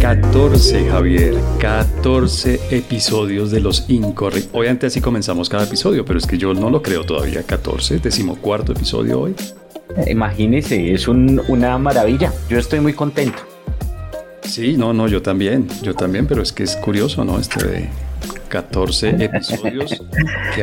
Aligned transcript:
14, 0.00 0.88
Javier, 0.88 1.34
14 1.60 2.58
episodios 2.70 3.50
de 3.50 3.60
los 3.60 3.84
incorrectos. 3.90 4.50
Obviamente 4.54 4.86
así 4.86 5.02
comenzamos 5.02 5.50
cada 5.50 5.64
episodio, 5.64 6.06
pero 6.06 6.18
es 6.18 6.26
que 6.26 6.38
yo 6.38 6.54
no 6.54 6.70
lo 6.70 6.80
creo 6.80 7.04
todavía. 7.04 7.42
14, 7.42 7.98
decimocuarto 7.98 8.72
episodio 8.72 9.20
hoy. 9.20 9.34
Imagínese, 10.06 10.94
es 10.94 11.06
una 11.06 11.76
maravilla. 11.76 12.32
Yo 12.48 12.58
estoy 12.58 12.80
muy 12.80 12.94
contento. 12.94 13.42
Sí, 14.42 14.76
no, 14.78 14.94
no, 14.94 15.06
yo 15.06 15.20
también, 15.20 15.68
yo 15.82 15.94
también, 15.94 16.26
pero 16.26 16.40
es 16.40 16.52
que 16.52 16.62
es 16.62 16.76
curioso, 16.76 17.24
¿no? 17.24 17.38
Este 17.38 17.62
de 17.66 17.88
14 18.52 19.16
episodios. 19.18 20.02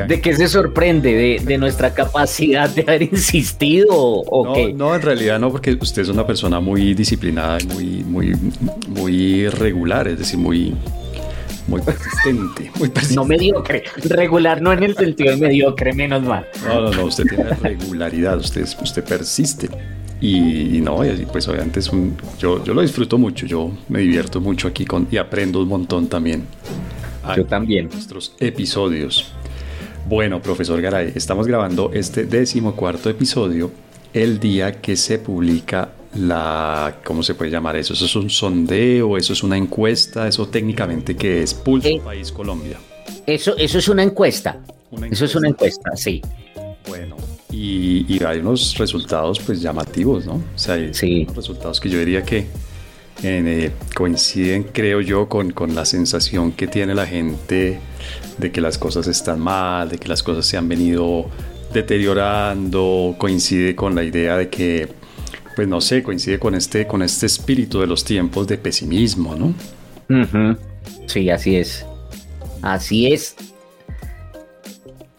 ¿De 0.07 0.21
qué 0.21 0.35
se 0.35 0.47
sorprende? 0.47 1.41
¿De, 1.43 1.57
nuestra 1.57 1.91
capacidad 1.91 2.69
de 2.69 2.83
haber 2.83 3.01
insistido 3.01 3.95
o 3.97 4.45
no, 4.45 4.54
qué? 4.54 4.73
No, 4.73 4.93
en 4.93 5.01
realidad 5.01 5.39
no, 5.39 5.51
porque 5.51 5.75
usted 5.81 6.04
es 6.04 6.09
una 6.09 6.25
persona 6.25 6.59
muy 6.59 6.93
disciplinada 6.93 7.57
y 7.59 7.65
muy, 7.65 7.86
muy, 8.04 8.36
muy 8.87 9.50
regular, 9.50 10.07
es 10.07 10.19
decir, 10.19 10.37
muy, 10.37 10.75
muy 11.67 11.81
persistente, 11.81 12.71
muy 12.78 12.89
persistente. 12.89 13.15
No 13.15 13.25
mediocre, 13.25 13.83
regular 14.06 14.61
no 14.61 14.71
en 14.71 14.83
el 14.83 14.95
sentido 14.95 15.31
de 15.31 15.37
mediocre, 15.37 15.92
menos 15.92 16.21
mal. 16.21 16.45
No, 16.64 16.81
no, 16.81 16.92
no, 16.92 17.06
usted 17.06 17.23
tiene 17.23 17.45
regularidad, 17.45 18.37
usted, 18.37 18.67
usted 18.83 19.03
persiste. 19.03 19.67
Y, 20.21 20.79
no, 20.81 21.03
y 21.03 21.25
pues 21.31 21.47
obviamente 21.47 21.79
es 21.79 21.89
un, 21.89 22.15
yo, 22.37 22.64
yo 22.64 22.73
lo 22.75 22.81
disfruto 22.81 23.17
mucho, 23.17 23.47
yo 23.47 23.71
me 23.87 24.00
divierto 24.00 24.39
mucho 24.42 24.67
aquí 24.67 24.86
con, 24.86 25.07
y 25.09 25.17
aprendo 25.17 25.59
un 25.59 25.69
montón 25.69 26.07
también. 26.07 26.45
Yo 27.36 27.46
también. 27.46 27.89
Nuestros 27.92 28.36
episodios. 28.39 29.32
Bueno, 30.07 30.42
profesor 30.42 30.82
Garay, 30.82 31.14
estamos 31.15 31.47
grabando 31.47 31.92
este 31.93 32.23
decimocuarto 32.23 33.09
episodio 33.09 33.72
el 34.14 34.39
día 34.39 34.81
que 34.81 34.95
se 34.95 35.20
publica 35.20 35.90
la, 36.16 36.98
¿cómo 37.03 37.22
se 37.22 37.36
puede 37.36 37.52
llamar 37.52 37.76
eso? 37.76 37.94
¿Eso 37.94 38.06
es 38.06 38.16
un 38.16 38.30
sondeo? 38.30 39.18
¿Eso 39.18 39.34
es 39.34 39.44
una 39.44 39.58
encuesta? 39.58 40.28
¿Eso 40.28 40.48
técnicamente 40.48 41.16
qué 41.16 41.44
es? 41.44 41.53
Pulso 41.53 41.88
eh, 41.88 42.02
País 42.03 42.31
Colombia. 42.31 42.78
Eso, 43.26 43.56
eso 43.58 43.78
es 43.78 43.88
una 43.88 44.03
encuesta. 44.03 44.59
Eso 45.12 45.25
es 45.25 45.36
una 45.36 45.50
encuesta, 45.50 45.96
sí. 45.96 46.22
Bueno, 46.88 47.16
y, 47.52 48.23
hay 48.23 48.40
unos 48.40 48.75
resultados 48.78 49.40
pues 49.40 49.62
llamativos, 49.62 50.25
¿no? 50.25 50.34
O 50.34 50.58
sea, 50.58 50.75
hay 50.75 50.94
sí. 50.94 51.23
unos 51.23 51.36
resultados 51.36 51.80
que 51.80 51.90
yo 51.90 52.00
diría 52.00 52.23
que 52.23 52.48
eh, 53.23 53.72
coinciden, 53.95 54.64
creo 54.64 55.02
yo, 55.02 55.28
con, 55.28 55.52
con, 55.52 55.75
la 55.75 55.86
sensación 55.86 56.52
que 56.52 56.67
tiene 56.67 56.95
la 56.95 57.06
gente 57.06 57.80
de 58.38 58.52
que 58.52 58.62
las 58.62 58.78
cosas 58.78 59.08
están 59.08 59.39
mal, 59.39 59.89
de 59.89 59.98
que 59.98 60.08
las 60.08 60.23
cosas 60.23 60.45
se 60.45 60.58
han 60.58 60.70
venido 60.70 61.30
deteriorando, 61.73 63.16
coincide 63.17 63.75
con 63.75 63.95
la 63.95 64.03
idea 64.03 64.38
de 64.38 64.50
que, 64.50 64.88
pues 65.56 65.67
no 65.67 65.81
sé, 65.81 66.02
coincide 66.03 66.40
con 66.40 66.56
este, 66.56 66.88
con 66.88 67.02
este 67.02 67.25
espíritu 67.25 67.81
de 67.81 67.88
los 67.88 68.03
tiempos 68.03 68.47
de 68.47 68.58
pesimismo, 68.58 69.36
¿no? 69.36 69.53
Sí, 71.06 71.30
así 71.30 71.58
es. 71.58 71.86
Así 72.62 73.12
es. 73.12 73.36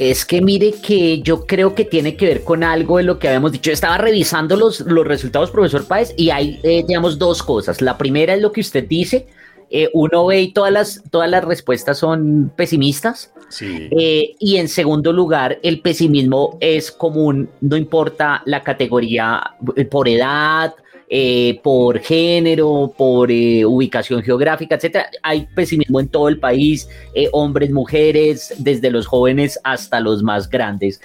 Es 0.00 0.24
que 0.24 0.40
mire 0.40 0.72
que 0.72 1.20
yo 1.20 1.44
creo 1.44 1.74
que 1.74 1.84
tiene 1.84 2.16
que 2.16 2.24
ver 2.24 2.42
con 2.42 2.64
algo 2.64 2.96
de 2.96 3.02
lo 3.02 3.18
que 3.18 3.28
habíamos 3.28 3.52
dicho. 3.52 3.70
Estaba 3.70 3.98
revisando 3.98 4.56
los, 4.56 4.80
los 4.80 5.06
resultados, 5.06 5.50
profesor 5.50 5.84
Páez, 5.84 6.14
y 6.16 6.30
hay, 6.30 6.58
eh, 6.62 6.82
digamos, 6.88 7.18
dos 7.18 7.42
cosas. 7.42 7.82
La 7.82 7.98
primera 7.98 8.32
es 8.32 8.40
lo 8.40 8.50
que 8.50 8.62
usted 8.62 8.88
dice. 8.88 9.26
Eh, 9.68 9.90
uno 9.92 10.24
ve 10.24 10.40
y 10.40 10.52
todas 10.54 10.72
las, 10.72 11.02
todas 11.10 11.28
las 11.28 11.44
respuestas 11.44 11.98
son 11.98 12.50
pesimistas. 12.56 13.30
Sí. 13.50 13.90
Eh, 13.90 14.36
y 14.38 14.56
en 14.56 14.68
segundo 14.68 15.12
lugar, 15.12 15.58
el 15.62 15.82
pesimismo 15.82 16.56
es 16.60 16.90
común, 16.90 17.50
no 17.60 17.76
importa 17.76 18.42
la 18.46 18.62
categoría 18.62 19.54
por 19.90 20.08
edad, 20.08 20.74
eh, 21.12 21.58
por 21.64 21.98
género, 21.98 22.94
por 22.96 23.32
eh, 23.32 23.64
ubicación 23.64 24.22
geográfica, 24.22 24.76
etcétera. 24.76 25.10
Hay 25.24 25.48
pesimismo 25.52 25.98
en 25.98 26.06
todo 26.06 26.28
el 26.28 26.38
país, 26.38 26.88
eh, 27.14 27.28
hombres, 27.32 27.72
mujeres, 27.72 28.54
desde 28.58 28.92
los 28.92 29.08
jóvenes 29.08 29.58
hasta 29.64 29.98
los 29.98 30.22
más 30.22 30.48
grandes, 30.48 31.00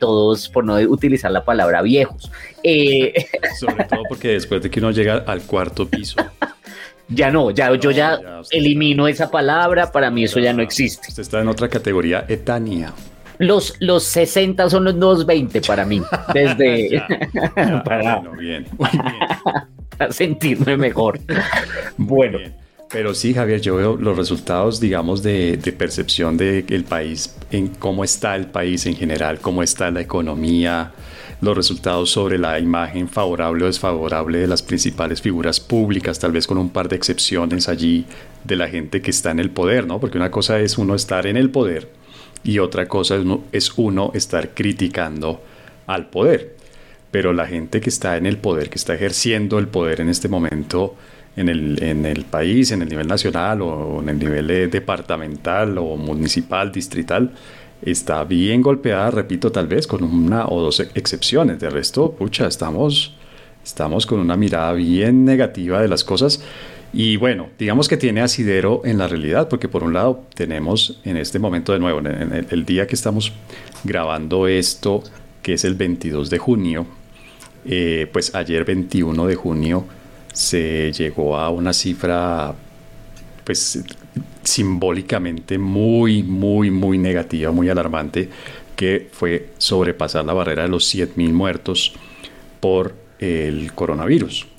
todos, 0.00 0.48
por 0.48 0.64
no 0.64 0.74
utilizar 0.74 1.30
la 1.30 1.44
palabra 1.44 1.80
viejos. 1.82 2.28
Sobre 3.60 3.84
todo 3.84 4.02
porque 4.08 4.28
después 4.28 4.60
de 4.62 4.68
que 4.70 4.80
uno 4.80 4.90
llega 4.90 5.18
al 5.18 5.42
cuarto 5.42 5.88
piso. 5.88 6.16
Ya 7.08 7.30
no, 7.30 7.52
ya 7.52 7.72
yo 7.76 7.92
ya, 7.92 8.18
elimino 8.50 9.06
esa 9.06 9.30
palabra, 9.30 9.92
para 9.92 10.10
mí 10.10 10.24
eso 10.24 10.40
ya 10.40 10.52
no 10.52 10.62
existe. 10.62 11.08
Usted 11.08 11.22
está 11.22 11.40
en 11.40 11.48
otra 11.48 11.68
categoría 11.68 12.24
etania. 12.28 12.92
Los, 13.38 13.74
los 13.80 14.04
60 14.04 14.70
son 14.70 14.84
los 14.84 14.94
nuevos 14.94 15.26
20 15.26 15.60
para 15.62 15.84
mí. 15.84 16.02
Desde. 16.32 17.02
para, 17.84 18.20
bien, 18.38 18.66
sentirme 20.10 20.76
mejor. 20.76 21.20
Bueno. 21.96 22.38
Pero 22.90 23.12
sí, 23.12 23.34
Javier, 23.34 23.60
yo 23.60 23.74
veo 23.74 23.96
los 23.96 24.16
resultados, 24.16 24.78
digamos, 24.78 25.20
de, 25.20 25.58
percepción 25.76 26.36
del 26.36 26.64
el 26.68 26.84
país, 26.84 27.34
en 27.50 27.68
cómo 27.68 28.04
está 28.04 28.36
el 28.36 28.46
país 28.46 28.86
en 28.86 28.94
general, 28.94 29.40
cómo 29.40 29.64
está 29.64 29.90
la 29.90 30.00
economía, 30.00 30.92
los 31.40 31.56
resultados 31.56 32.10
sobre 32.10 32.38
la 32.38 32.60
imagen 32.60 33.08
favorable 33.08 33.64
o 33.64 33.66
desfavorable 33.66 34.38
de 34.38 34.46
las 34.46 34.62
principales 34.62 35.20
figuras 35.20 35.58
públicas, 35.58 36.20
tal 36.20 36.30
vez 36.30 36.46
con 36.46 36.56
un 36.56 36.68
par 36.68 36.88
de 36.88 36.94
excepciones 36.94 37.68
allí 37.68 38.06
de 38.44 38.54
la 38.54 38.68
gente 38.68 39.02
que 39.02 39.10
está 39.10 39.32
en 39.32 39.40
el 39.40 39.50
poder, 39.50 39.88
¿no? 39.88 39.98
Porque 39.98 40.18
una 40.18 40.30
cosa 40.30 40.60
es 40.60 40.78
uno 40.78 40.94
estar 40.94 41.26
en 41.26 41.36
el 41.36 41.50
poder 41.50 42.03
y 42.44 42.58
otra 42.58 42.86
cosa 42.86 43.16
es 43.52 43.72
uno, 43.76 44.12
estar 44.14 44.50
criticando 44.50 45.42
al 45.86 46.06
poder. 46.10 46.54
Pero 47.10 47.32
la 47.32 47.46
gente 47.46 47.80
que 47.80 47.88
está 47.88 48.16
en 48.16 48.26
el 48.26 48.36
poder, 48.36 48.68
que 48.68 48.76
está 48.76 48.94
ejerciendo 48.94 49.58
el 49.58 49.68
poder 49.68 50.00
en 50.00 50.10
este 50.10 50.28
momento 50.28 50.94
en 51.36 51.48
el, 51.48 51.82
en 51.82 52.06
el 52.06 52.24
país, 52.24 52.70
en 52.70 52.82
el 52.82 52.88
nivel 52.88 53.08
nacional 53.08 53.62
o 53.62 54.00
en 54.02 54.10
el 54.10 54.18
nivel 54.18 54.70
departamental 54.70 55.78
o 55.78 55.96
municipal, 55.96 56.70
distrital, 56.70 57.32
está 57.82 58.24
bien 58.24 58.62
golpeada, 58.62 59.10
repito, 59.10 59.50
tal 59.50 59.66
vez 59.66 59.86
con 59.86 60.04
una 60.04 60.46
o 60.46 60.60
dos 60.60 60.80
excepciones. 60.80 61.58
De 61.60 61.70
resto, 61.70 62.12
pucha, 62.12 62.46
estamos, 62.46 63.14
estamos 63.64 64.06
con 64.06 64.20
una 64.20 64.36
mirada 64.36 64.72
bien 64.74 65.24
negativa 65.24 65.80
de 65.80 65.88
las 65.88 66.04
cosas 66.04 66.42
y 66.94 67.16
bueno, 67.16 67.48
digamos 67.58 67.88
que 67.88 67.96
tiene 67.96 68.20
asidero 68.20 68.82
en 68.84 68.98
la 68.98 69.08
realidad, 69.08 69.48
porque 69.48 69.68
por 69.68 69.82
un 69.82 69.92
lado 69.92 70.24
tenemos 70.34 71.00
en 71.04 71.16
este 71.16 71.40
momento 71.40 71.72
de 71.72 71.80
nuevo, 71.80 71.98
en 71.98 72.46
el, 72.48 72.64
día 72.64 72.86
que 72.86 72.94
estamos 72.94 73.32
grabando 73.82 74.46
esto, 74.46 75.02
que 75.42 75.54
es 75.54 75.64
el 75.64 75.74
22 75.74 76.30
de 76.30 76.38
junio, 76.38 76.86
eh, 77.66 78.08
pues 78.12 78.34
ayer 78.36 78.64
21 78.64 79.26
de 79.26 79.34
junio 79.34 79.84
se 80.32 80.92
llegó 80.92 81.36
a 81.36 81.50
una 81.50 81.72
cifra 81.72 82.54
pues 83.42 83.82
simbólicamente 84.44 85.58
muy, 85.58 86.22
muy, 86.22 86.70
muy 86.70 86.96
negativa, 86.98 87.50
muy 87.50 87.68
alarmante, 87.68 88.28
que 88.76 89.08
fue 89.10 89.50
sobrepasar 89.58 90.24
la 90.24 90.32
barrera 90.32 90.62
de 90.62 90.68
los 90.68 90.94
100.000 90.94 91.32
muertos 91.32 91.92
por 92.60 92.94
el 93.18 93.72
coronavirus. 93.72 94.53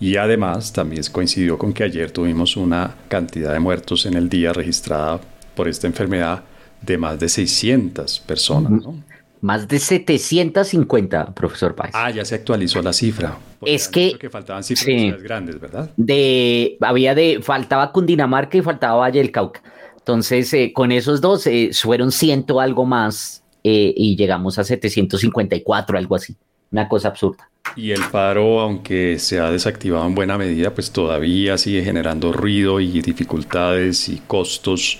Y 0.00 0.16
además 0.16 0.72
también 0.72 1.02
coincidió 1.12 1.58
con 1.58 1.74
que 1.74 1.84
ayer 1.84 2.10
tuvimos 2.10 2.56
una 2.56 2.94
cantidad 3.08 3.52
de 3.52 3.60
muertos 3.60 4.06
en 4.06 4.14
el 4.14 4.30
día 4.30 4.52
registrada 4.52 5.20
por 5.54 5.68
esta 5.68 5.86
enfermedad 5.86 6.42
de 6.80 6.96
más 6.96 7.20
de 7.20 7.28
600 7.28 8.20
personas, 8.20 8.72
¿no? 8.72 9.04
Más 9.42 9.66
de 9.68 9.78
750, 9.78 11.34
profesor 11.34 11.74
Páez. 11.74 11.92
Ah, 11.94 12.10
ya 12.10 12.24
se 12.24 12.34
actualizó 12.34 12.82
la 12.82 12.92
cifra. 12.92 13.38
Es 13.62 13.88
que, 13.88 14.16
que 14.18 14.28
faltaban 14.28 14.62
cifras 14.62 15.22
grandes, 15.22 15.58
¿verdad? 15.58 15.90
De, 15.96 16.76
había 16.80 17.14
de, 17.14 17.40
faltaba 17.42 17.90
Cundinamarca 17.92 18.58
y 18.58 18.62
faltaba 18.62 18.96
Valle 18.96 19.18
del 19.18 19.30
Cauca. 19.30 19.62
Entonces, 19.96 20.52
eh, 20.54 20.72
con 20.74 20.92
esos 20.92 21.20
dos 21.20 21.46
eh, 21.46 21.70
fueron 21.74 22.12
ciento 22.12 22.60
algo 22.60 22.84
más 22.84 23.42
eh, 23.64 23.94
y 23.96 24.16
llegamos 24.16 24.58
a 24.58 24.64
754, 24.64 25.96
algo 25.96 26.14
así. 26.16 26.36
Una 26.70 26.88
cosa 26.88 27.08
absurda. 27.08 27.49
Y 27.76 27.92
el 27.92 28.02
paro, 28.10 28.60
aunque 28.60 29.18
se 29.18 29.38
ha 29.38 29.50
desactivado 29.50 30.06
en 30.06 30.14
buena 30.14 30.36
medida, 30.36 30.74
pues 30.74 30.90
todavía 30.90 31.56
sigue 31.56 31.82
generando 31.82 32.32
ruido 32.32 32.80
y 32.80 33.00
dificultades 33.00 34.08
y 34.08 34.18
costos 34.26 34.98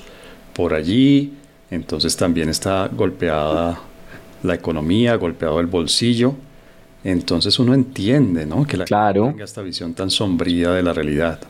por 0.55 0.75
allí. 0.75 1.35
Entonces 1.71 2.17
también 2.17 2.49
está 2.49 2.89
golpeada 2.89 3.81
la 4.43 4.55
economía, 4.55 5.17
golpeado 5.17 5.61
el 5.61 5.67
bolsillo. 5.67 6.35
Entonces 7.03 7.59
uno 7.59 7.75
entiende, 7.75 8.47
¿no? 8.47 8.67
Que 8.67 8.77
la 8.77 8.85
claro. 8.85 9.29
tenga 9.29 9.45
esta 9.45 9.63
visión 9.63 9.95
tan 9.95 10.11
sombría 10.11 10.71
de 10.71 10.83
la 10.83 10.93
realidad. 10.93 11.41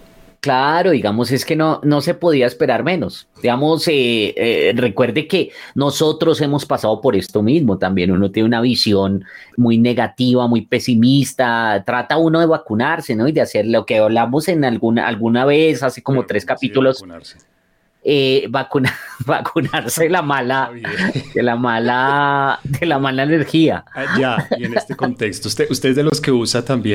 Claro, 0.40 0.92
digamos, 0.92 1.31
es 1.32 1.44
que 1.44 1.54
no, 1.54 1.81
no 1.84 2.00
se 2.00 2.14
podía 2.14 2.46
esperar 2.46 2.82
menos. 2.82 3.28
Digamos, 3.42 3.87
eh, 3.88 4.32
eh, 4.37 4.72
recuerde 4.75 5.26
que 5.26 5.50
nosotros 5.75 6.40
hemos 6.40 6.64
pasado 6.64 7.02
por 7.02 7.14
esto 7.14 7.42
mismo 7.42 7.76
también. 7.76 8.10
Uno 8.10 8.31
tiene 8.31 8.46
una 8.46 8.62
visión 8.62 9.22
muy 9.58 9.76
negativa, 9.76 10.46
muy 10.46 10.62
pesimista. 10.62 11.82
Trata 11.84 12.16
uno 12.16 12.40
de 12.40 12.46
vacunarse, 12.46 13.14
¿no? 13.14 13.28
Y 13.28 13.32
de 13.32 13.42
hacer 13.42 13.66
lo 13.66 13.84
que 13.84 13.98
hablamos 13.98 14.48
en 14.48 14.64
alguna, 14.64 15.06
alguna 15.06 15.44
vez, 15.44 15.82
hace 15.82 16.02
como 16.02 16.25
tres 16.25 16.46
capítulos. 16.46 17.04
Eh, 18.02 18.49
vacunarse 19.26 20.05
de 20.05 20.11
la 20.11 20.23
mala, 20.23 20.70
de 21.35 21.43
la 21.43 21.56
mala, 21.56 22.61
de 22.64 22.87
la 22.87 22.99
mala 22.99 23.23
energía. 23.25 23.85
Ah, 23.94 24.19
ya, 24.19 24.49
y 24.58 24.64
en 24.64 24.76
este 24.76 24.97
contexto, 24.97 25.49
usted, 25.49 25.70
usted 25.70 25.91
es 25.91 25.97
de 25.97 26.02
los 26.02 26.20
que 26.20 26.32
usa 26.32 26.64
también 26.64 26.91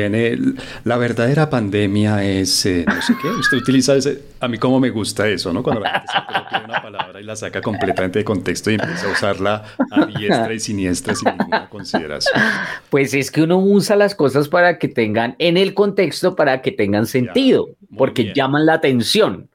la 0.83 0.97
verdadera 0.97 1.49
pandemia 1.49 2.23
es, 2.23 2.65
eh, 2.65 2.85
no 2.87 3.01
sé 3.01 3.13
qué, 3.21 3.27
usted 3.27 3.57
utiliza 3.57 3.95
ese, 3.95 4.21
a 4.39 4.47
mí 4.47 4.57
como 4.57 4.79
me 4.79 4.89
gusta 4.89 5.27
eso, 5.27 5.53
¿no? 5.53 5.63
Cuando 5.63 5.81
la 5.81 5.91
gente 5.91 6.07
se 6.11 6.65
una 6.65 6.81
palabra 6.81 7.21
y 7.21 7.23
la 7.23 7.35
saca 7.35 7.61
completamente 7.61 8.19
de 8.19 8.25
contexto 8.25 8.71
y 8.71 8.75
empieza 8.75 9.07
a 9.07 9.11
usarla 9.11 9.63
a 9.91 10.05
diestra 10.05 10.53
y 10.53 10.59
siniestra 10.59 11.15
sin 11.15 11.29
ninguna 11.29 11.69
consideración. 11.69 12.41
Pues 12.89 13.13
es 13.13 13.31
que 13.31 13.43
uno 13.43 13.57
usa 13.57 13.95
las 13.95 14.15
cosas 14.15 14.47
para 14.47 14.79
que 14.79 14.87
tengan, 14.87 15.35
en 15.39 15.57
el 15.57 15.73
contexto, 15.73 16.35
para 16.35 16.61
que 16.61 16.71
tengan 16.71 17.05
sentido, 17.05 17.69
porque 17.95 18.33
llaman 18.33 18.65
la 18.65 18.73
atención 18.73 19.49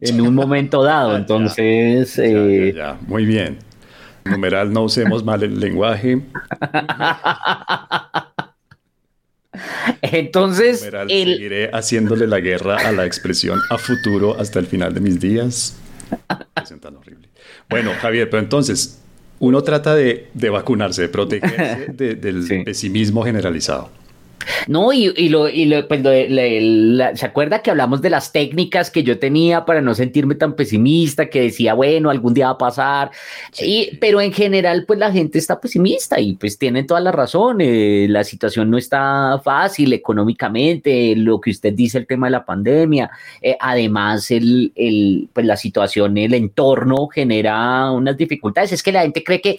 en 0.00 0.20
un 0.20 0.34
momento 0.34 0.82
dado. 0.82 1.16
Entonces. 1.18 2.16
Ya, 2.16 2.24
eh, 2.24 2.72
ya, 2.74 2.98
muy 3.06 3.24
bien. 3.24 3.58
Numeral, 4.24 4.72
no 4.72 4.82
usemos 4.82 5.24
mal 5.24 5.42
el 5.42 5.58
lenguaje. 5.58 6.20
Entonces. 10.02 10.80
Numeral, 10.80 11.08
seguiré 11.08 11.70
haciéndole 11.72 12.26
la 12.26 12.40
guerra 12.40 12.76
a 12.76 12.92
la 12.92 13.06
expresión 13.06 13.58
a 13.70 13.78
futuro 13.78 14.38
hasta 14.38 14.58
el 14.58 14.66
final 14.66 14.92
de 14.92 15.00
mis 15.00 15.18
días. 15.18 15.78
Tan 16.80 16.96
horrible. 16.96 17.28
Bueno, 17.68 17.92
Javier, 18.00 18.30
pero 18.30 18.42
entonces, 18.42 19.02
uno 19.40 19.62
trata 19.62 19.94
de, 19.94 20.30
vacunarse, 20.50 21.02
de 21.02 21.08
protegerse 21.08 21.92
del 22.14 22.64
pesimismo 22.64 23.22
generalizado. 23.22 23.90
No, 24.66 24.92
y, 24.92 25.12
y 25.16 25.28
lo, 25.28 25.48
y 25.48 25.66
lo, 25.66 25.86
pues 25.88 26.02
¿se 26.02 27.26
acuerda 27.26 27.62
que 27.62 27.70
hablamos 27.70 28.02
de 28.02 28.10
las 28.10 28.32
técnicas 28.32 28.90
que 28.90 29.02
yo 29.02 29.18
tenía 29.18 29.64
para 29.64 29.80
no 29.80 29.94
sentirme 29.94 30.34
tan 30.34 30.54
pesimista, 30.54 31.26
que 31.26 31.42
decía, 31.42 31.74
bueno, 31.74 32.10
algún 32.10 32.34
día 32.34 32.46
va 32.46 32.52
a 32.52 32.58
pasar, 32.58 33.10
y, 33.60 33.96
pero 33.96 34.20
en 34.20 34.32
general, 34.32 34.84
pues 34.86 34.98
la 34.98 35.12
gente 35.12 35.38
está 35.38 35.60
pesimista 35.60 36.20
y 36.20 36.34
pues 36.34 36.58
tienen 36.58 36.86
toda 36.86 37.00
la 37.00 37.12
razón, 37.12 37.58
eh, 37.60 38.06
la 38.08 38.24
situación 38.24 38.70
no 38.70 38.78
está 38.78 39.40
fácil 39.42 39.92
económicamente, 39.92 41.14
lo 41.16 41.40
que 41.40 41.50
usted 41.50 41.72
dice, 41.72 41.98
el 41.98 42.06
tema 42.06 42.26
de 42.26 42.32
la 42.32 42.44
pandemia, 42.44 43.10
eh, 43.40 43.56
además 43.60 44.30
el, 44.30 44.72
el, 44.74 45.28
pues 45.32 45.46
la 45.46 45.56
situación, 45.56 46.18
el 46.18 46.34
entorno 46.34 47.08
genera 47.08 47.90
unas 47.90 48.16
dificultades, 48.16 48.72
es 48.72 48.82
que 48.82 48.92
la 48.92 49.02
gente 49.02 49.24
cree 49.24 49.40
que 49.40 49.58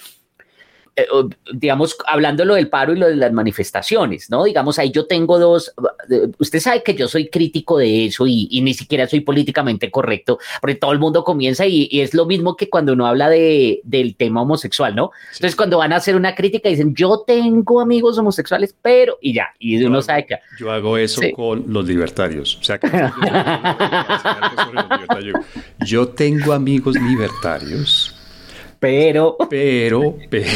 digamos, 1.53 1.97
hablando 2.07 2.45
lo 2.45 2.55
del 2.55 2.69
paro 2.69 2.93
y 2.93 2.97
lo 2.97 3.07
de 3.07 3.15
las 3.15 3.31
manifestaciones, 3.31 4.29
¿no? 4.29 4.43
Digamos, 4.43 4.79
ahí 4.79 4.91
yo 4.91 5.05
tengo 5.05 5.39
dos, 5.39 5.73
usted 6.37 6.59
sabe 6.59 6.83
que 6.83 6.93
yo 6.93 7.07
soy 7.07 7.29
crítico 7.29 7.77
de 7.77 8.05
eso 8.05 8.25
y, 8.27 8.59
ni 8.61 8.73
siquiera 8.73 9.07
soy 9.07 9.21
políticamente 9.21 9.89
correcto, 9.91 10.39
porque 10.61 10.75
todo 10.75 10.91
el 10.91 10.99
mundo 10.99 11.23
comienza 11.23 11.65
y, 11.65 11.89
es 11.99 12.13
lo 12.13 12.25
mismo 12.25 12.55
que 12.55 12.69
cuando 12.69 12.93
uno 12.93 13.07
habla 13.07 13.29
de, 13.29 13.81
del 13.83 14.15
tema 14.15 14.41
homosexual, 14.41 14.95
¿no? 14.95 15.11
Entonces, 15.33 15.55
cuando 15.55 15.77
van 15.77 15.93
a 15.93 15.97
hacer 15.97 16.15
una 16.15 16.35
crítica, 16.35 16.69
dicen, 16.69 16.93
yo 16.95 17.23
tengo 17.25 17.81
amigos 17.81 18.17
homosexuales, 18.17 18.75
pero, 18.81 19.17
y 19.21 19.33
ya, 19.33 19.47
y 19.59 19.83
uno 19.83 20.01
sabe 20.01 20.25
que... 20.25 20.35
Yo 20.59 20.71
hago 20.71 20.97
eso 20.97 21.21
con 21.35 21.65
los 21.67 21.85
libertarios, 21.85 22.57
o 22.57 22.63
sea, 22.63 22.77
que 22.77 22.89
yo 25.85 26.07
tengo 26.15 26.53
amigos 26.53 26.95
libertarios 26.95 28.18
pero. 28.79 29.37
Pero, 29.49 30.15
pero. 30.29 30.49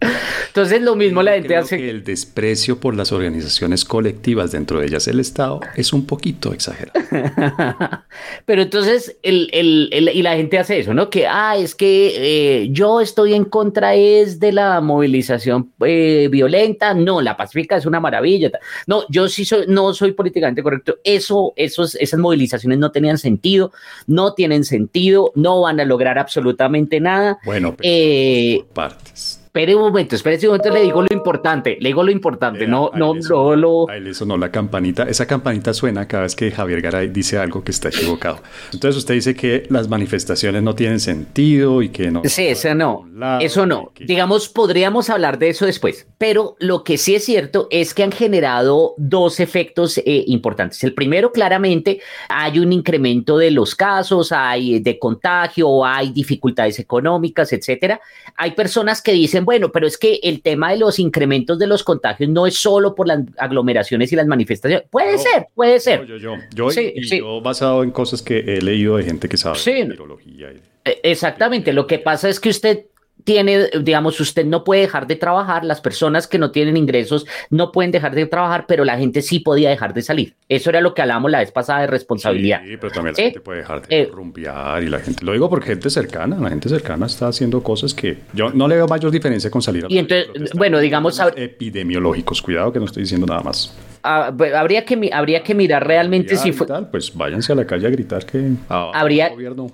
Entonces 0.00 0.82
lo 0.82 0.96
mismo 0.96 1.22
la 1.22 1.32
gente 1.32 1.56
hace. 1.56 1.76
Que 1.76 1.90
el 1.90 2.04
desprecio 2.04 2.80
por 2.80 2.96
las 2.96 3.12
organizaciones 3.12 3.84
colectivas, 3.84 4.52
dentro 4.52 4.80
de 4.80 4.86
ellas 4.86 5.06
el 5.08 5.20
Estado, 5.20 5.60
es 5.76 5.92
un 5.92 6.06
poquito 6.06 6.52
exagerado. 6.52 6.98
Pero 8.44 8.62
entonces, 8.62 9.16
el, 9.22 9.50
el, 9.52 10.10
y 10.12 10.22
la 10.22 10.36
gente 10.36 10.58
hace 10.58 10.78
eso, 10.78 10.94
¿no? 10.94 11.10
Que, 11.10 11.26
ah, 11.26 11.56
es 11.56 11.74
que 11.74 12.62
eh, 12.62 12.68
yo 12.70 13.00
estoy 13.00 13.34
en 13.34 13.44
contra 13.44 13.94
es 13.94 14.40
de 14.40 14.52
la 14.52 14.80
movilización 14.80 15.72
eh, 15.84 16.28
violenta. 16.30 16.94
No, 16.94 17.20
la 17.20 17.36
pacífica 17.36 17.76
es 17.76 17.86
una 17.86 18.00
maravilla. 18.00 18.50
No, 18.86 19.04
yo 19.08 19.28
sí 19.28 19.44
soy, 19.44 19.66
no 19.68 19.92
soy 19.94 20.12
políticamente 20.12 20.62
correcto. 20.62 20.98
Eso, 21.04 21.52
esos, 21.56 21.94
esas 21.96 22.18
movilizaciones 22.18 22.78
no 22.78 22.90
tenían 22.90 23.18
sentido, 23.18 23.72
no 24.06 24.34
tienen 24.34 24.64
sentido, 24.64 25.32
no 25.34 25.60
van 25.62 25.80
a 25.80 25.84
lograr 25.84 26.18
absolutamente 26.18 27.00
nada. 27.00 27.38
Bueno, 27.44 27.76
pero 27.76 27.88
eh, 27.92 28.64
partes 28.72 29.27
espere 29.58 29.74
un 29.74 29.82
momento, 29.82 30.14
espere 30.14 30.36
un 30.42 30.46
momento, 30.46 30.70
le 30.70 30.82
digo 30.82 31.02
lo 31.02 31.08
importante, 31.10 31.76
le 31.80 31.88
digo 31.88 32.02
lo 32.04 32.12
importante, 32.12 32.66
no, 32.68 32.92
no, 32.94 33.14
no, 33.14 33.56
lo... 33.56 33.86
Le 33.88 34.14
sonó 34.14 34.36
la 34.36 34.52
campanita, 34.52 35.02
esa 35.04 35.26
campanita 35.26 35.74
suena 35.74 36.06
cada 36.06 36.22
vez 36.24 36.36
que 36.36 36.52
Javier 36.52 36.80
Garay 36.80 37.08
dice 37.08 37.38
algo 37.38 37.64
que 37.64 37.72
está 37.72 37.88
equivocado. 37.88 38.40
Entonces 38.72 38.96
usted 38.96 39.14
dice 39.14 39.34
que 39.34 39.64
las 39.68 39.88
manifestaciones 39.88 40.62
no 40.62 40.76
tienen 40.76 41.00
sentido 41.00 41.82
y 41.82 41.88
que 41.88 42.10
no... 42.10 42.22
Sí, 42.24 42.46
eso 42.46 42.72
no, 42.74 43.04
eso 43.40 43.66
no. 43.66 43.90
Digamos, 43.98 44.48
podríamos 44.48 45.10
hablar 45.10 45.38
de 45.38 45.48
eso 45.48 45.66
después, 45.66 46.06
pero 46.18 46.54
lo 46.60 46.84
que 46.84 46.96
sí 46.96 47.16
es 47.16 47.24
cierto 47.24 47.66
es 47.72 47.94
que 47.94 48.04
han 48.04 48.12
generado 48.12 48.94
dos 48.96 49.40
efectos 49.40 49.98
eh, 49.98 50.24
importantes. 50.28 50.84
El 50.84 50.94
primero, 50.94 51.32
claramente, 51.32 52.00
hay 52.28 52.60
un 52.60 52.72
incremento 52.72 53.38
de 53.38 53.50
los 53.50 53.74
casos, 53.74 54.30
hay 54.30 54.78
de 54.78 55.00
contagio, 55.00 55.84
hay 55.84 56.12
dificultades 56.12 56.78
económicas, 56.78 57.52
etcétera. 57.52 58.00
Hay 58.36 58.52
personas 58.52 59.02
que 59.02 59.12
dicen, 59.12 59.44
bueno, 59.48 59.72
pero 59.72 59.86
es 59.86 59.96
que 59.96 60.20
el 60.22 60.42
tema 60.42 60.72
de 60.72 60.76
los 60.76 60.98
incrementos 60.98 61.58
de 61.58 61.66
los 61.66 61.82
contagios 61.82 62.28
no 62.28 62.46
es 62.46 62.54
solo 62.54 62.94
por 62.94 63.08
las 63.08 63.20
aglomeraciones 63.38 64.12
y 64.12 64.16
las 64.16 64.26
manifestaciones. 64.26 64.86
Puede 64.90 65.16
ser, 65.16 65.46
puede 65.54 65.80
ser. 65.80 66.04
yo, 66.04 66.18
yo, 66.18 66.36
yo, 66.54 66.70
yo, 66.70 67.40
basado 67.40 67.82
en 67.82 67.90
cosas 67.90 68.20
que 68.20 68.40
he 68.40 68.60
leído 68.60 68.98
de 68.98 69.04
gente 69.04 69.26
que 69.26 69.38
sabe 69.38 69.58
de 69.58 69.84
virología. 69.84 70.52
E, 70.84 71.00
exactamente. 71.02 71.72
Lo 71.72 71.86
que 71.86 71.98
pasa 71.98 72.28
es 72.28 72.40
que 72.40 72.50
usted 72.50 72.84
tiene, 73.28 73.68
digamos, 73.82 74.18
usted 74.20 74.46
no 74.46 74.64
puede 74.64 74.80
dejar 74.80 75.06
de 75.06 75.14
trabajar, 75.14 75.62
las 75.62 75.82
personas 75.82 76.26
que 76.26 76.38
no 76.38 76.50
tienen 76.50 76.78
ingresos 76.78 77.26
no 77.50 77.72
pueden 77.72 77.90
dejar 77.90 78.14
de 78.14 78.24
trabajar, 78.24 78.64
pero 78.66 78.86
la 78.86 78.96
gente 78.96 79.20
sí 79.20 79.38
podía 79.38 79.68
dejar 79.68 79.92
de 79.92 80.00
salir. 80.00 80.34
Eso 80.48 80.70
era 80.70 80.80
lo 80.80 80.94
que 80.94 81.02
hablábamos 81.02 81.30
la 81.30 81.40
vez 81.40 81.52
pasada 81.52 81.82
de 81.82 81.88
responsabilidad. 81.88 82.62
Sí, 82.64 82.78
pero 82.80 82.90
también 82.90 83.14
la 83.18 83.22
gente 83.24 83.40
puede 83.40 83.58
dejar 83.58 83.86
de 83.86 84.00
eh, 84.00 84.08
rumbear 84.10 84.82
y 84.82 84.88
la 84.88 85.00
gente, 85.00 85.22
lo 85.26 85.34
digo 85.34 85.50
porque 85.50 85.66
gente 85.66 85.90
cercana, 85.90 86.38
la 86.40 86.48
gente 86.48 86.70
cercana 86.70 87.04
está 87.04 87.28
haciendo 87.28 87.62
cosas 87.62 87.92
que 87.92 88.16
yo 88.32 88.48
no 88.48 88.66
le 88.66 88.76
veo 88.76 88.88
mayor 88.88 89.10
diferencia 89.10 89.50
con 89.50 89.60
salir 89.60 89.84
a 89.84 89.88
Y 89.90 89.98
entonces, 89.98 90.50
bueno, 90.54 90.78
digamos... 90.78 91.20
Epidemiológicos, 91.36 92.40
cuidado 92.40 92.72
que 92.72 92.78
no 92.78 92.86
estoy 92.86 93.02
diciendo 93.02 93.26
nada 93.26 93.42
más. 93.42 93.76
Ah, 94.02 94.32
habría, 94.56 94.86
que, 94.86 95.10
habría 95.12 95.42
que 95.42 95.54
mirar 95.54 95.86
realmente 95.86 96.34
si 96.38 96.52
fue... 96.52 96.66
pues 96.90 97.14
váyanse 97.14 97.52
a 97.52 97.56
la 97.56 97.66
calle 97.66 97.88
a 97.88 97.90
gritar 97.90 98.24
que... 98.24 98.52
habría... 98.70 99.28
Gobierno 99.28 99.70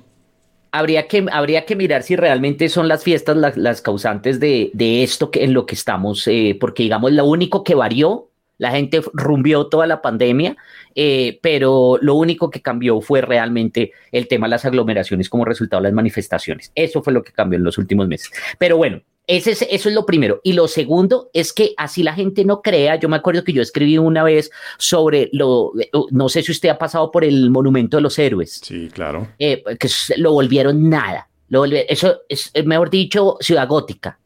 habría 0.75 1.07
que, 1.07 1.25
habría 1.31 1.67
que 1.67 1.77
mirar 1.77 2.03
si 2.03 2.17
realmente 2.17 2.69
son 2.69 2.89
las 2.89 3.05
fiestas 3.05 3.37
las, 3.55 3.81
causantes 3.81 4.41
de, 4.41 4.73
esto 5.05 5.31
que, 5.31 5.45
en 5.45 5.55
lo 5.55 5.67
que 5.67 5.77
estamos, 5.77 6.27
eh, 6.27 6.57
porque 6.61 6.83
digamos, 6.83 7.13
lo 7.13 7.27
único 7.27 7.63
que 7.63 7.77
varió, 7.77 8.29
la 8.59 8.71
gente 8.71 9.03
rumbió 9.13 9.67
toda 9.67 9.87
la 9.87 10.01
pandemia, 10.03 10.57
eh, 10.95 11.39
pero 11.43 11.99
lo 12.01 12.15
único 12.15 12.51
que 12.51 12.63
cambió 12.63 13.01
fue 13.01 13.21
realmente 13.21 13.93
el 14.13 14.29
tema 14.29 14.47
de 14.47 14.51
las 14.51 14.65
aglomeraciones 14.65 15.29
como 15.29 15.45
resultado 15.45 15.83
de 15.83 15.89
las 15.89 15.95
manifestaciones. 15.95 16.73
Eso 16.75 17.03
fue 17.03 17.13
lo 17.13 17.23
que 17.23 17.33
cambió 17.33 17.59
en 17.59 17.65
los 17.65 17.79
últimos 17.79 18.07
meses. 18.07 18.31
Pero 18.59 18.77
bueno, 18.77 19.03
ese 19.27 19.53
es, 19.53 19.63
eso 19.63 19.89
es 19.89 19.95
lo 19.95 20.05
primero. 20.05 20.41
Y 20.45 20.53
lo 20.53 20.69
segundo 20.69 21.31
es 21.33 21.53
que 21.53 21.73
así 21.77 22.03
la 22.03 22.15
gente 22.15 22.45
no 22.45 22.61
crea. 22.61 22.97
Yo 22.97 23.09
me 23.09 23.17
acuerdo 23.17 23.43
que 23.43 23.53
yo 23.53 23.63
escribí 23.63 23.97
una 23.97 24.23
vez 24.23 24.51
sobre 24.77 25.31
lo, 25.33 25.73
no 26.11 26.29
sé 26.29 26.43
si 26.43 26.53
usted 26.53 26.69
ha 26.69 26.79
pasado 26.79 27.11
por 27.11 27.25
el 27.25 27.51
Monumento 27.51 27.97
de 27.97 28.03
los 28.03 28.19
Héroes. 28.19 28.61
Sí, 28.63 28.91
claro. 28.93 29.29
Eh, 29.39 29.63
que 29.79 29.89
lo 30.19 30.33
volvieron 30.33 30.89
nada. 30.89 31.29
Lo 31.49 31.65
eso 31.65 32.23
es, 32.29 32.53
mejor 32.65 32.91
dicho, 32.91 33.37
ciudad 33.41 33.69
gótica. 33.69 34.19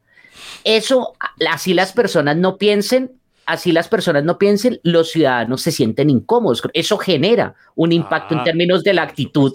Eso, 0.64 1.14
así 1.49 1.75
las 1.75 1.92
personas 1.92 2.37
no 2.37 2.58
piensen, 2.58 3.12
así 3.49 3.73
las 3.73 3.88
personas 3.88 4.25
no 4.25 4.37
piensen, 4.38 4.78
los 4.83 5.11
ciudadanos 5.11 5.62
se 5.62 5.73
sienten 5.73 6.11
incómodos. 6.11 6.62
Eso 6.75 6.99
genera 6.99 7.55
un 7.75 7.93
impacto 7.93 8.35
en 8.35 8.40
ah, 8.40 8.45
términos 8.45 8.85
de 8.85 8.93
la 8.93 9.02
actitud, 9.02 9.55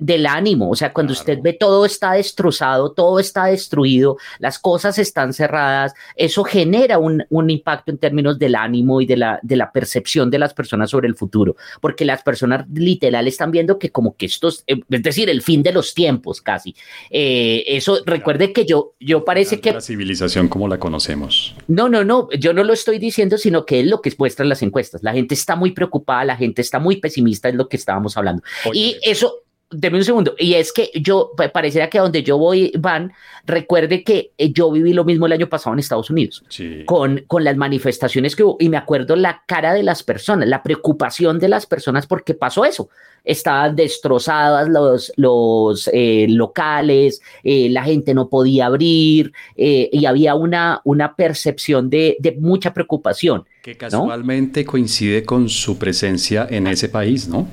del, 0.00 0.26
ánimo. 0.26 0.70
O 0.70 0.74
sea, 0.74 0.92
cuando 0.92 1.12
usted 1.12 1.38
ve 1.42 1.52
todo 1.52 1.84
está 1.84 2.12
destrozado, 2.12 2.92
todo 2.92 3.20
está 3.20 3.46
destruido, 3.46 4.16
las 4.38 4.58
cosas 4.58 4.98
están 4.98 5.34
cerradas, 5.34 5.92
eso 6.16 6.44
genera 6.44 6.98
un, 6.98 7.22
impacto 7.50 7.90
en 7.90 7.98
términos 7.98 8.38
del 8.38 8.54
ánimo 8.54 9.02
y 9.02 9.06
de 9.06 9.18
la, 9.18 9.38
de 9.42 9.56
la 9.56 9.70
percepción 9.70 10.30
de 10.30 10.38
las 10.38 10.54
personas 10.54 10.88
sobre 10.88 11.06
el 11.06 11.14
futuro. 11.14 11.56
Porque 11.82 12.06
las 12.06 12.22
personas 12.22 12.66
literal 12.72 13.28
están 13.28 13.50
viendo 13.50 13.78
que 13.78 13.90
como 13.90 14.16
que 14.16 14.26
esto 14.26 14.48
es, 14.48 14.64
eh, 14.66 14.80
es 14.88 15.02
decir, 15.02 15.28
el 15.28 15.42
fin 15.42 15.62
de 15.62 15.72
los 15.72 15.92
tiempos 15.92 16.40
casi. 16.40 16.74
Eh, 17.10 17.64
eso, 17.66 17.98
recuerde 18.06 18.54
que 18.54 18.64
yo, 18.64 18.94
yo 18.98 19.26
parece 19.26 19.60
que... 19.60 19.72
La 19.72 19.82
civilización 19.82 20.48
como 20.48 20.68
la 20.68 20.78
conocemos. 20.78 21.54
No, 21.68 21.90
no, 21.90 22.02
no, 22.02 22.30
yo 22.38 22.54
no 22.54 22.64
lo 22.64 22.72
estoy 22.72 22.98
diciendo 22.98 23.09
diciendo, 23.10 23.38
sino 23.38 23.66
que 23.66 23.80
es 23.80 23.86
lo 23.86 24.00
que 24.00 24.12
muestran 24.18 24.48
las 24.48 24.62
encuestas. 24.62 25.02
La 25.02 25.12
gente 25.12 25.34
está 25.34 25.56
muy 25.56 25.72
preocupada, 25.72 26.24
la 26.24 26.36
gente 26.36 26.62
está 26.62 26.78
muy 26.78 26.96
pesimista, 26.96 27.48
es 27.48 27.54
lo 27.54 27.68
que 27.68 27.76
estábamos 27.76 28.16
hablando. 28.16 28.42
y 28.72 28.96
eso, 29.02 29.34
deme 29.70 29.98
un 29.98 30.04
segundo. 30.04 30.34
Y 30.38 30.54
es 30.54 30.72
que 30.72 30.90
yo, 30.94 31.32
pareciera 31.52 31.88
que 31.88 31.98
a 31.98 32.02
donde 32.02 32.22
yo 32.22 32.38
voy, 32.38 32.72
Van, 32.78 33.12
recuerde 33.46 34.02
que 34.02 34.32
eh, 34.36 34.52
yo 34.52 34.70
viví 34.70 34.92
lo 34.92 35.04
mismo 35.04 35.26
el 35.26 35.32
año 35.32 35.48
pasado 35.48 35.74
en 35.74 35.80
Estados 35.80 36.10
Unidos, 36.10 36.44
con, 36.86 37.24
con 37.26 37.44
las 37.44 37.56
manifestaciones 37.56 38.34
que 38.34 38.42
hubo. 38.42 38.56
Y 38.58 38.68
me 38.68 38.76
acuerdo 38.76 39.16
la 39.16 39.42
cara 39.46 39.72
de 39.72 39.82
las 39.82 40.02
personas, 40.02 40.48
la 40.48 40.62
preocupación 40.62 41.38
de 41.38 41.48
las 41.48 41.66
personas 41.66 42.06
porque 42.06 42.34
pasó 42.34 42.64
eso. 42.64 42.88
Estaban 43.22 43.76
destrozadas 43.76 44.68
los, 44.68 45.12
los 45.16 45.90
eh, 45.92 46.26
locales, 46.28 47.20
eh, 47.44 47.68
la 47.70 47.84
gente 47.84 48.14
no 48.14 48.28
podía 48.28 48.66
abrir 48.66 49.32
y 49.56 50.06
había 50.06 50.34
una, 50.34 50.80
una 50.84 51.14
percepción 51.14 51.90
de, 51.90 52.16
de 52.18 52.32
mucha 52.32 52.72
preocupación. 52.72 53.44
Que 53.62 53.76
casualmente 53.76 54.64
coincide 54.64 55.22
con 55.22 55.48
su 55.48 55.78
presencia 55.78 56.46
en 56.48 56.66
ese 56.66 56.88
país, 56.88 57.28
¿no? 57.28 57.46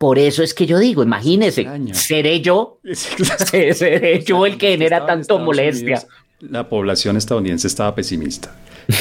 Por 0.00 0.18
eso 0.18 0.42
es 0.42 0.54
que 0.54 0.64
yo 0.64 0.78
digo, 0.78 1.02
imagínese, 1.02 1.68
seré 1.92 2.40
yo, 2.40 2.80
seré 2.94 4.24
yo 4.24 4.46
el 4.46 4.56
que 4.56 4.70
genera 4.70 5.04
tanto 5.04 5.38
molestia. 5.38 6.02
la 6.40 6.66
población 6.70 7.18
estadounidense 7.18 7.66
estaba 7.66 7.94
pesimista. 7.94 8.50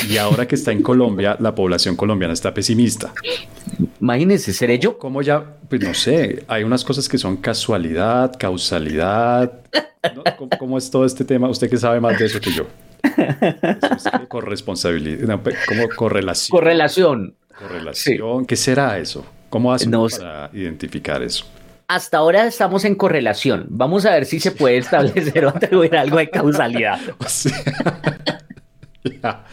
Y 0.09 0.17
ahora 0.17 0.45
que 0.45 0.55
está 0.55 0.73
en 0.73 0.83
Colombia, 0.83 1.37
la 1.39 1.55
población 1.55 1.95
colombiana 1.95 2.33
está 2.33 2.53
pesimista. 2.53 3.13
Imagínese, 4.01 4.51
seré 4.51 4.77
yo. 4.77 4.97
Como 4.97 5.21
ya, 5.21 5.41
pues 5.69 5.81
no 5.81 5.93
sé, 5.93 6.43
hay 6.49 6.65
unas 6.65 6.83
cosas 6.83 7.07
que 7.07 7.17
son 7.17 7.37
casualidad, 7.37 8.35
causalidad. 8.37 9.53
¿Cómo, 10.59 10.77
es 10.77 10.91
todo 10.91 11.05
este 11.05 11.23
tema? 11.23 11.47
Usted 11.47 11.69
que 11.69 11.77
sabe 11.77 12.01
más 12.01 12.19
de 12.19 12.25
eso 12.25 12.41
que 12.41 12.51
yo. 12.51 12.67
corresponsabilidad, 14.27 15.39
como 15.65 15.87
correlación. 15.95 16.59
Correlación. 16.59 17.35
Correlación. 17.57 18.45
¿Qué 18.45 18.57
será 18.57 18.97
eso? 18.99 19.23
¿Cómo 19.49 19.73
hacemos 19.73 20.17
para 20.17 20.49
identificar 20.53 21.21
eso? 21.23 21.45
Hasta 21.87 22.19
ahora 22.19 22.45
estamos 22.45 22.85
en 22.85 22.93
correlación. 22.93 23.65
Vamos 23.69 24.05
a 24.05 24.11
ver 24.11 24.25
si 24.25 24.39
se 24.39 24.51
puede 24.51 24.77
establecer 24.77 25.45
o 25.47 25.49
atribuir 25.49 25.95
algo 25.97 26.17
de 26.17 26.29
causalidad. 26.29 26.99
ya, 29.23 29.45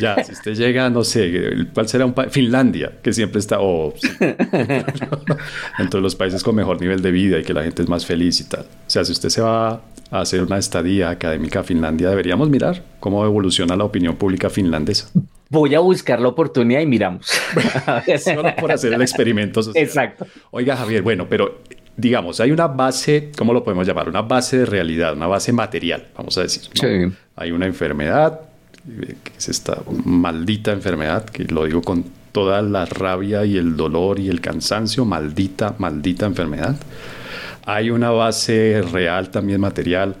ya, 0.00 0.24
si 0.24 0.32
usted 0.32 0.54
llega, 0.54 0.88
no 0.88 1.04
sé, 1.04 1.66
¿cuál 1.74 1.88
será 1.88 2.06
un 2.06 2.14
país? 2.14 2.32
Finlandia, 2.32 2.92
que 3.02 3.12
siempre 3.12 3.40
está, 3.40 3.58
oh, 3.60 3.92
entre 5.78 6.00
los 6.00 6.14
países 6.14 6.42
con 6.42 6.54
mejor 6.54 6.80
nivel 6.80 7.02
de 7.02 7.10
vida 7.10 7.38
y 7.38 7.42
que 7.42 7.52
la 7.52 7.62
gente 7.62 7.82
es 7.82 7.88
más 7.90 8.06
feliz 8.06 8.40
y 8.40 8.44
tal. 8.44 8.62
O 8.62 8.90
sea, 8.90 9.04
si 9.04 9.12
usted 9.12 9.28
se 9.28 9.42
va 9.42 9.82
a 10.10 10.20
hacer 10.20 10.42
una 10.42 10.56
estadía 10.56 11.10
académica 11.10 11.60
a 11.60 11.62
Finlandia, 11.62 12.08
deberíamos 12.08 12.48
mirar 12.48 12.82
cómo 13.00 13.22
evoluciona 13.26 13.76
la 13.76 13.84
opinión 13.84 14.16
pública 14.16 14.48
finlandesa. 14.48 15.10
Voy 15.52 15.74
a 15.74 15.80
buscar 15.80 16.18
la 16.18 16.28
oportunidad 16.28 16.80
y 16.80 16.86
miramos. 16.86 17.26
Solo 18.24 18.56
por 18.56 18.72
hacer 18.72 18.94
el 18.94 19.02
experimento 19.02 19.60
Exacto. 19.74 20.26
Oiga, 20.50 20.74
Javier, 20.78 21.02
bueno, 21.02 21.26
pero 21.28 21.60
digamos, 21.94 22.40
hay 22.40 22.52
una 22.52 22.68
base, 22.68 23.30
¿cómo 23.36 23.52
lo 23.52 23.62
podemos 23.62 23.86
llamar? 23.86 24.08
Una 24.08 24.22
base 24.22 24.56
de 24.56 24.64
realidad, 24.64 25.12
una 25.12 25.26
base 25.26 25.52
material, 25.52 26.08
vamos 26.16 26.38
a 26.38 26.42
decir. 26.42 26.62
Sí. 26.72 27.14
Hay 27.36 27.52
una 27.52 27.66
enfermedad, 27.66 28.40
que 29.22 29.32
es 29.36 29.50
esta 29.50 29.76
maldita 30.06 30.72
enfermedad, 30.72 31.26
que 31.26 31.44
lo 31.44 31.66
digo 31.66 31.82
con 31.82 32.06
toda 32.32 32.62
la 32.62 32.86
rabia 32.86 33.44
y 33.44 33.58
el 33.58 33.76
dolor 33.76 34.20
y 34.20 34.30
el 34.30 34.40
cansancio, 34.40 35.04
maldita, 35.04 35.74
maldita 35.76 36.24
enfermedad. 36.24 36.76
Hay 37.66 37.90
una 37.90 38.10
base 38.10 38.82
real 38.90 39.28
también 39.28 39.60
material 39.60 40.16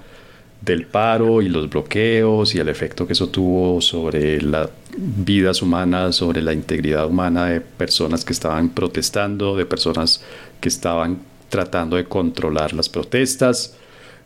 del 0.64 0.86
paro 0.86 1.42
y 1.42 1.48
los 1.48 1.68
bloqueos 1.68 2.54
y 2.54 2.58
el 2.58 2.68
efecto 2.68 3.06
que 3.06 3.14
eso 3.14 3.28
tuvo 3.28 3.80
sobre 3.80 4.40
las 4.40 4.68
vidas 4.96 5.60
humanas, 5.60 6.16
sobre 6.16 6.40
la 6.40 6.52
integridad 6.52 7.06
humana 7.06 7.46
de 7.46 7.60
personas 7.60 8.24
que 8.24 8.32
estaban 8.32 8.68
protestando, 8.68 9.56
de 9.56 9.66
personas 9.66 10.22
que 10.60 10.68
estaban 10.68 11.18
tratando 11.48 11.96
de 11.96 12.04
controlar 12.04 12.72
las 12.74 12.88
protestas. 12.88 13.76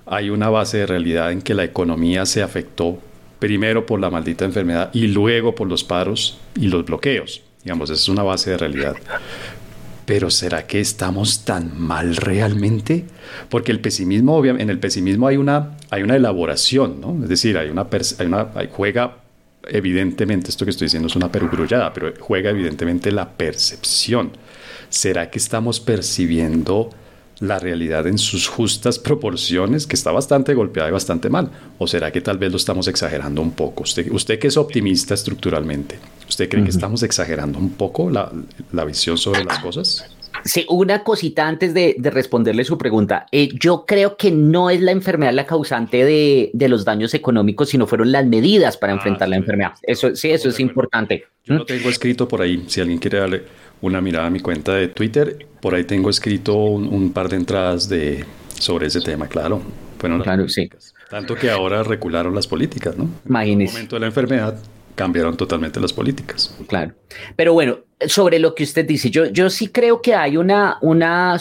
Hay 0.04 0.30
una 0.30 0.50
base 0.50 0.78
de 0.78 0.86
realidad 0.86 1.32
en 1.32 1.40
que 1.40 1.54
la 1.54 1.64
economía 1.64 2.26
se 2.26 2.42
afectó 2.42 2.98
primero 3.38 3.86
por 3.86 4.00
la 4.00 4.10
maldita 4.10 4.44
enfermedad 4.44 4.90
y 4.92 5.08
luego 5.08 5.54
por 5.54 5.66
los 5.68 5.84
paros 5.84 6.38
y 6.54 6.68
los 6.68 6.84
bloqueos. 6.84 7.42
Digamos, 7.64 7.90
esa 7.90 8.00
es 8.00 8.08
una 8.08 8.22
base 8.22 8.50
de 8.50 8.58
realidad. 8.58 8.96
Pero 10.06 10.30
¿será 10.30 10.66
que 10.66 10.80
estamos 10.80 11.44
tan 11.44 11.78
mal 11.78 12.16
realmente? 12.16 13.04
Porque 13.50 13.72
el 13.72 13.80
pesimismo, 13.80 14.36
obviamente, 14.36 14.62
en 14.62 14.70
el 14.70 14.78
pesimismo 14.78 15.26
hay 15.26 15.36
una, 15.36 15.76
hay 15.90 16.02
una 16.02 16.16
elaboración, 16.16 17.00
¿no? 17.00 17.22
Es 17.22 17.28
decir, 17.28 17.58
hay 17.58 17.68
una, 17.68 17.86
hay 18.18 18.26
una 18.26 18.48
juega 18.72 19.26
evidentemente, 19.68 20.50
esto 20.50 20.64
que 20.64 20.70
estoy 20.70 20.86
diciendo 20.86 21.08
es 21.08 21.16
una 21.16 21.30
perugrullada, 21.30 21.92
pero 21.92 22.12
juega 22.20 22.50
evidentemente 22.50 23.10
la 23.10 23.28
percepción. 23.28 24.30
¿Será 24.88 25.30
que 25.30 25.38
estamos 25.38 25.80
percibiendo 25.80 26.90
la 27.40 27.58
realidad 27.58 28.06
en 28.06 28.18
sus 28.18 28.48
justas 28.48 28.98
proporciones, 28.98 29.86
que 29.86 29.96
está 29.96 30.12
bastante 30.12 30.54
golpeada 30.54 30.88
y 30.88 30.92
bastante 30.92 31.28
mal? 31.28 31.50
¿O 31.78 31.86
será 31.86 32.10
que 32.10 32.20
tal 32.20 32.38
vez 32.38 32.50
lo 32.50 32.56
estamos 32.56 32.88
exagerando 32.88 33.42
un 33.42 33.52
poco? 33.52 33.82
Usted, 33.82 34.10
usted 34.10 34.38
que 34.38 34.48
es 34.48 34.56
optimista 34.56 35.14
estructuralmente, 35.14 35.98
¿usted 36.28 36.48
cree 36.48 36.64
que 36.64 36.70
estamos 36.70 37.02
exagerando 37.02 37.58
un 37.58 37.70
poco 37.70 38.10
la, 38.10 38.30
la 38.72 38.84
visión 38.84 39.18
sobre 39.18 39.44
las 39.44 39.58
cosas? 39.58 40.16
Sí, 40.46 40.64
una 40.68 41.02
cosita 41.02 41.48
antes 41.48 41.74
de, 41.74 41.96
responderle 41.98 42.64
su 42.64 42.78
pregunta. 42.78 43.26
Eh, 43.32 43.48
yo 43.58 43.84
creo 43.86 44.16
que 44.16 44.30
no 44.30 44.70
es 44.70 44.80
la 44.80 44.92
enfermedad 44.92 45.32
la 45.32 45.46
causante 45.46 46.04
de, 46.04 46.68
los 46.68 46.84
daños 46.84 47.14
económicos, 47.14 47.70
sino 47.70 47.86
fueron 47.86 48.12
las 48.12 48.26
medidas 48.26 48.76
para 48.76 48.92
ah, 48.92 48.96
enfrentar 48.96 49.28
la 49.28 49.36
enfermedad. 49.36 49.72
Eso 49.82 50.14
sí, 50.14 50.30
eso 50.30 50.48
es 50.48 50.60
importante. 50.60 51.24
Yo 51.44 51.54
lo 51.54 51.64
tengo 51.64 51.88
escrito 51.88 52.28
por 52.28 52.42
ahí. 52.42 52.64
Si 52.68 52.80
alguien 52.80 52.98
quiere 52.98 53.18
darle 53.18 53.42
una 53.80 54.00
mirada 54.00 54.26
a 54.26 54.30
mi 54.30 54.40
cuenta 54.40 54.74
de 54.74 54.88
Twitter, 54.88 55.46
por 55.60 55.74
ahí 55.74 55.84
tengo 55.84 56.10
escrito 56.10 56.56
un, 56.56 57.12
par 57.12 57.28
de 57.28 57.36
entradas 57.36 57.88
de, 57.88 58.24
sobre 58.58 58.86
ese 58.86 59.00
tema, 59.00 59.26
claro. 59.28 59.62
Bueno, 60.00 60.22
claro, 60.22 60.48
sí. 60.48 60.68
Tanto 61.10 61.34
que 61.34 61.50
ahora 61.50 61.82
recularon 61.82 62.34
las 62.34 62.46
políticas, 62.46 62.96
¿no? 62.96 63.08
Imagínese. 63.26 63.62
En 63.62 63.68
el 63.68 63.72
momento 63.72 63.96
de 63.96 64.00
la 64.00 64.06
enfermedad 64.06 64.58
cambiaron 64.96 65.36
totalmente 65.36 65.78
las 65.78 65.92
políticas. 65.92 66.52
Claro. 66.66 66.92
Pero 67.36 67.52
bueno, 67.52 67.78
sobre 68.08 68.40
lo 68.40 68.54
que 68.54 68.64
usted 68.64 68.84
dice, 68.84 69.10
yo, 69.10 69.26
yo 69.26 69.48
sí 69.48 69.68
creo 69.68 70.02
que 70.02 70.14
hay 70.14 70.36
una, 70.36 70.78
una, 70.80 71.38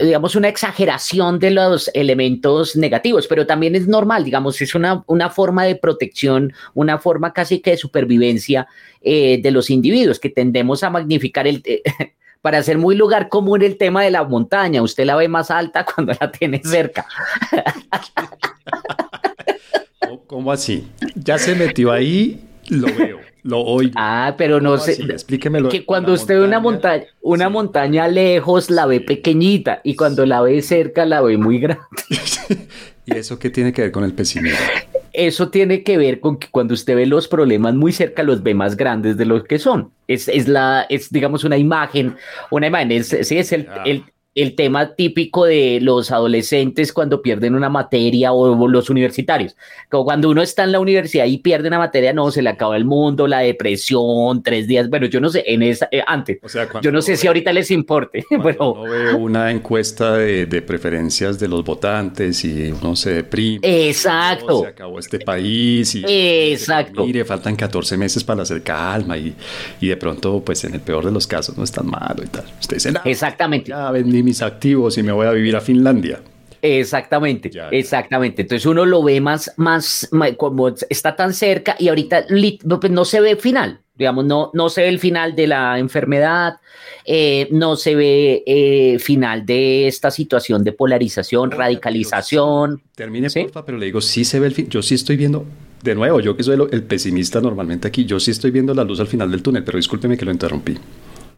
digamos, 0.00 0.34
una 0.34 0.48
exageración 0.48 1.38
de 1.38 1.52
los 1.52 1.88
elementos 1.94 2.74
negativos, 2.74 3.28
pero 3.28 3.46
también 3.46 3.76
es 3.76 3.86
normal, 3.86 4.24
digamos, 4.24 4.60
es 4.60 4.74
una, 4.74 5.04
una 5.06 5.30
forma 5.30 5.64
de 5.64 5.76
protección, 5.76 6.52
una 6.74 6.98
forma 6.98 7.32
casi 7.32 7.60
que 7.60 7.70
de 7.70 7.76
supervivencia 7.76 8.66
eh, 9.02 9.40
de 9.40 9.50
los 9.52 9.70
individuos, 9.70 10.18
que 10.18 10.30
tendemos 10.30 10.82
a 10.82 10.90
magnificar 10.90 11.46
el... 11.46 11.62
Eh, 11.64 11.82
para 12.40 12.62
ser 12.62 12.78
muy 12.78 12.94
lugar 12.94 13.28
común 13.28 13.62
el 13.62 13.76
tema 13.76 14.04
de 14.04 14.12
la 14.12 14.24
montaña, 14.24 14.80
usted 14.80 15.04
la 15.04 15.16
ve 15.16 15.28
más 15.28 15.50
alta 15.50 15.84
cuando 15.84 16.12
la 16.18 16.30
tiene 16.30 16.62
cerca. 16.64 17.04
¿Cómo 20.26 20.52
así? 20.52 20.86
Ya 21.14 21.38
se 21.38 21.54
metió 21.54 21.90
ahí, 21.90 22.47
lo 22.70 22.86
veo. 22.94 23.18
Lo 23.42 23.60
oigo. 23.60 23.92
Ah, 23.96 24.34
pero 24.36 24.60
no 24.60 24.76
sé. 24.78 24.92
Explíquemelo. 24.92 25.68
Que 25.68 25.84
cuando 25.84 26.12
usted 26.12 26.38
ve 26.38 26.44
una 26.44 26.60
montaña, 26.60 27.04
una 27.22 27.48
montaña 27.48 28.08
lejos 28.08 28.70
la 28.70 28.86
ve 28.86 29.00
pequeñita 29.00 29.80
y 29.84 29.96
cuando 29.96 30.26
la 30.26 30.40
ve 30.40 30.60
cerca 30.62 31.06
la 31.06 31.20
ve 31.20 31.38
muy 31.38 31.58
grande. 31.58 31.84
¿Y 33.06 33.16
eso 33.16 33.38
qué 33.38 33.48
tiene 33.48 33.72
que 33.72 33.82
ver 33.82 33.92
con 33.92 34.04
el 34.04 34.12
pesimismo? 34.12 34.58
Eso 35.14 35.48
tiene 35.48 35.82
que 35.82 35.96
ver 35.96 36.20
con 36.20 36.38
que 36.38 36.48
cuando 36.50 36.74
usted 36.74 36.94
ve 36.94 37.06
los 37.06 37.26
problemas 37.26 37.74
muy 37.74 37.92
cerca, 37.92 38.22
los 38.22 38.42
ve 38.42 38.54
más 38.54 38.76
grandes 38.76 39.16
de 39.16 39.24
lo 39.24 39.42
que 39.44 39.58
son. 39.58 39.90
Es, 40.06 40.28
es 40.28 40.46
la, 40.46 40.86
es 40.90 41.10
digamos 41.10 41.42
una 41.44 41.56
imagen, 41.56 42.16
una 42.50 42.66
imagen, 42.66 42.92
es, 42.92 43.08
sí, 43.22 43.38
es 43.38 43.52
el, 43.52 43.66
el, 43.86 44.04
el 44.34 44.54
tema 44.54 44.94
típico 44.94 45.46
de 45.46 45.80
los 45.82 46.12
adolescentes 46.12 46.92
cuando 46.92 47.22
pierden 47.22 47.54
una 47.54 47.68
materia 47.68 48.32
o 48.32 48.68
los 48.68 48.90
universitarios. 48.90 49.56
Como 49.90 50.04
cuando 50.04 50.30
uno 50.30 50.42
está 50.42 50.64
en 50.64 50.72
la 50.72 50.80
universidad 50.80 51.24
y 51.26 51.38
pierde 51.38 51.68
una 51.68 51.78
materia, 51.78 52.12
no, 52.12 52.30
se 52.30 52.42
le 52.42 52.50
acaba 52.50 52.76
el 52.76 52.84
mundo, 52.84 53.26
la 53.26 53.40
depresión, 53.40 54.42
tres 54.42 54.68
días. 54.68 54.88
Bueno, 54.88 55.06
yo 55.06 55.20
no 55.20 55.28
sé, 55.28 55.44
en 55.46 55.62
esa, 55.62 55.88
eh, 55.90 56.02
antes. 56.06 56.38
yo 56.82 56.92
no 56.92 57.02
sé 57.02 57.16
si 57.16 57.26
ahorita 57.26 57.52
les 57.52 57.70
importe. 57.70 58.24
Bueno, 58.38 58.72
uno 58.72 58.82
ve 58.82 59.14
una 59.14 59.50
encuesta 59.50 60.16
de, 60.16 60.62
preferencias 60.62 61.40
de 61.40 61.48
los 61.48 61.64
votantes 61.64 62.44
y 62.44 62.70
uno 62.70 62.94
se 62.94 63.14
deprime. 63.14 63.88
Exacto. 63.88 64.62
se 64.62 64.68
acabó 64.68 64.98
este 65.00 65.18
país 65.18 65.94
y. 65.96 66.04
Exacto. 66.06 67.04
Mire, 67.04 67.24
faltan 67.24 67.56
14 67.56 67.96
meses 67.96 68.22
para 68.22 68.42
hacer 68.42 68.62
calma 68.62 69.18
y, 69.18 69.34
y 69.80 69.88
de 69.88 69.96
pronto, 69.96 70.40
pues 70.44 70.62
en 70.64 70.74
el 70.74 70.80
peor 70.80 71.04
de 71.04 71.10
los 71.10 71.26
casos, 71.26 71.58
no 71.58 71.64
es 71.64 71.72
tan 71.72 71.86
malo 71.86 72.22
y 72.22 72.28
tal. 72.28 72.44
Usted 72.60 72.76
dice, 72.76 72.92
Exactamente. 73.04 73.70
Ya 73.70 73.90
vendí 73.90 74.22
mis 74.28 74.42
activos 74.42 74.98
y 74.98 75.02
me 75.02 75.12
voy 75.12 75.26
a 75.26 75.32
vivir 75.32 75.56
a 75.56 75.60
Finlandia. 75.60 76.20
Exactamente, 76.60 77.50
exactamente. 77.70 78.42
Entonces 78.42 78.66
uno 78.66 78.84
lo 78.84 79.02
ve 79.02 79.20
más, 79.20 79.52
más, 79.56 80.08
como 80.36 80.68
está 80.90 81.14
tan 81.14 81.32
cerca 81.32 81.76
y 81.78 81.88
ahorita 81.88 82.26
pues, 82.80 82.92
no 82.92 83.04
se 83.04 83.20
ve 83.20 83.36
final, 83.36 83.80
digamos, 83.94 84.24
no, 84.24 84.50
no 84.54 84.68
se 84.68 84.82
ve 84.82 84.88
el 84.88 84.98
final 84.98 85.36
de 85.36 85.46
la 85.46 85.78
enfermedad, 85.78 86.54
eh, 87.04 87.48
no 87.52 87.76
se 87.76 87.94
ve 87.94 88.42
eh, 88.46 88.98
final 88.98 89.46
de 89.46 89.86
esta 89.86 90.10
situación 90.10 90.64
de 90.64 90.72
polarización, 90.72 91.50
radicalización. 91.50 92.82
Termine, 92.94 93.30
porfa, 93.30 93.64
pero 93.64 93.78
le 93.78 93.86
digo, 93.86 94.00
sí 94.00 94.24
se 94.24 94.40
ve 94.40 94.48
el 94.48 94.54
fin. 94.54 94.68
Yo 94.68 94.82
sí 94.82 94.94
estoy 94.94 95.16
viendo, 95.16 95.44
de 95.82 95.94
nuevo, 95.94 96.20
yo 96.20 96.36
que 96.36 96.42
soy 96.42 96.58
el 96.72 96.82
pesimista 96.82 97.40
normalmente 97.40 97.86
aquí, 97.86 98.04
yo 98.04 98.18
sí 98.18 98.32
estoy 98.32 98.50
viendo 98.50 98.74
la 98.74 98.84
luz 98.84 98.98
al 98.98 99.06
final 99.06 99.30
del 99.30 99.42
túnel, 99.42 99.62
pero 99.62 99.78
discúlpeme 99.78 100.16
que 100.16 100.24
lo 100.24 100.32
interrumpí. 100.32 100.76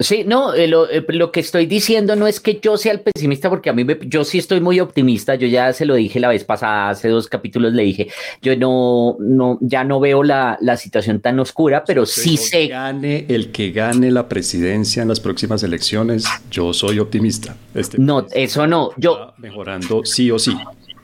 Sí, 0.01 0.25
no, 0.27 0.55
eh, 0.55 0.65
eh, 0.65 1.05
lo, 1.09 1.31
que 1.31 1.41
estoy 1.41 1.67
diciendo 1.67 2.17
no 2.17 2.27
es 2.27 2.41
que 2.41 2.59
yo 2.63 2.79
sea 2.79 2.93
el 2.93 3.01
pesimista, 3.01 3.51
porque 3.51 3.69
a 3.69 3.75
mí 3.75 3.85
me, 3.85 3.99
yo 4.07 4.25
sí 4.25 4.39
estoy 4.39 4.63
muy 4.63 4.81
optimista. 4.81 5.35
Yo 5.35 5.47
ya 5.47 5.75
se 5.75 5.85
lo 5.85 5.95
dije 5.95 6.19
la 6.19 6.29
vez 6.29 6.43
pasada, 6.43 6.89
hace 6.89 7.09
dos 7.09 7.29
capítulos 7.29 7.75
le 7.75 7.83
dije, 7.83 8.09
yo 8.41 8.57
no, 8.57 9.19
no, 9.21 9.59
ya 9.61 9.85
no 9.85 10.01
veo 10.01 10.23
la, 10.23 10.59
situación 10.79 11.21
tan 11.21 11.39
oscura, 11.39 11.85
pero 11.85 12.07
sí 12.07 12.39
sé. 12.39 12.69
Gane 12.69 13.27
el 13.29 13.53
que 13.53 13.73
gane 13.73 14.11
la 14.11 14.27
presidencia 14.27 15.03
en 15.03 15.09
las 15.09 15.21
próximas 15.21 15.63
elecciones, 15.63 16.25
yo 16.51 16.73
soy 16.73 16.99
optimista. 16.99 17.55
Este 17.75 17.99
no, 17.99 18.27
eso 18.33 18.67
no. 18.67 18.93
Yo 18.97 19.35
mejorando 19.37 20.07
sí 20.07 20.31
o 20.31 20.39
sí. 20.39 20.57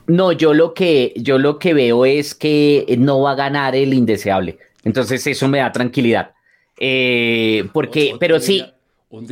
No, 0.06 0.32
yo 0.32 0.54
lo 0.54 0.72
que 0.72 1.12
yo 1.16 1.36
lo 1.36 1.58
que 1.58 1.74
veo 1.74 2.06
es 2.06 2.34
que 2.34 2.96
no 2.98 3.20
va 3.20 3.32
a 3.32 3.34
ganar 3.34 3.76
el 3.76 3.92
indeseable. 3.92 4.56
Entonces 4.84 5.26
eso 5.26 5.48
me 5.48 5.58
da 5.58 5.70
tranquilidad. 5.70 6.30
Eh, 6.78 7.68
porque, 7.72 8.14
pero 8.18 8.38
sí, 8.40 8.62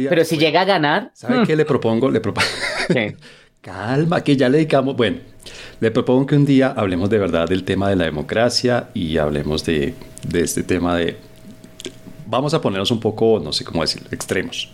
pero 0.08 0.24
si 0.24 0.38
llega 0.38 0.62
a 0.62 0.64
ganar. 0.64 1.10
¿Sabe 1.14 1.40
hmm. 1.40 1.46
qué 1.46 1.56
le 1.56 1.64
propongo? 1.64 2.10
Le 2.10 2.20
propongo. 2.20 2.48
Calma, 3.60 4.22
que 4.22 4.36
ya 4.36 4.48
le 4.48 4.58
dedicamos. 4.58 4.96
Bueno, 4.96 5.18
le 5.80 5.90
propongo 5.90 6.26
que 6.26 6.36
un 6.36 6.44
día 6.44 6.74
hablemos 6.76 7.08
de 7.10 7.18
verdad 7.18 7.48
del 7.48 7.64
tema 7.64 7.88
de 7.88 7.96
la 7.96 8.04
democracia 8.04 8.88
y 8.94 9.16
hablemos 9.16 9.64
de, 9.64 9.94
de 10.28 10.40
este 10.40 10.62
tema 10.62 10.96
de. 10.96 11.16
Vamos 12.26 12.54
a 12.54 12.60
ponernos 12.60 12.90
un 12.90 13.00
poco, 13.00 13.40
no 13.42 13.52
sé 13.52 13.64
cómo 13.64 13.82
decirlo, 13.82 14.08
extremos. 14.10 14.70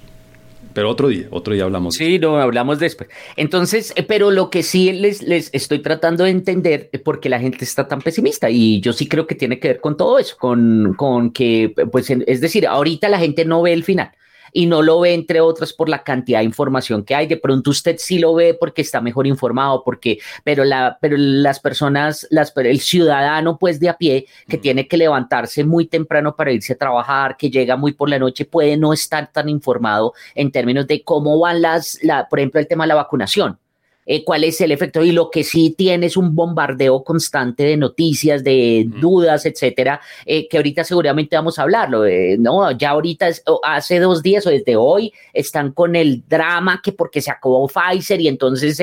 Pero 0.72 0.88
otro 0.88 1.08
día, 1.08 1.26
otro 1.30 1.52
día 1.52 1.64
hablamos. 1.64 1.96
Sí, 1.96 2.18
no, 2.20 2.38
hablamos 2.38 2.78
después. 2.78 3.10
Entonces, 3.36 3.92
eh, 3.96 4.04
pero 4.04 4.30
lo 4.30 4.50
que 4.50 4.62
sí 4.62 4.92
les, 4.92 5.20
les 5.22 5.50
estoy 5.52 5.80
tratando 5.80 6.24
de 6.24 6.30
entender 6.30 6.88
es 6.92 7.00
por 7.00 7.18
qué 7.18 7.28
la 7.28 7.40
gente 7.40 7.64
está 7.64 7.88
tan 7.88 8.00
pesimista 8.00 8.50
y 8.50 8.80
yo 8.80 8.92
sí 8.92 9.08
creo 9.08 9.26
que 9.26 9.34
tiene 9.34 9.58
que 9.58 9.68
ver 9.68 9.80
con 9.80 9.96
todo 9.96 10.18
eso, 10.18 10.36
con, 10.38 10.94
con 10.94 11.32
que, 11.32 11.74
pues, 11.90 12.10
es 12.10 12.40
decir, 12.40 12.68
ahorita 12.68 13.08
la 13.08 13.18
gente 13.18 13.44
no 13.44 13.62
ve 13.62 13.72
el 13.72 13.82
final 13.82 14.12
y 14.52 14.66
no 14.66 14.82
lo 14.82 15.00
ve, 15.00 15.14
entre 15.14 15.40
otras, 15.40 15.72
por 15.72 15.88
la 15.88 16.02
cantidad 16.02 16.40
de 16.40 16.44
información 16.44 17.04
que 17.04 17.14
hay. 17.14 17.26
De 17.26 17.36
pronto 17.36 17.70
usted 17.70 17.96
sí 17.98 18.18
lo 18.18 18.34
ve 18.34 18.54
porque 18.54 18.82
está 18.82 19.00
mejor 19.00 19.26
informado, 19.26 19.82
porque, 19.84 20.18
pero, 20.44 20.64
la, 20.64 20.98
pero 21.00 21.16
las 21.16 21.60
personas, 21.60 22.26
las, 22.30 22.52
el 22.56 22.80
ciudadano, 22.80 23.58
pues 23.58 23.80
de 23.80 23.88
a 23.88 23.96
pie, 23.96 24.26
que 24.48 24.58
tiene 24.58 24.86
que 24.88 24.96
levantarse 24.96 25.64
muy 25.64 25.86
temprano 25.86 26.36
para 26.36 26.52
irse 26.52 26.72
a 26.72 26.78
trabajar, 26.78 27.36
que 27.36 27.50
llega 27.50 27.76
muy 27.76 27.92
por 27.92 28.08
la 28.08 28.18
noche, 28.18 28.44
puede 28.44 28.76
no 28.76 28.92
estar 28.92 29.30
tan 29.32 29.48
informado 29.48 30.12
en 30.34 30.50
términos 30.50 30.86
de 30.86 31.02
cómo 31.02 31.38
van 31.38 31.62
las, 31.62 31.98
la, 32.02 32.28
por 32.28 32.38
ejemplo, 32.38 32.60
el 32.60 32.66
tema 32.66 32.84
de 32.84 32.88
la 32.88 32.94
vacunación. 32.96 33.58
Eh, 34.06 34.24
cuál 34.24 34.44
es 34.44 34.60
el 34.60 34.72
efecto. 34.72 35.04
Y 35.04 35.12
lo 35.12 35.30
que 35.30 35.44
sí 35.44 35.74
tiene 35.76 36.06
es 36.06 36.16
un 36.16 36.34
bombardeo 36.34 37.04
constante 37.04 37.64
de 37.64 37.76
noticias, 37.76 38.42
de 38.42 38.88
dudas, 38.88 39.44
etcétera, 39.46 40.00
eh, 40.24 40.48
que 40.48 40.56
ahorita 40.56 40.84
seguramente 40.84 41.36
vamos 41.36 41.58
a 41.58 41.62
hablarlo. 41.62 42.06
Eh, 42.06 42.36
no, 42.38 42.70
ya 42.72 42.90
ahorita, 42.90 43.28
hace 43.62 44.00
dos 44.00 44.22
días 44.22 44.46
o 44.46 44.50
desde 44.50 44.74
hoy, 44.74 45.12
están 45.32 45.72
con 45.72 45.96
el 45.96 46.24
drama 46.26 46.80
que 46.82 46.92
porque 46.92 47.20
se 47.20 47.30
acabó 47.30 47.68
Pfizer 47.68 48.20
y 48.20 48.28
entonces 48.28 48.82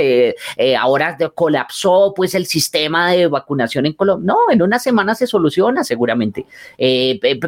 ahora 0.80 1.18
colapsó 1.34 2.14
pues 2.16 2.36
el 2.36 2.46
sistema 2.46 3.12
de 3.12 3.28
vacunación 3.28 3.86
en 3.86 3.94
Colombia. 3.94 4.34
No, 4.34 4.52
en 4.52 4.62
una 4.62 4.80
semana 4.80 5.16
se 5.16 5.28
soluciona 5.28 5.84
seguramente. 5.84 6.46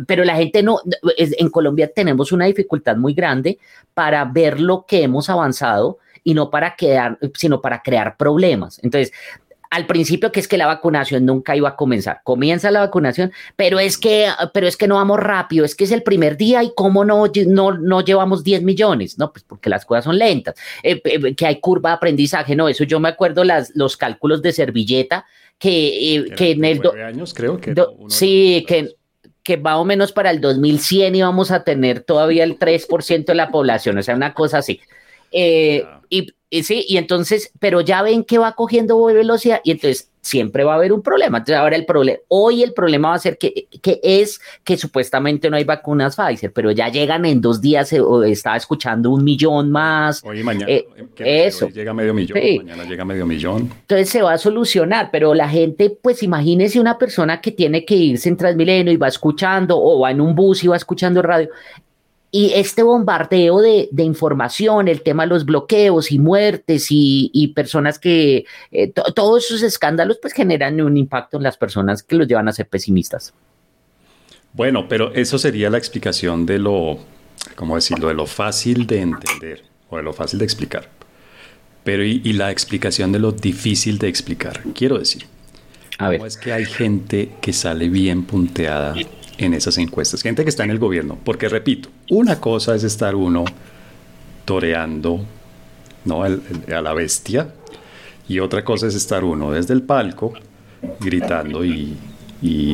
pero 0.07 0.23
la 0.25 0.35
gente 0.35 0.63
no, 0.63 0.81
en 1.05 1.49
Colombia 1.49 1.91
tenemos 1.93 2.31
una 2.31 2.45
dificultad 2.45 2.97
muy 2.97 3.13
grande 3.13 3.59
para 3.93 4.25
ver 4.25 4.59
lo 4.59 4.85
que 4.85 5.03
hemos 5.03 5.29
avanzado 5.29 5.99
y 6.29 6.35
no 6.35 6.51
para 6.51 6.75
quedar, 6.75 7.17
sino 7.33 7.59
para 7.59 7.81
crear 7.81 8.15
problemas. 8.15 8.79
Entonces, 8.83 9.11
al 9.71 9.87
principio 9.87 10.31
que 10.31 10.39
es 10.39 10.47
que 10.47 10.57
la 10.57 10.67
vacunación 10.67 11.25
nunca 11.25 11.55
iba 11.55 11.69
a 11.69 11.75
comenzar. 11.75 12.21
Comienza 12.23 12.69
la 12.69 12.81
vacunación, 12.81 13.31
pero 13.55 13.79
es 13.79 13.97
que, 13.97 14.27
pero 14.53 14.67
es 14.67 14.77
que 14.77 14.87
no 14.87 14.95
vamos 14.95 15.19
rápido, 15.19 15.65
es 15.65 15.75
que 15.75 15.85
es 15.85 15.91
el 15.91 16.03
primer 16.03 16.37
día 16.37 16.63
y 16.63 16.71
cómo 16.75 17.03
no, 17.03 17.25
no, 17.47 17.71
no 17.77 18.01
llevamos 18.01 18.43
10 18.43 18.61
millones, 18.61 19.17
no, 19.17 19.31
pues 19.31 19.43
porque 19.43 19.69
las 19.69 19.85
cosas 19.85 20.03
son 20.03 20.19
lentas, 20.19 20.55
eh, 20.83 21.01
eh, 21.03 21.35
que 21.35 21.45
hay 21.47 21.59
curva 21.59 21.89
de 21.89 21.95
aprendizaje, 21.95 22.55
no, 22.55 22.69
eso 22.69 22.83
yo 22.83 22.99
me 22.99 23.09
acuerdo 23.09 23.43
las, 23.43 23.71
los 23.75 23.97
cálculos 23.97 24.43
de 24.43 24.51
servilleta 24.51 25.25
que, 25.57 26.15
eh, 26.15 26.25
que 26.35 26.51
en 26.51 26.65
el... 26.65 26.81
años 27.03 27.33
creo 27.33 27.59
que... 27.59 27.73
sí, 28.07 28.65
que 28.67 28.95
que 29.41 29.57
más 29.57 29.77
o 29.77 29.85
menos 29.85 30.11
para 30.11 30.29
el 30.29 30.41
2100 30.41 31.15
íbamos 31.15 31.49
a 31.49 31.63
tener 31.63 32.01
todavía 32.01 32.43
el 32.43 32.59
3% 32.59 33.25
de 33.25 33.33
la 33.33 33.49
población, 33.49 33.97
o 33.97 34.03
sea, 34.03 34.15
una 34.15 34.35
cosa 34.35 34.59
así. 34.59 34.79
Eh, 35.31 35.85
y, 36.09 36.63
sí, 36.63 36.83
y 36.87 36.97
entonces, 36.97 37.51
pero 37.59 37.81
ya 37.81 38.01
ven 38.01 38.23
que 38.23 38.37
va 38.37 38.53
cogiendo 38.53 39.03
velocidad 39.05 39.61
y 39.63 39.71
entonces 39.71 40.09
siempre 40.21 40.63
va 40.63 40.73
a 40.73 40.75
haber 40.75 40.91
un 40.91 41.01
problema. 41.01 41.39
Entonces 41.39 41.57
ahora 41.57 41.75
el 41.75 41.85
problema, 41.85 42.19
hoy 42.27 42.63
el 42.63 42.73
problema 42.73 43.09
va 43.09 43.15
a 43.15 43.19
ser 43.19 43.37
que, 43.37 43.67
que, 43.81 43.99
es 44.03 44.39
que 44.63 44.77
supuestamente 44.77 45.49
no 45.49 45.57
hay 45.57 45.63
vacunas 45.63 46.15
Pfizer, 46.15 46.51
pero 46.51 46.71
ya 46.71 46.89
llegan 46.89 47.25
en 47.25 47.41
dos 47.41 47.61
días, 47.61 47.93
eh, 47.93 48.01
estaba 48.27 48.57
escuchando 48.57 49.11
un 49.11 49.23
millón 49.23 49.71
más. 49.71 50.23
Hoy 50.23 50.39
y 50.39 50.43
mañana. 50.43 50.71
Eh, 50.71 50.87
eso. 51.19 51.69
llega 51.69 51.93
medio 51.93 52.13
millón, 52.13 52.37
mañana 52.57 52.83
llega 52.83 53.05
medio 53.05 53.25
millón. 53.25 53.71
Entonces 53.81 54.09
se 54.09 54.21
va 54.21 54.33
a 54.33 54.37
solucionar, 54.37 55.09
pero 55.11 55.33
la 55.33 55.47
gente, 55.47 55.89
pues 56.01 56.23
imagínese 56.23 56.79
una 56.79 56.97
persona 56.97 57.41
que 57.41 57.51
tiene 57.51 57.85
que 57.85 57.95
irse 57.95 58.29
en 58.29 58.37
Transmilenio 58.37 58.91
y 58.91 58.97
va 58.97 59.07
escuchando, 59.07 59.79
o 59.79 59.99
va 59.99 60.11
en 60.11 60.21
un 60.21 60.35
bus 60.35 60.63
y 60.63 60.67
va 60.67 60.75
escuchando 60.75 61.21
radio, 61.21 61.49
y 62.31 62.51
este 62.53 62.83
bombardeo 62.83 63.59
de, 63.59 63.89
información, 64.03 64.87
el 64.87 65.01
tema 65.01 65.23
de 65.23 65.29
los 65.29 65.45
bloqueos 65.45 66.11
y 66.11 66.19
muertes 66.19 66.87
y, 66.89 67.53
personas 67.55 67.97
que, 67.97 68.45
eh, 68.71 68.91
todos 68.91 69.45
esos 69.45 69.63
escándalos 69.63 70.19
pues 70.21 70.33
generan 70.33 70.79
un 70.81 70.95
impacto 70.95 71.37
en 71.37 71.43
las 71.43 71.57
personas 71.57 72.03
que 72.03 72.15
los 72.15 72.27
llevan 72.27 72.47
a 72.47 72.51
ser 72.51 72.67
pesimistas. 72.67 73.33
Bueno, 74.53 74.87
pero 74.87 75.13
eso 75.13 75.39
sería 75.39 75.69
la 75.69 75.77
explicación 75.77 76.45
de 76.45 76.59
lo, 76.59 76.99
¿cómo 77.55 77.75
decirlo?, 77.75 78.07
de 78.07 78.13
lo 78.13 78.27
fácil 78.27 78.85
de 78.85 79.01
entender 79.01 79.63
o 79.89 79.97
de 79.97 80.03
lo 80.03 80.13
fácil 80.13 80.39
de 80.39 80.45
explicar. 80.45 80.89
Pero 81.83 82.03
y, 82.03 82.33
la 82.33 82.51
explicación 82.51 83.11
de 83.11 83.19
lo 83.19 83.31
difícil 83.31 83.97
de 83.97 84.07
explicar. 84.07 84.61
Quiero 84.75 84.99
decir, 84.99 85.25
a 85.97 86.09
ver. 86.09 86.19
¿cómo 86.19 86.27
es 86.27 86.37
que 86.37 86.53
hay 86.53 86.65
gente 86.65 87.31
que 87.41 87.53
sale 87.53 87.89
bien 87.89 88.23
punteada 88.23 88.93
en 89.39 89.53
esas 89.53 89.77
encuestas, 89.77 90.21
gente 90.21 90.43
que 90.43 90.49
está 90.49 90.63
en 90.65 90.71
el 90.71 90.79
gobierno. 90.79 91.17
Porque 91.23 91.47
repito, 91.47 91.89
una 92.09 92.39
cosa 92.39 92.75
es 92.75 92.83
estar 92.83 93.15
uno 93.15 93.45
toreando 94.45 95.25
¿no? 96.05 96.23
a 96.23 96.81
la 96.81 96.93
bestia 96.93 97.53
y 98.27 98.39
otra 98.39 98.63
cosa 98.63 98.87
es 98.87 98.95
estar 98.95 99.23
uno 99.23 99.51
desde 99.51 99.73
el 99.73 99.81
palco 99.83 100.33
gritando 100.99 101.63
y, 101.63 101.95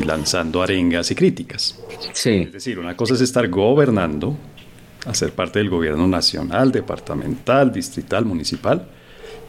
lanzando 0.06 0.62
arengas 0.62 1.10
y 1.12 1.15
críticas. 1.15 1.80
Sí. 2.13 2.43
Es 2.47 2.54
decir, 2.54 2.80
una 2.80 2.97
cosa 2.97 3.13
es 3.13 3.21
estar 3.21 3.47
gobernando, 3.47 4.36
hacer 5.06 5.34
parte 5.34 5.60
del 5.60 5.69
gobierno 5.69 6.08
nacional, 6.08 6.71
departamental, 6.71 7.71
distrital, 7.71 8.25
municipal. 8.25 8.88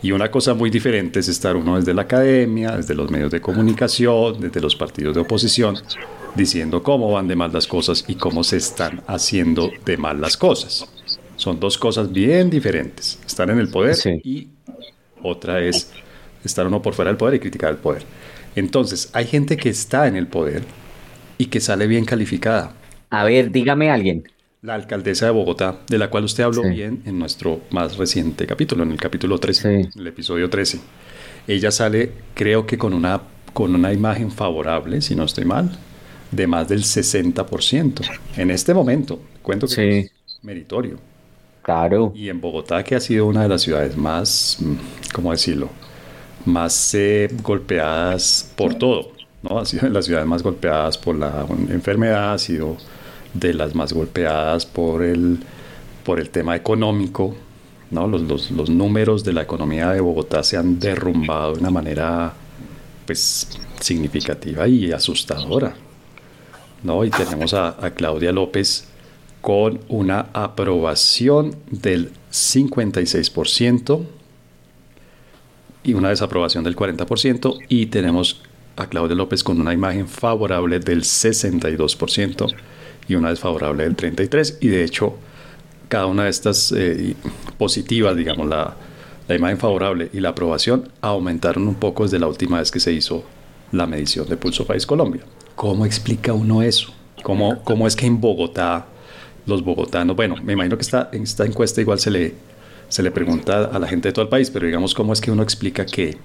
Y 0.03 0.13
una 0.13 0.31
cosa 0.31 0.53
muy 0.55 0.69
diferente 0.69 1.21
es 1.21 1.29
estar 1.29 1.57
uno 1.57 1.77
desde 1.77 1.95
la 1.95 2.03
academia, 2.03 2.77
desde 2.77 2.95
los 2.95 3.11
medios 3.11 3.31
de 3.31 3.41
comunicación, 3.41 4.41
desde 4.41 4.61
los 4.61 4.77
partidos 4.77 5.15
de 5.15 5.23
oposición, 5.23 5.77
diciendo 6.37 6.83
cómo 6.83 7.11
van 7.13 7.29
de 7.29 7.37
mal 7.37 7.53
las 7.53 7.67
cosas 7.67 8.05
y 8.07 8.15
cómo 8.15 8.45
se 8.45 8.59
están 8.59 9.03
haciendo 9.07 9.71
de 9.85 9.97
mal 9.97 10.21
las 10.21 10.37
cosas. 10.37 10.87
Son 11.37 11.59
dos 11.61 11.79
cosas 11.79 12.13
bien 12.13 12.51
diferentes. 12.51 13.19
Estar 13.27 13.51
en 13.51 13.59
el 13.59 13.69
poder 13.69 13.97
y 14.25 14.49
otra 15.23 15.61
es 15.61 15.93
estar 16.45 16.67
uno 16.67 16.83
por 16.83 16.95
fuera 16.95 17.11
del 17.11 17.17
poder 17.17 17.35
y 17.35 17.41
criticar 17.41 17.71
el 17.71 17.79
poder. 17.79 18.03
Entonces, 18.55 19.11
hay 19.13 19.27
gente 19.27 19.57
que 19.57 19.69
está 19.69 20.07
en 20.07 20.17
el 20.17 20.27
poder 20.27 20.63
y 21.39 21.47
que 21.47 21.61
sale 21.61 21.87
bien 21.87 22.05
calificada. 22.05 22.73
A 23.11 23.25
ver, 23.25 23.51
dígame 23.51 23.91
alguien. 23.91 24.25
La 24.63 24.75
alcaldesa 24.75 25.27
de 25.27 25.33
Bogotá, 25.33 25.81
de 25.89 25.99
la 25.99 26.11
cual 26.11 26.25
usted 26.25 26.43
habló 26.43 26.63
bien 26.63 27.03
en 27.05 27.19
nuestro 27.19 27.61
más 27.71 27.99
reciente 27.99 28.47
capítulo, 28.47 28.83
en 28.83 28.93
el 28.93 28.99
capítulo 28.99 29.39
13, 29.39 29.75
en 29.75 29.91
el 29.95 30.07
episodio 30.07 30.49
13. 30.49 30.81
Ella 31.47 31.71
sale, 31.71 32.13
creo 32.35 32.67
que 32.67 32.79
con 32.79 32.95
una, 32.95 33.21
con 33.53 33.75
una 33.75 33.93
imagen 33.93 34.33
favorable, 34.33 35.03
si 35.03 35.15
no 35.15 35.25
estoy 35.25 35.45
mal, 35.45 35.79
de 36.31 36.47
más 36.47 36.69
del 36.69 36.83
60%. 36.83 38.03
En 38.37 38.51
este 38.51 38.75
momento, 38.75 39.21
cuento 39.43 39.67
que 39.67 39.99
es 40.01 40.11
meritorio. 40.43 40.99
Claro. 41.63 42.13
Y 42.15 42.29
en 42.29 42.41
Bogotá, 42.41 42.85
que 42.85 42.95
ha 42.95 43.01
sido 43.01 43.27
una 43.27 43.43
de 43.43 43.49
las 43.49 43.63
ciudades 43.63 43.97
más, 43.97 44.59
mm, 44.61 44.75
¿cómo 45.13 45.33
decirlo? 45.33 45.69
Más 46.45 46.95
eh, 46.95 47.29
golpeadas 47.43 48.53
por 48.57 48.75
todo, 48.77 49.11
¿no? 49.43 49.59
Ha 49.59 49.67
sido 49.67 49.85
de 49.85 49.91
las 49.91 50.05
ciudades 50.05 50.29
más 50.29 50.43
golpeadas 50.43 50.97
por 50.97 51.17
la 51.17 51.45
enfermedad, 51.69 52.35
ha 52.35 52.39
sido 52.39 52.77
de 53.35 53.53
las 53.53 53.75
más 53.75 53.93
golpeadas 53.93 54.65
por 54.65 55.03
el, 55.03 55.41
por 56.05 56.21
el 56.21 56.31
tema 56.31 56.55
económico, 56.55 57.35
¿no? 57.91 58.07
Los, 58.07 58.23
los, 58.23 58.51
los 58.53 58.71
números 58.71 59.25
de 59.25 59.33
la 59.33 59.43
economía 59.43 59.91
de 59.91 60.01
Bogotá 60.01 60.43
se 60.45 60.57
han 60.57 60.79
derrumbado 60.79 61.55
de 61.55 61.61
una 61.61 61.71
manera, 61.71 62.33
pues, 63.07 63.49
significativa 63.81 64.69
y 64.69 64.93
asustadora. 64.93 65.75
¿No? 66.87 67.05
Y 67.05 67.11
tenemos 67.11 67.53
a, 67.55 67.77
Claudia 67.95 68.33
López 68.33 68.89
con 69.41 69.81
una 69.89 70.27
aprobación 70.33 71.57
del 71.71 72.13
56% 72.33 74.05
y 75.85 75.95
una 75.95 76.09
desaprobación 76.09 76.65
del 76.65 76.75
40% 76.75 77.59
y 77.69 77.87
tenemos 77.87 78.43
a 78.77 78.89
Claudia 78.89 79.15
López 79.15 79.45
con 79.45 79.61
una 79.61 79.73
imagen 79.73 80.09
favorable 80.09 80.81
del 80.81 81.03
62% 81.03 82.55
y 83.09 83.15
una 83.15 83.31
desfavorable 83.31 83.85
del 83.85 83.97
33% 83.97 84.59
y 84.61 84.69
de 84.69 84.85
hecho 84.85 85.15
cada 85.89 86.07
una 86.07 86.25
de 86.25 86.31
estas 86.31 86.73
eh, 86.73 87.15
positivas, 87.57 88.17
digamos, 88.17 88.49
la, 88.49 88.75
la 89.29 89.35
imagen 89.35 89.59
favorable 89.59 90.11
y 90.13 90.21
la 90.21 90.31
aprobación 90.31 90.89
aumentaron 91.01 91.69
un 91.69 91.77
poco 91.77 92.03
desde 92.03 92.19
la 92.19 92.27
última 92.27 92.59
vez 92.59 92.71
que 92.71 92.81
se 92.81 92.93
hizo 92.93 93.25
la 93.73 93.87
medición 93.87 94.29
de 94.29 94.37
Pulso 94.37 94.67
País 94.67 94.87
Colombia. 94.87 95.23
¿Cómo 95.57 95.85
explica 95.85 96.33
uno 96.33 96.63
eso? 96.63 96.93
¿Cómo, 97.23 97.65
cómo 97.65 97.87
es 97.87 97.97
que 97.97 98.07
en 98.07 98.21
Bogotá 98.21 98.87
los 99.47 99.65
bogotanos, 99.65 100.15
bueno, 100.17 100.37
me 100.43 100.53
imagino 100.53 100.77
que 100.77 100.83
esta, 100.83 101.09
en 101.13 101.23
esta 101.23 101.45
encuesta 101.45 101.81
igual 101.81 101.99
se 101.99 102.11
le, 102.11 102.35
se 102.89 103.03
le 103.03 103.11
pregunta 103.11 103.65
a 103.65 103.79
la 103.79 103.87
gente 103.87 104.09
de 104.09 104.13
todo 104.13 104.25
el 104.25 104.29
país, 104.29 104.51
pero 104.51 104.67
digamos, 104.67 104.95
¿cómo 104.95 105.13
es 105.13 105.21
que 105.21 105.31
uno 105.31 105.43
explica 105.43 105.87
que 105.87 106.17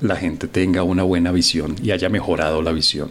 la 0.00 0.16
gente 0.16 0.46
tenga 0.48 0.84
una 0.84 1.02
buena 1.02 1.32
visión 1.32 1.76
y 1.82 1.90
haya 1.90 2.08
mejorado 2.08 2.62
la 2.62 2.72
visión 2.72 3.10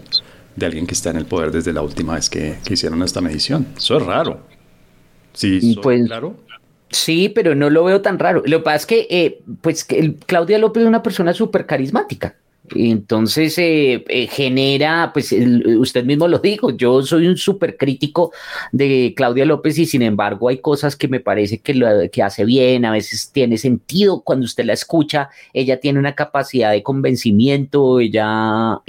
de 0.55 0.65
alguien 0.65 0.87
que 0.87 0.93
está 0.93 1.11
en 1.11 1.17
el 1.17 1.25
poder 1.25 1.51
desde 1.51 1.73
la 1.73 1.81
última 1.81 2.15
vez 2.15 2.29
que, 2.29 2.57
hicieron 2.69 3.03
esta 3.03 3.21
medición? 3.21 3.67
Eso 3.77 3.97
es 3.97 4.05
raro. 4.05 4.39
Sí, 5.33 5.77
pues, 5.83 6.07
claro. 6.07 6.35
Sí, 6.89 7.29
pero 7.29 7.53
no 7.53 7.69
lo 7.69 7.83
veo 7.83 8.01
tan 8.01 8.17
raro. 8.17 8.41
Lo 8.45 8.59
que 8.59 8.63
pasa 8.63 8.77
es 8.77 8.85
que, 8.85 9.07
eh, 9.09 9.41
pues, 9.61 9.83
que 9.83 10.15
Claudia 10.25 10.57
López 10.57 10.83
es 10.83 10.87
una 10.87 11.03
persona 11.03 11.33
súper 11.33 11.65
carismática. 11.65 12.35
Entonces 12.75 13.57
eh, 13.57 14.03
eh, 14.07 14.27
genera, 14.27 15.11
pues 15.13 15.33
usted 15.79 16.03
mismo 16.03 16.27
lo 16.27 16.39
dijo, 16.39 16.71
yo 16.71 17.01
soy 17.01 17.27
un 17.27 17.37
súper 17.37 17.77
crítico 17.77 18.31
de 18.71 19.13
Claudia 19.15 19.45
López 19.45 19.77
y 19.77 19.85
sin 19.85 20.01
embargo 20.01 20.49
hay 20.49 20.59
cosas 20.59 20.95
que 20.95 21.07
me 21.07 21.19
parece 21.19 21.59
que, 21.59 21.73
lo, 21.73 21.87
que 22.11 22.23
hace 22.23 22.43
bien, 22.45 22.85
a 22.85 22.91
veces 22.91 23.31
tiene 23.31 23.57
sentido 23.57 24.21
cuando 24.21 24.45
usted 24.45 24.65
la 24.65 24.73
escucha, 24.73 25.29
ella 25.53 25.79
tiene 25.79 25.99
una 25.99 26.15
capacidad 26.15 26.71
de 26.71 26.83
convencimiento, 26.83 27.99
ella 27.99 28.81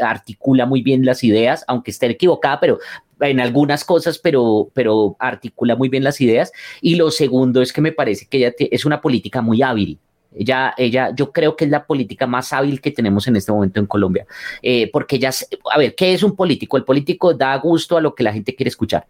articula 0.00 0.66
muy 0.66 0.82
bien 0.82 1.04
las 1.04 1.24
ideas, 1.24 1.64
aunque 1.66 1.90
esté 1.90 2.06
equivocada, 2.06 2.60
pero 2.60 2.78
en 3.20 3.40
algunas 3.40 3.84
cosas, 3.84 4.18
pero, 4.18 4.70
pero 4.74 5.16
articula 5.18 5.76
muy 5.76 5.88
bien 5.88 6.04
las 6.04 6.20
ideas. 6.20 6.52
Y 6.80 6.96
lo 6.96 7.10
segundo 7.10 7.62
es 7.62 7.72
que 7.72 7.80
me 7.80 7.92
parece 7.92 8.26
que 8.26 8.38
ella 8.38 8.52
es 8.58 8.84
una 8.84 9.00
política 9.00 9.42
muy 9.42 9.62
hábil. 9.62 9.98
Ella, 10.34 10.74
ella, 10.76 11.14
yo 11.14 11.32
creo 11.32 11.56
que 11.56 11.64
es 11.64 11.70
la 11.70 11.86
política 11.86 12.26
más 12.26 12.52
hábil 12.52 12.80
que 12.80 12.90
tenemos 12.90 13.26
en 13.28 13.36
este 13.36 13.52
momento 13.52 13.80
en 13.80 13.86
Colombia, 13.86 14.26
eh, 14.62 14.90
porque 14.92 15.16
ella, 15.16 15.30
a 15.72 15.78
ver, 15.78 15.94
¿qué 15.94 16.12
es 16.12 16.22
un 16.22 16.34
político? 16.34 16.76
El 16.76 16.84
político 16.84 17.34
da 17.34 17.56
gusto 17.58 17.96
a 17.96 18.00
lo 18.00 18.14
que 18.14 18.24
la 18.24 18.32
gente 18.32 18.54
quiere 18.54 18.68
escuchar. 18.68 19.06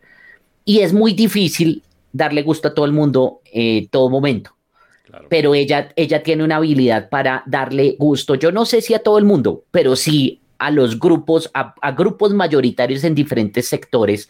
Y 0.65 0.81
es 0.81 0.93
muy 0.93 1.13
difícil 1.13 1.83
darle 2.13 2.43
gusto 2.43 2.69
a 2.69 2.75
todo 2.75 2.87
el 2.87 2.93
mundo 2.93 3.41
en 3.53 3.85
eh, 3.85 3.89
todo 3.91 4.09
momento. 4.09 4.55
Pero 5.29 5.55
ella, 5.55 5.91
ella 5.97 6.23
tiene 6.23 6.43
una 6.43 6.57
habilidad 6.57 7.09
para 7.09 7.43
darle 7.47 7.97
gusto. 7.99 8.35
Yo 8.35 8.51
no 8.51 8.65
sé 8.67 8.81
si 8.81 8.95
a 8.95 8.99
todo 8.99 9.19
el 9.19 9.25
mundo, 9.25 9.65
pero 9.71 9.95
sí 9.95 10.41
a 10.59 10.71
los 10.71 10.99
grupos, 10.99 11.51
a, 11.55 11.75
grupos 11.93 12.33
mayoritarios 12.33 13.05
en 13.05 13.15
diferentes 13.15 13.69
sectores 13.69 14.29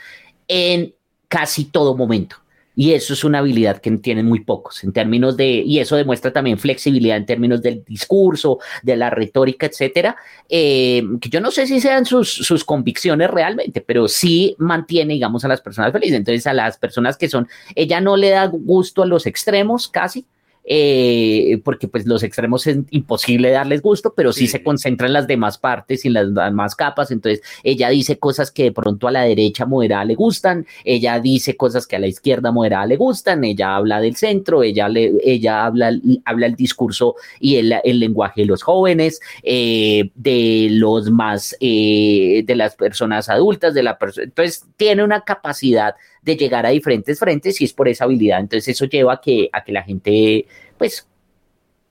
en 0.48 0.94
casi 1.28 1.64
todo 1.64 1.96
momento. 1.96 2.36
Y 2.76 2.92
eso 2.92 3.12
es 3.12 3.22
una 3.24 3.38
habilidad 3.38 3.78
que 3.78 3.90
tienen 3.98 4.26
muy 4.26 4.40
pocos 4.40 4.82
en 4.82 4.92
términos 4.92 5.36
de, 5.36 5.46
y 5.46 5.78
eso 5.78 5.96
demuestra 5.96 6.32
también 6.32 6.58
flexibilidad 6.58 7.16
en 7.16 7.26
términos 7.26 7.62
del 7.62 7.84
discurso, 7.84 8.58
de 8.82 8.96
la 8.96 9.10
retórica, 9.10 9.66
etcétera, 9.66 10.16
eh, 10.48 11.02
que 11.20 11.28
yo 11.28 11.40
no 11.40 11.50
sé 11.50 11.66
si 11.66 11.80
sean 11.80 12.04
sus, 12.04 12.32
sus, 12.32 12.64
convicciones 12.64 13.30
realmente, 13.30 13.80
pero 13.80 14.08
sí 14.08 14.56
mantiene, 14.58 15.14
digamos, 15.14 15.44
a 15.44 15.48
las 15.48 15.60
personas 15.60 15.92
felices. 15.92 16.16
Entonces, 16.16 16.46
a 16.46 16.52
las 16.52 16.78
personas 16.78 17.16
que 17.16 17.28
son, 17.28 17.46
ella 17.74 18.00
no 18.00 18.16
le 18.16 18.30
da 18.30 18.46
gusto 18.46 19.02
a 19.02 19.06
los 19.06 19.26
extremos 19.26 19.88
casi, 19.88 20.26
eh, 20.64 21.60
porque 21.62 21.88
pues 21.88 22.06
los 22.06 22.22
extremos 22.22 22.66
es 22.66 22.78
imposible 22.90 23.50
darles 23.50 23.82
gusto, 23.82 24.14
pero 24.16 24.32
sí, 24.32 24.46
se 24.46 24.62
concentra 24.62 25.06
en 25.06 25.12
las 25.12 25.26
demás 25.26 25.58
partes 25.58 26.04
y 26.04 26.08
en 26.08 26.14
las 26.14 26.34
demás 26.34 26.74
capas, 26.74 27.10
entonces 27.10 27.42
ella 27.62 27.90
dice 27.90 28.18
cosas 28.18 28.50
que 28.50 28.64
de 28.64 28.72
pronto 28.72 29.06
a 29.06 29.10
la 29.10 29.22
derecha 29.22 29.66
moderada 29.66 30.04
le 30.04 30.14
gustan, 30.14 30.66
ella 30.84 31.20
dice 31.20 31.56
cosas 31.56 31.86
que 31.86 31.96
a 31.96 31.98
la 31.98 32.06
izquierda 32.06 32.50
moderada 32.50 32.86
le 32.86 32.96
gustan, 32.96 33.44
ella 33.44 33.76
habla 33.76 34.00
del 34.00 34.16
centro, 34.16 34.62
ella, 34.62 34.88
le, 34.88 35.12
ella 35.22 35.66
habla, 35.66 35.92
habla 36.24 36.46
el 36.46 36.56
discurso 36.56 37.16
y 37.40 37.56
el, 37.56 37.74
el 37.84 38.00
lenguaje 38.00 38.42
de 38.42 38.46
los 38.46 38.62
jóvenes, 38.62 39.20
eh, 39.42 40.10
de 40.14 40.68
los 40.70 41.10
más, 41.10 41.56
eh, 41.60 42.42
de 42.46 42.56
las 42.56 42.74
personas 42.74 43.28
adultas, 43.28 43.74
de 43.74 43.82
la 43.82 43.98
persona, 43.98 44.24
entonces 44.24 44.64
tiene 44.76 45.04
una 45.04 45.22
capacidad 45.22 45.94
de 46.24 46.36
llegar 46.36 46.64
a 46.66 46.70
diferentes 46.70 47.18
frentes 47.18 47.60
y 47.60 47.64
es 47.64 47.72
por 47.72 47.88
esa 47.88 48.04
habilidad. 48.04 48.40
Entonces 48.40 48.68
eso 48.68 48.86
lleva 48.86 49.14
a 49.14 49.20
que, 49.20 49.48
a 49.52 49.62
que 49.62 49.72
la 49.72 49.82
gente 49.82 50.46
pues 50.78 51.06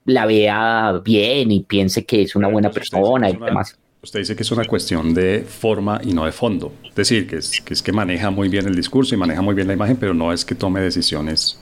la 0.05 0.25
vea 0.25 1.01
bien 1.03 1.51
y 1.51 1.61
piense 1.61 2.05
que 2.05 2.23
es 2.23 2.35
una 2.35 2.47
buena 2.47 2.71
persona 2.71 3.29
y 3.29 3.37
demás. 3.37 3.77
Usted 4.01 4.19
dice 4.19 4.35
que 4.35 4.43
es 4.43 4.51
una 4.51 4.65
cuestión 4.65 5.13
de 5.13 5.45
forma 5.47 6.01
y 6.03 6.13
no 6.13 6.25
de 6.25 6.33
fondo. 6.33 6.73
Es 6.83 6.95
decir, 6.95 7.25
que 7.25 7.37
es, 7.37 7.61
que 7.61 7.73
es 7.73 7.81
que 7.81 7.93
maneja 7.93 8.31
muy 8.31 8.49
bien 8.49 8.67
el 8.67 8.75
discurso 8.75 9.15
y 9.15 9.17
maneja 9.17 9.41
muy 9.41 9.55
bien 9.55 9.67
la 9.67 9.73
imagen, 9.73 9.95
pero 9.95 10.13
no 10.13 10.33
es 10.33 10.43
que 10.43 10.55
tome 10.55 10.81
decisiones 10.81 11.57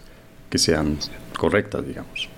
que 0.50 0.58
sean 0.58 0.98
correctas, 1.38 1.86
digamos. 1.86 2.30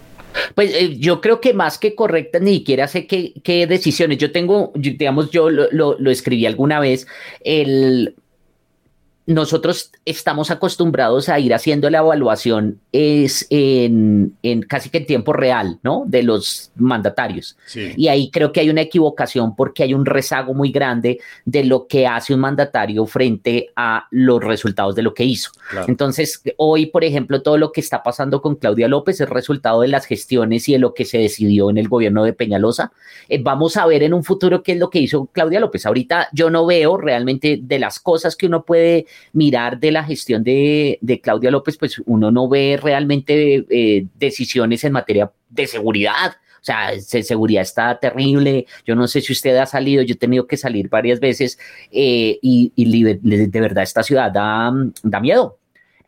Pues 0.56 0.74
eh, 0.74 0.98
yo 0.98 1.22
creo 1.22 1.39
que 1.39 1.54
más 1.54 1.78
que 1.78 1.96
correctas, 1.96 2.41
ni 2.41 2.56
siquiera 2.56 2.88
sé 2.88 3.08
qué, 3.08 3.34
qué 3.43 3.65
decisiones. 3.65 4.17
Yo 4.17 4.32
tengo, 4.32 4.74
digamos, 4.76 5.32
yo 5.32 5.50
lo, 5.50 5.67
lo, 5.72 5.96
lo, 5.98 6.12
escribí 6.12 6.46
alguna 6.46 6.80
vez, 6.80 7.08
el, 7.41 8.15
nosotros 9.25 9.91
estamos 10.05 10.51
acostumbrados 10.51 11.29
a 11.29 11.39
ir 11.39 11.53
haciendo 11.53 11.89
la 11.89 11.99
evaluación 11.99 12.79
es 12.91 13.47
en, 13.49 14.36
casi 14.67 14.89
que 14.89 14.97
en 14.97 15.05
tiempo 15.05 15.31
real, 15.31 15.79
¿no? 15.81 16.03
De 16.05 16.23
los 16.23 16.71
mandatarios. 16.75 17.57
Y 17.73 18.09
ahí 18.09 18.29
creo 18.31 18.51
que 18.51 18.59
hay 18.59 18.69
una 18.69 18.81
equivocación 18.81 19.55
porque 19.55 19.83
hay 19.83 19.93
un 19.93 20.05
rezago 20.05 20.53
muy 20.53 20.71
grande 20.71 21.19
de 21.45 21.63
lo 21.63 21.88
que 21.88 22.05
hace 22.05 22.33
un 22.33 22.41
mandatario 22.41 23.05
frente 23.05 23.69
a 23.75 24.07
los 24.12 24.43
resultados 24.43 24.95
de 24.95 25.03
lo 25.03 25.13
que 25.13 25.23
hizo. 25.23 25.51
Entonces, 25.88 26.41
hoy, 26.57 26.88
por 26.88 27.03
ejemplo, 27.05 27.41
todo 27.41 27.57
lo 27.57 27.71
que 27.71 27.81
está 27.81 28.03
pasando 28.03 28.41
con 28.41 28.55
Claudia 28.55 28.89
López 28.89 29.21
es 29.21 29.29
resultado 29.29 29.81
de 29.81 29.88
las 29.88 30.05
gestiones 30.05 30.67
y 30.67 30.73
de 30.73 30.79
lo 30.79 30.93
que 30.93 31.05
se 31.05 31.17
decidió 31.17 31.69
en 31.69 31.77
el 31.77 31.88
gobierno 31.88 32.25
de 32.25 32.33
Peñalosa. 32.33 32.91
Eh, 33.29 33.41
vamos 33.41 33.77
a 33.77 33.86
ver 33.86 34.03
en 34.03 34.13
un 34.13 34.23
futuro 34.23 34.63
qué 34.63 34.73
es 34.73 34.79
lo 34.79 34.89
que 34.89 34.99
hizo 34.99 35.27
Claudia 35.27 35.62
López. 35.62 35.86
Ahorita 35.86 36.27
yo 36.33 36.49
no 36.49 36.65
veo 36.65 36.97
realmente 36.97 37.59
de 37.62 37.79
las 37.79 37.99
cosas 37.99 38.36
que 38.36 38.47
uno 38.47 38.63
puede 38.63 39.05
mirar 39.34 39.80
de 39.80 39.91
la 39.91 40.04
gestión 40.04 40.43
de, 40.43 40.99
Claudia 41.21 41.52
López, 41.52 41.78
pues 41.78 42.02
uno 42.06 42.32
no 42.32 42.47
ve 42.47 42.80
realmente 42.82 43.65
eh, 43.69 44.08
decisiones 44.15 44.84
en 44.84 44.93
materia 44.93 45.32
de 45.49 45.67
seguridad. 45.67 46.34
O 46.62 46.65
sea, 46.65 46.97
seguridad 46.99 47.62
está 47.62 47.99
terrible. 47.99 48.65
Yo 48.86 48.95
no 48.95 49.08
sé 49.08 49.19
si 49.19 49.34
usted 49.34 49.58
ha 49.58 49.65
salido, 49.65 50.02
yo 50.02 50.13
he 50.13 50.17
tenido 50.17 50.47
que 50.47 50.56
salir 50.56 50.88
varias 50.88 51.19
veces 51.19 51.60
eh, 51.91 52.39
y, 52.41 52.71
de 52.76 53.60
verdad 53.60 53.84
esta 53.84 54.02
ciudad 54.02 54.32
da, 54.32 54.71
da 55.04 55.19
miedo. 55.19 55.60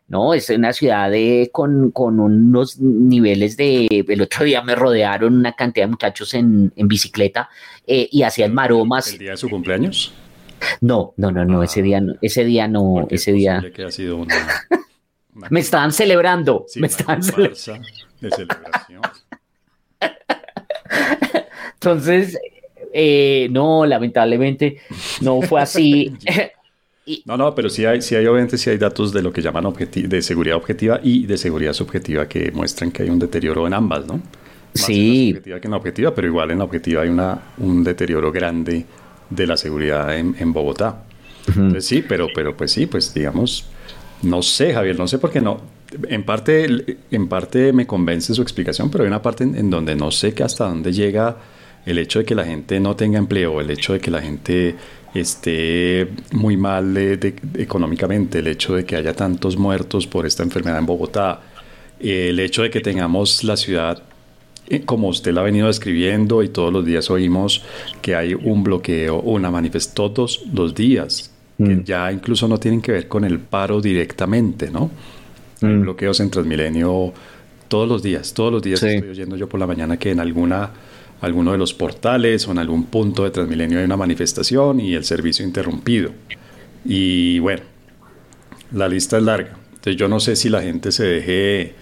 ¿no? 0.08 0.34
Es 0.34 0.50
una 0.50 0.72
ciudad 0.72 1.12
con, 1.52 1.92
unos 1.94 2.78
niveles 2.78 3.56
de... 3.56 3.86
El 4.08 4.22
otro 4.22 4.44
día 4.44 4.62
me 4.62 4.74
rodearon 4.74 5.34
una 5.34 5.52
cantidad 5.52 5.86
de 5.86 5.90
muchachos 5.90 6.34
en, 6.34 6.72
bicicleta 6.76 7.48
eh, 7.86 8.08
y 8.10 8.22
hacían 8.22 8.54
maromas. 8.54 9.12
¿El 9.12 9.18
día 9.18 9.32
de 9.32 9.36
su 9.36 9.48
cumpleaños? 9.48 10.14
No, 10.80 11.14
no, 11.16 11.30
no, 11.30 11.44
no, 11.44 11.62
ese 11.62 11.82
día 11.82 12.00
no, 12.00 12.14
ese 12.20 12.44
día 12.44 12.68
no, 12.68 13.06
ese 13.10 13.32
día. 13.32 13.62
Que 13.74 13.84
ha 13.84 13.90
sido 13.90 14.16
una, 14.16 14.34
me 15.50 15.60
estaban 15.60 15.92
celebrando, 15.92 16.66
me 16.76 16.86
estaban 16.86 17.22
celebrando. 17.22 17.86
De 18.20 18.30
celebración. 18.30 19.02
Entonces, 21.74 22.38
eh, 22.92 23.48
no, 23.50 23.84
lamentablemente 23.84 24.78
no 25.20 25.42
fue 25.42 25.60
así. 25.60 26.12
No, 27.24 27.36
no, 27.36 27.54
pero 27.54 27.70
sí 27.70 27.84
hay, 27.84 28.02
sí 28.02 28.16
hay 28.16 28.26
obviamente 28.26 28.58
sí 28.58 28.68
hay 28.68 28.78
datos 28.78 29.12
de 29.12 29.22
lo 29.22 29.32
que 29.32 29.40
llaman 29.40 29.72
de 29.72 30.22
seguridad 30.22 30.56
objetiva 30.56 31.00
y 31.02 31.24
de 31.26 31.38
seguridad 31.38 31.72
subjetiva 31.72 32.26
que 32.26 32.50
muestran 32.50 32.90
que 32.90 33.04
hay 33.04 33.10
un 33.10 33.18
deterioro 33.18 33.66
en 33.66 33.74
ambas, 33.74 34.06
¿no? 34.06 34.14
Más 34.14 34.22
sí. 34.72 35.28
En 35.28 35.34
la 35.34 35.36
subjetiva 35.36 35.60
que 35.60 35.66
en 35.68 35.70
la 35.70 35.76
objetiva, 35.76 36.14
pero 36.14 36.26
igual 36.26 36.50
en 36.50 36.58
la 36.58 36.64
objetiva 36.64 37.02
hay 37.02 37.08
una, 37.08 37.40
un 37.58 37.84
deterioro 37.84 38.32
grande 38.32 38.84
de 39.30 39.46
la 39.46 39.56
seguridad 39.56 40.16
en, 40.16 40.52
Bogotá. 40.52 41.04
sí, 41.80 42.04
pero, 42.06 42.28
pero 42.34 42.56
pues 42.56 42.72
sí, 42.72 42.86
pues 42.86 43.12
digamos, 43.14 43.66
no 44.22 44.42
sé, 44.42 44.72
Javier, 44.72 44.98
no 44.98 45.08
sé 45.08 45.18
por 45.18 45.30
qué 45.30 45.40
no. 45.40 45.60
En 46.08 46.24
parte, 46.24 46.98
en 47.10 47.28
parte 47.28 47.72
me 47.72 47.86
convence 47.86 48.34
su 48.34 48.42
explicación, 48.42 48.90
pero 48.90 49.04
hay 49.04 49.08
una 49.08 49.22
parte 49.22 49.44
en, 49.44 49.70
donde 49.70 49.94
no 49.94 50.10
sé 50.10 50.34
que 50.34 50.42
hasta 50.42 50.64
dónde 50.64 50.92
llega 50.92 51.36
el 51.84 51.98
hecho 51.98 52.18
de 52.18 52.24
que 52.24 52.34
la 52.34 52.44
gente 52.44 52.80
no 52.80 52.96
tenga 52.96 53.18
empleo, 53.18 53.60
el 53.60 53.70
hecho 53.70 53.92
de 53.92 54.00
que 54.00 54.10
la 54.10 54.20
gente 54.20 54.74
esté 55.14 56.08
muy 56.32 56.56
mal 56.56 56.96
económicamente, 57.54 58.40
el 58.40 58.48
hecho 58.48 58.74
de 58.74 58.84
que 58.84 58.96
haya 58.96 59.14
tantos 59.14 59.56
muertos 59.56 60.06
por 60.06 60.26
esta 60.26 60.42
enfermedad 60.42 60.78
en 60.80 60.86
Bogotá, 60.86 61.40
el 62.00 62.38
hecho 62.40 62.62
de 62.62 62.70
que 62.70 62.80
tengamos 62.80 63.44
la 63.44 63.56
ciudad 63.56 64.02
como 64.84 65.08
usted 65.08 65.32
la 65.32 65.42
ha 65.42 65.44
venido 65.44 65.68
describiendo 65.68 66.42
y 66.42 66.48
todos 66.48 66.72
los 66.72 66.84
días 66.84 67.10
oímos 67.10 67.62
que 68.02 68.14
hay 68.14 68.34
un 68.34 68.64
bloqueo, 68.64 69.20
una 69.20 69.50
manifestación 69.50 70.12
todos 70.14 70.42
los 70.52 70.74
días, 70.74 71.30
que 71.58 71.76
mm. 71.76 71.84
ya 71.84 72.12
incluso 72.12 72.48
no 72.48 72.58
tienen 72.58 72.82
que 72.82 72.92
ver 72.92 73.08
con 73.08 73.24
el 73.24 73.38
paro 73.38 73.80
directamente, 73.80 74.70
¿no? 74.70 74.90
Hay 75.62 75.68
mm. 75.68 75.82
bloqueos 75.82 76.20
en 76.20 76.30
Transmilenio 76.30 77.12
todos 77.68 77.88
los 77.88 78.02
días, 78.02 78.34
todos 78.34 78.52
los 78.52 78.62
días 78.62 78.82
estoy 78.82 79.10
oyendo 79.10 79.36
yo 79.36 79.48
por 79.48 79.58
la 79.58 79.66
mañana 79.66 79.98
que 79.98 80.10
en 80.10 80.20
alguna 80.20 80.70
alguno 81.20 81.52
de 81.52 81.58
los 81.58 81.72
portales 81.72 82.46
o 82.46 82.52
en 82.52 82.58
algún 82.58 82.84
punto 82.84 83.24
de 83.24 83.30
Transmilenio 83.30 83.78
hay 83.78 83.84
una 83.84 83.96
manifestación 83.96 84.80
y 84.80 84.94
el 84.94 85.04
servicio 85.04 85.44
interrumpido. 85.46 86.10
Y 86.84 87.38
bueno, 87.38 87.62
la 88.72 88.88
lista 88.88 89.16
es 89.16 89.22
larga. 89.22 89.56
Entonces 89.68 89.96
yo 89.96 90.08
no 90.08 90.20
sé 90.20 90.36
si 90.36 90.48
la 90.50 90.62
gente 90.62 90.92
se 90.92 91.04
deje, 91.04 91.74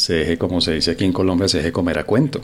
se 0.00 0.14
deje, 0.14 0.38
como 0.38 0.60
se 0.60 0.72
dice 0.72 0.92
aquí 0.92 1.04
en 1.04 1.12
Colombia, 1.12 1.48
se 1.48 1.58
deje 1.58 1.72
comer 1.72 1.98
a 1.98 2.04
cuento. 2.04 2.40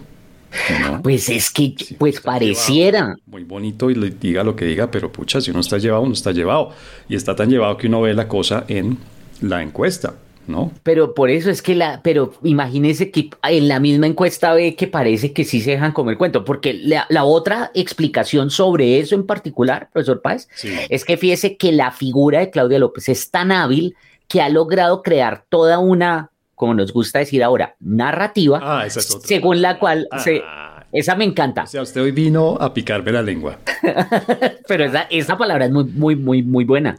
Pues 1.02 1.28
es 1.28 1.50
que, 1.50 1.74
pues 1.98 2.20
pareciera. 2.20 3.16
muy 3.26 3.44
bonito 3.44 3.90
y 3.90 3.94
le 3.94 4.10
diga 4.10 4.44
lo 4.44 4.54
que 4.54 4.64
diga, 4.64 4.90
pero 4.90 5.10
pucha, 5.10 5.40
si 5.40 5.50
uno 5.50 5.60
está 5.60 5.78
llevado, 5.78 6.02
uno 6.02 6.12
está 6.12 6.32
llevado. 6.32 6.70
Y 7.08 7.16
está 7.16 7.34
tan 7.34 7.50
llevado 7.50 7.76
que 7.76 7.88
uno 7.88 8.02
ve 8.02 8.14
la 8.14 8.28
cosa 8.28 8.64
en 8.68 8.98
la 9.40 9.62
encuesta. 9.62 10.14
¿no? 10.46 10.70
Pero 10.84 11.12
por 11.14 11.28
eso 11.28 11.50
es 11.50 11.60
que 11.60 11.74
la, 11.74 12.00
pero 12.04 12.34
imagínese 12.44 13.10
que 13.10 13.30
en 13.42 13.66
la 13.66 13.80
misma 13.80 14.06
encuesta 14.06 14.54
ve 14.54 14.76
que 14.76 14.86
parece 14.86 15.32
que 15.32 15.44
sí 15.44 15.60
se 15.60 15.72
dejan 15.72 15.90
comer 15.90 16.16
cuento, 16.16 16.44
porque 16.44 16.72
la, 16.72 17.24
otra 17.24 17.72
explicación 17.74 18.50
sobre 18.50 19.00
eso 19.00 19.16
en 19.16 19.26
particular, 19.26 19.88
profesor 19.92 20.22
Páez, 20.22 20.48
es 20.88 21.04
que 21.04 21.16
fíjese 21.16 21.56
que 21.56 21.72
la 21.72 21.90
figura 21.90 22.38
de 22.38 22.50
Claudia 22.50 22.78
López 22.78 23.08
es 23.08 23.30
tan 23.30 23.50
hábil 23.50 23.96
que 24.28 24.40
ha 24.40 24.48
logrado 24.48 25.02
crear 25.02 25.44
toda 25.48 25.80
una, 25.80 26.30
como 26.56 26.74
nos 26.74 26.92
gusta 26.92 27.20
decir 27.20 27.44
ahora, 27.44 27.76
narrativa, 27.78 28.58
ah, 28.60 28.90
según 28.90 29.62
la 29.62 29.78
cual 29.78 30.08
se... 30.18 30.42
Ah. 30.44 30.72
Esa 30.92 31.14
me 31.14 31.24
encanta. 31.24 31.64
O 31.64 31.66
sea, 31.66 31.82
usted 31.82 32.00
hoy 32.00 32.12
vino 32.12 32.56
a 32.58 32.72
picarme 32.72 33.12
la 33.12 33.20
lengua. 33.20 33.58
Pero 34.68 34.84
esa, 34.84 35.02
esa 35.10 35.36
palabra 35.36 35.66
es 35.66 35.70
muy, 35.70 35.84
muy, 35.84 36.16
muy, 36.16 36.42
muy 36.42 36.64
buena. 36.64 36.98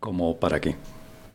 ¿Cómo 0.00 0.36
para 0.38 0.60
qué? 0.60 0.74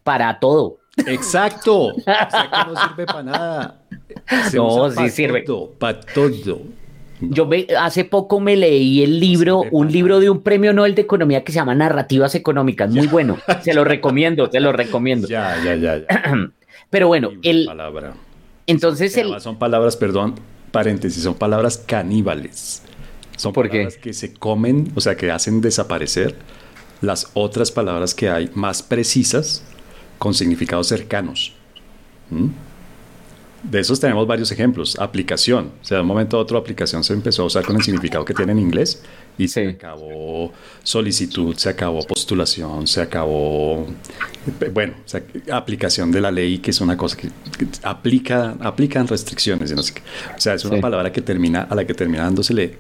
Para 0.03 0.37
todo. 0.39 0.79
Exacto. 1.05 1.93
O 1.95 2.01
sea, 2.01 2.27
que 2.27 2.71
no 2.71 2.75
sirve 2.87 3.05
para 3.05 3.23
nada. 3.23 3.81
no, 4.53 4.91
sí 4.91 5.09
sirve. 5.11 5.45
para 5.77 6.01
todo. 6.01 6.61
Yo 7.21 7.47
hace 7.79 8.03
poco 8.03 8.39
me 8.39 8.55
leí 8.55 9.03
el 9.03 9.19
libro, 9.19 9.63
un 9.71 9.91
libro 9.91 10.19
de 10.19 10.29
un 10.29 10.41
premio 10.41 10.73
Nobel 10.73 10.95
de 10.95 11.03
Economía 11.03 11.43
que 11.43 11.51
se 11.51 11.57
llama 11.57 11.75
Narrativas 11.75 12.33
Económicas. 12.33 12.89
Muy 12.89 13.07
bueno. 13.07 13.37
Se 13.61 13.73
lo 13.73 13.83
recomiendo, 13.83 14.49
se 14.51 14.59
lo 14.59 14.71
recomiendo. 14.71 15.27
Ya, 15.27 15.55
ya, 15.63 15.75
ya. 15.75 15.97
ya. 15.99 16.05
Pero 16.91 17.07
bueno, 17.07 17.31
el. 17.41 17.65
Palabra. 17.65 18.13
Entonces, 18.67 19.17
el. 19.17 19.41
Son 19.41 19.57
palabras, 19.57 19.97
perdón, 19.97 20.35
paréntesis, 20.71 21.23
son 21.23 21.33
palabras 21.33 21.79
caníbales. 21.79 22.83
Son 23.37 23.53
palabras 23.53 23.97
que 23.97 24.13
se 24.13 24.33
comen, 24.35 24.91
o 24.93 25.01
sea, 25.01 25.15
que 25.17 25.31
hacen 25.31 25.61
desaparecer 25.61 26.35
las 27.01 27.31
otras 27.33 27.71
palabras 27.71 28.13
que 28.13 28.29
hay 28.29 28.51
más 28.53 28.83
precisas 28.83 29.63
con 30.19 30.35
significados 30.35 30.87
cercanos. 30.87 31.53
¿Mm? 32.29 32.49
De 33.63 33.79
esos 33.79 33.99
tenemos 33.99 34.25
varios 34.25 34.51
ejemplos. 34.51 34.97
Aplicación. 34.99 35.71
O 35.81 35.85
sea, 35.85 35.97
de 35.97 36.01
un 36.01 36.07
momento 36.07 36.37
a 36.37 36.39
otro, 36.39 36.57
aplicación 36.57 37.03
se 37.03 37.13
empezó 37.13 37.43
a 37.43 37.45
usar 37.45 37.63
con 37.63 37.75
el 37.75 37.83
significado 37.83 38.25
que 38.25 38.33
tiene 38.33 38.53
en 38.53 38.59
inglés 38.59 39.03
y 39.37 39.47
se 39.47 39.69
acabó 39.69 40.51
solicitud, 40.83 41.55
se 41.55 41.69
acabó 41.69 42.01
postulación, 42.05 42.87
se 42.87 43.01
acabó. 43.01 43.85
Bueno, 44.73 44.93
aplicación 45.51 46.11
de 46.11 46.21
la 46.21 46.31
ley, 46.31 46.57
que 46.57 46.71
es 46.71 46.81
una 46.81 46.97
cosa 46.97 47.15
que, 47.15 47.29
aplica, 47.83 48.55
aplican 48.59 49.07
restricciones. 49.07 49.71
No 49.71 49.83
sé 49.83 49.93
O 50.35 50.41
sea, 50.41 50.55
es 50.55 50.65
una 50.65 50.81
palabra 50.81 51.11
que 51.11 51.21
termina, 51.21 51.61
a 51.63 51.75
la 51.75 51.85
que 51.85 51.93
termina 51.93 52.23
dándosele 52.23 52.77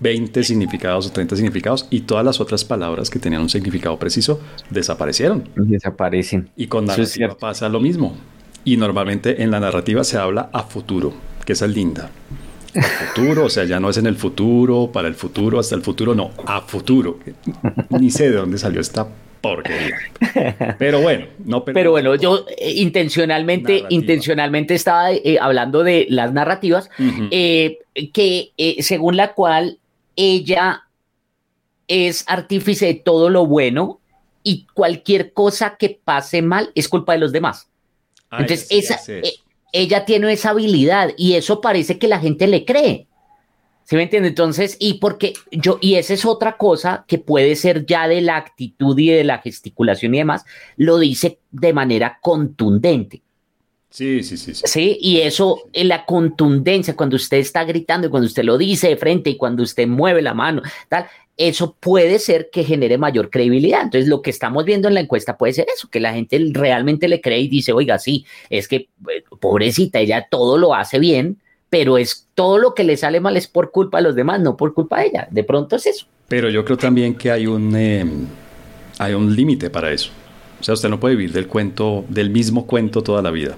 20 0.00 0.42
significados 0.42 1.06
o 1.06 1.12
30 1.12 1.36
significados 1.36 1.86
y 1.90 2.00
todas 2.00 2.24
las 2.24 2.40
otras 2.40 2.64
palabras 2.64 3.10
que 3.10 3.18
tenían 3.18 3.42
un 3.42 3.48
significado 3.48 3.98
preciso 3.98 4.40
desaparecieron. 4.70 5.48
Desaparecen. 5.54 6.50
Y 6.56 6.66
con 6.66 6.86
narrativa 6.86 7.36
pasa 7.36 7.68
lo 7.68 7.80
mismo. 7.80 8.16
Y 8.64 8.76
normalmente 8.76 9.42
en 9.42 9.50
la 9.50 9.60
narrativa 9.60 10.04
se 10.04 10.18
habla 10.18 10.48
a 10.52 10.62
futuro, 10.62 11.12
que 11.44 11.52
esa 11.52 11.66
es 11.66 11.74
linda. 11.74 12.10
A 12.76 12.82
futuro, 12.82 13.44
o 13.44 13.48
sea, 13.50 13.64
ya 13.64 13.78
no 13.78 13.90
es 13.90 13.98
en 13.98 14.06
el 14.06 14.16
futuro, 14.16 14.90
para 14.92 15.06
el 15.06 15.14
futuro, 15.14 15.60
hasta 15.60 15.74
el 15.74 15.82
futuro, 15.82 16.14
no, 16.14 16.32
a 16.46 16.60
futuro. 16.62 17.18
Ni 17.90 18.10
sé 18.10 18.30
de 18.30 18.36
dónde 18.36 18.58
salió 18.58 18.80
esta 18.80 19.06
porquería. 19.40 19.96
Pero 20.78 21.02
bueno, 21.02 21.26
no 21.44 21.64
Pero 21.64 21.90
bueno, 21.90 22.14
yo 22.14 22.46
eh, 22.56 22.72
intencionalmente, 22.72 23.84
intencionalmente 23.90 24.74
estaba 24.74 25.12
eh, 25.12 25.36
hablando 25.40 25.84
de 25.84 26.06
las 26.08 26.32
narrativas, 26.32 26.88
eh, 27.30 27.78
que 28.12 28.52
según 28.80 29.18
la 29.18 29.34
cual 29.34 29.78
ella 30.16 30.84
es 31.86 32.24
artífice 32.26 32.86
de 32.86 32.94
todo 32.94 33.28
lo 33.28 33.46
bueno 33.46 34.00
y 34.42 34.66
cualquier 34.72 35.32
cosa 35.32 35.76
que 35.78 36.00
pase 36.02 36.40
mal 36.40 36.70
es 36.74 36.88
culpa 36.88 37.12
de 37.12 37.18
los 37.18 37.32
demás. 37.32 37.68
Ah, 38.34 38.40
Entonces, 38.40 38.66
esa, 38.70 39.00
ella 39.72 40.04
tiene 40.04 40.32
esa 40.32 40.50
habilidad 40.50 41.10
y 41.16 41.34
eso 41.34 41.60
parece 41.60 41.98
que 41.98 42.08
la 42.08 42.18
gente 42.18 42.48
le 42.48 42.64
cree. 42.64 43.06
¿Sí 43.84 43.96
me 43.96 44.02
entiende? 44.02 44.30
Entonces, 44.30 44.76
y 44.80 44.94
porque 44.94 45.34
yo, 45.52 45.78
y 45.80 45.94
esa 45.94 46.14
es 46.14 46.24
otra 46.24 46.56
cosa 46.56 47.04
que 47.06 47.18
puede 47.18 47.54
ser 47.54 47.86
ya 47.86 48.08
de 48.08 48.22
la 48.22 48.36
actitud 48.36 48.98
y 48.98 49.10
de 49.10 49.24
la 49.24 49.38
gesticulación 49.38 50.14
y 50.14 50.18
demás, 50.18 50.44
lo 50.76 50.98
dice 50.98 51.38
de 51.52 51.72
manera 51.72 52.18
contundente. 52.22 53.22
Sí, 53.94 54.24
sí, 54.24 54.36
sí. 54.36 54.52
Sí, 54.54 54.98
y 55.00 55.20
eso, 55.20 55.68
en 55.72 55.86
la 55.86 56.04
contundencia, 56.04 56.96
cuando 56.96 57.14
usted 57.14 57.36
está 57.36 57.62
gritando 57.62 58.08
y 58.08 58.10
cuando 58.10 58.26
usted 58.26 58.42
lo 58.42 58.58
dice 58.58 58.88
de 58.88 58.96
frente 58.96 59.30
y 59.30 59.36
cuando 59.36 59.62
usted 59.62 59.86
mueve 59.86 60.20
la 60.20 60.34
mano, 60.34 60.62
tal, 60.88 61.06
eso 61.36 61.76
puede 61.78 62.18
ser 62.18 62.50
que 62.50 62.64
genere 62.64 62.98
mayor 62.98 63.30
credibilidad. 63.30 63.82
Entonces, 63.82 64.08
lo 64.08 64.20
que 64.20 64.30
estamos 64.30 64.64
viendo 64.64 64.88
en 64.88 64.94
la 64.94 65.00
encuesta 65.00 65.36
puede 65.36 65.52
ser 65.52 65.66
eso, 65.72 65.88
que 65.88 66.00
la 66.00 66.12
gente 66.12 66.44
realmente 66.50 67.06
le 67.06 67.20
cree 67.20 67.38
y 67.38 67.46
dice, 67.46 67.72
oiga, 67.72 68.00
sí, 68.00 68.26
es 68.50 68.66
que 68.66 68.88
eh, 69.10 69.22
pobrecita, 69.38 70.00
ella 70.00 70.26
todo 70.28 70.58
lo 70.58 70.74
hace 70.74 70.98
bien, 70.98 71.40
pero 71.70 71.96
es 71.96 72.26
todo 72.34 72.58
lo 72.58 72.74
que 72.74 72.82
le 72.82 72.96
sale 72.96 73.20
mal 73.20 73.36
es 73.36 73.46
por 73.46 73.70
culpa 73.70 73.98
de 73.98 74.02
los 74.02 74.16
demás, 74.16 74.40
no 74.40 74.56
por 74.56 74.74
culpa 74.74 74.98
de 74.98 75.06
ella. 75.06 75.28
De 75.30 75.44
pronto 75.44 75.76
es 75.76 75.86
eso. 75.86 76.06
Pero 76.26 76.50
yo 76.50 76.64
creo 76.64 76.76
también 76.76 77.14
que 77.14 77.30
hay 77.30 77.46
un, 77.46 77.76
em, 77.76 78.26
hay 78.98 79.14
un 79.14 79.36
límite 79.36 79.70
para 79.70 79.92
eso. 79.92 80.10
O 80.58 80.64
sea, 80.64 80.74
usted 80.74 80.88
no 80.88 80.98
puede 80.98 81.14
vivir 81.14 81.32
del 81.32 81.46
cuento, 81.46 82.04
del 82.08 82.30
mismo 82.30 82.66
cuento 82.66 83.00
toda 83.00 83.22
la 83.22 83.30
vida. 83.30 83.56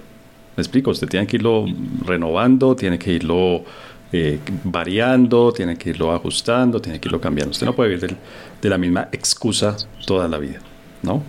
¿Me 0.56 0.62
explico? 0.62 0.90
Usted 0.90 1.08
tiene 1.08 1.26
que 1.26 1.36
irlo 1.36 1.66
renovando, 2.04 2.74
tiene 2.74 2.98
que 2.98 3.12
irlo 3.12 3.62
eh, 4.12 4.38
variando, 4.64 5.52
tiene 5.52 5.76
que 5.76 5.90
irlo 5.90 6.12
ajustando, 6.12 6.80
tiene 6.80 6.98
que 6.98 7.08
irlo 7.08 7.20
cambiando. 7.20 7.50
Usted 7.50 7.66
no 7.66 7.74
puede 7.74 7.94
vivir 7.94 8.16
de 8.62 8.68
la 8.68 8.78
misma 8.78 9.08
excusa 9.12 9.76
toda 10.06 10.28
la 10.28 10.38
vida, 10.38 10.60
¿no? 11.02 11.22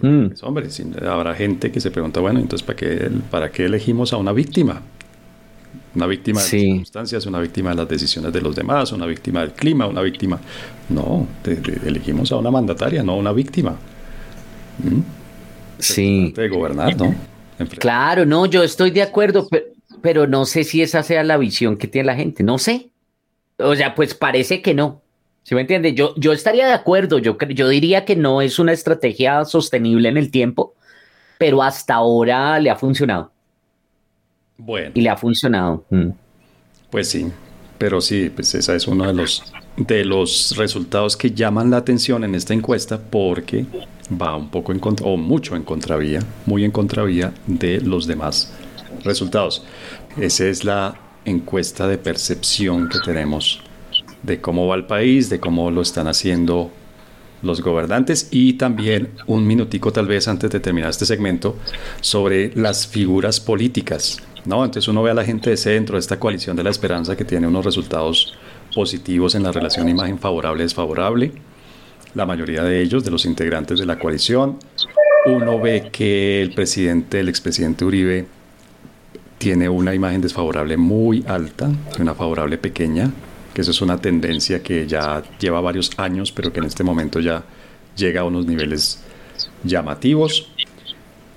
Mm. 0.00 0.28
Pues, 0.28 0.42
hombre, 0.42 0.68
habrá 1.06 1.34
gente 1.34 1.70
que 1.70 1.80
se 1.80 1.90
pregunta, 1.90 2.20
bueno, 2.20 2.40
entonces 2.40 2.64
¿para 2.64 2.76
qué, 2.76 3.10
¿para 3.30 3.50
qué 3.50 3.66
elegimos 3.66 4.12
a 4.12 4.16
una 4.16 4.32
víctima? 4.32 4.80
Una 5.94 6.06
víctima 6.06 6.40
de 6.40 6.44
las 6.44 6.50
circunstancias, 6.50 7.26
una 7.26 7.40
víctima 7.40 7.70
de 7.70 7.76
las 7.76 7.88
decisiones 7.88 8.32
de 8.32 8.40
los 8.40 8.56
demás, 8.56 8.90
una 8.92 9.06
víctima 9.06 9.40
del 9.40 9.52
clima, 9.52 9.86
una 9.86 10.00
víctima. 10.00 10.40
No, 10.88 11.26
elegimos 11.44 12.32
a 12.32 12.36
una 12.36 12.50
mandataria, 12.50 13.02
no 13.02 13.12
a 13.12 13.16
una 13.16 13.32
víctima. 13.32 13.76
¿Mm? 14.78 15.00
Sí. 15.78 16.32
De 16.34 16.48
gobernar, 16.48 16.96
¿no? 16.96 17.14
Claro, 17.78 18.26
no, 18.26 18.46
yo 18.46 18.62
estoy 18.62 18.90
de 18.90 19.02
acuerdo, 19.02 19.48
pero, 20.02 20.26
no 20.26 20.44
sé 20.44 20.64
si 20.64 20.82
esa 20.82 21.02
sea 21.02 21.22
la 21.22 21.36
visión 21.36 21.76
que 21.76 21.86
tiene 21.86 22.06
la 22.06 22.14
gente, 22.14 22.42
no 22.42 22.58
sé. 22.58 22.90
O 23.58 23.74
sea, 23.74 23.94
pues 23.94 24.14
parece 24.14 24.60
que 24.60 24.74
no. 24.74 25.02
¿Sí 25.44 25.54
me 25.54 25.60
entiende? 25.60 25.94
Yo, 25.94 26.14
yo 26.16 26.32
estaría 26.32 26.66
de 26.66 26.72
acuerdo, 26.72 27.18
yo, 27.18 27.36
yo 27.50 27.68
diría 27.68 28.04
que 28.04 28.16
no 28.16 28.40
es 28.40 28.58
una 28.58 28.72
estrategia 28.72 29.44
sostenible 29.44 30.08
en 30.08 30.16
el 30.16 30.30
tiempo, 30.30 30.74
pero 31.38 31.62
hasta 31.62 31.94
ahora 31.94 32.58
le 32.58 32.70
ha 32.70 32.76
funcionado. 32.76 33.30
Bueno. 34.56 34.92
Y 34.94 35.02
le 35.02 35.10
ha 35.10 35.16
funcionado. 35.16 35.84
Mm. 35.90 36.10
Pues 36.90 37.08
sí, 37.10 37.30
pero 37.76 38.00
sí, 38.00 38.30
pues 38.30 38.54
ese 38.54 38.74
es 38.74 38.86
uno 38.86 39.06
de 39.06 39.14
los, 39.14 39.42
de 39.76 40.04
los 40.04 40.56
resultados 40.56 41.16
que 41.16 41.32
llaman 41.32 41.70
la 41.70 41.78
atención 41.78 42.24
en 42.24 42.34
esta 42.34 42.54
encuesta 42.54 42.98
porque 42.98 43.66
va 44.20 44.36
un 44.36 44.48
poco 44.50 44.72
en 44.72 44.78
contra, 44.78 45.06
o 45.06 45.16
mucho 45.16 45.56
en 45.56 45.62
contravía, 45.62 46.20
muy 46.46 46.64
en 46.64 46.70
contravía 46.70 47.32
de 47.46 47.80
los 47.80 48.06
demás 48.06 48.52
resultados. 49.02 49.64
Esa 50.16 50.46
es 50.46 50.64
la 50.64 50.94
encuesta 51.24 51.88
de 51.88 51.98
percepción 51.98 52.88
que 52.88 52.98
tenemos 53.00 53.60
de 54.22 54.40
cómo 54.40 54.66
va 54.66 54.76
el 54.76 54.86
país, 54.86 55.28
de 55.28 55.40
cómo 55.40 55.70
lo 55.70 55.82
están 55.82 56.06
haciendo 56.06 56.70
los 57.42 57.60
gobernantes 57.60 58.28
y 58.30 58.54
también 58.54 59.10
un 59.26 59.46
minutico 59.46 59.92
tal 59.92 60.06
vez 60.06 60.28
antes 60.28 60.50
de 60.50 60.60
terminar 60.60 60.90
este 60.90 61.04
segmento 61.04 61.56
sobre 62.00 62.54
las 62.54 62.86
figuras 62.86 63.38
políticas 63.38 64.22
¿no? 64.44 64.64
Entonces 64.64 64.88
uno 64.88 65.02
ve 65.02 65.10
a 65.10 65.14
la 65.14 65.24
gente 65.24 65.50
de 65.50 65.56
centro, 65.56 65.98
esta 65.98 66.18
coalición 66.18 66.56
de 66.56 66.64
la 66.64 66.70
esperanza 66.70 67.16
que 67.16 67.24
tiene 67.24 67.46
unos 67.46 67.64
resultados 67.64 68.34
positivos 68.74 69.34
en 69.34 69.42
la 69.42 69.52
relación 69.52 69.88
imagen 69.88 70.18
favorable-desfavorable, 70.18 71.32
la 72.14 72.26
mayoría 72.26 72.62
de 72.62 72.82
ellos, 72.82 73.04
de 73.04 73.10
los 73.10 73.24
integrantes 73.24 73.78
de 73.78 73.86
la 73.86 73.98
coalición. 73.98 74.58
Uno 75.26 75.60
ve 75.60 75.88
que 75.90 76.42
el 76.42 76.52
presidente, 76.52 77.20
el 77.20 77.28
expresidente 77.28 77.84
Uribe, 77.84 78.26
tiene 79.38 79.68
una 79.68 79.94
imagen 79.94 80.20
desfavorable 80.20 80.76
muy 80.76 81.24
alta, 81.26 81.70
una 81.98 82.14
favorable 82.14 82.58
pequeña, 82.58 83.10
que 83.52 83.62
eso 83.62 83.70
es 83.70 83.80
una 83.80 83.98
tendencia 83.98 84.62
que 84.62 84.86
ya 84.86 85.22
lleva 85.38 85.60
varios 85.60 85.90
años, 85.96 86.32
pero 86.32 86.52
que 86.52 86.60
en 86.60 86.66
este 86.66 86.84
momento 86.84 87.20
ya 87.20 87.44
llega 87.96 88.22
a 88.22 88.24
unos 88.24 88.46
niveles 88.46 89.02
llamativos. 89.62 90.50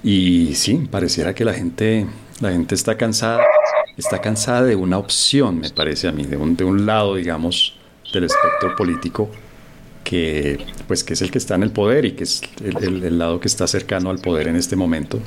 Y 0.03 0.53
sí, 0.55 0.87
pareciera 0.89 1.33
que 1.33 1.45
la 1.45 1.53
gente 1.53 2.07
la 2.39 2.51
gente 2.51 2.75
está 2.75 2.95
cansada, 2.95 3.43
está 3.97 4.21
cansada 4.21 4.63
de 4.63 4.75
una 4.75 4.97
opción, 4.97 5.59
me 5.59 5.69
parece 5.69 6.07
a 6.07 6.11
mí, 6.11 6.25
de 6.25 6.37
un, 6.37 6.55
de 6.55 6.63
un 6.63 6.85
lado, 6.85 7.15
digamos, 7.15 7.75
del 8.13 8.25
espectro 8.25 8.75
político 8.75 9.29
que, 10.03 10.59
pues, 10.87 11.03
que 11.03 11.13
es 11.13 11.21
el 11.21 11.31
que 11.31 11.37
está 11.37 11.55
en 11.55 11.63
el 11.63 11.71
poder 11.71 12.05
y 12.05 12.11
que 12.11 12.23
es 12.23 12.41
el, 12.63 13.17
lado 13.17 13.39
que 13.39 13.47
está 13.47 13.67
cercano 13.67 14.09
al 14.09 14.19
poder 14.19 14.47
en 14.47 14.55
este 14.55 14.75
momento. 14.75 15.19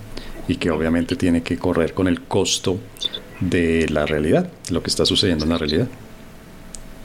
y 0.49 0.57
que 0.57 0.71
obviamente 0.71 1.15
tiene 1.15 1.43
que 1.43 1.59
correr 1.59 1.93
con 1.95 2.09
el 2.09 2.23
costo 2.23 2.79
de 3.41 3.89
la 3.89 4.05
realidad, 4.07 4.51
lo 4.71 4.83
que 4.83 4.91
está 4.91 5.05
sucediendo 5.07 5.45
en 5.45 5.51
la 5.51 5.59
realidad. 5.59 5.87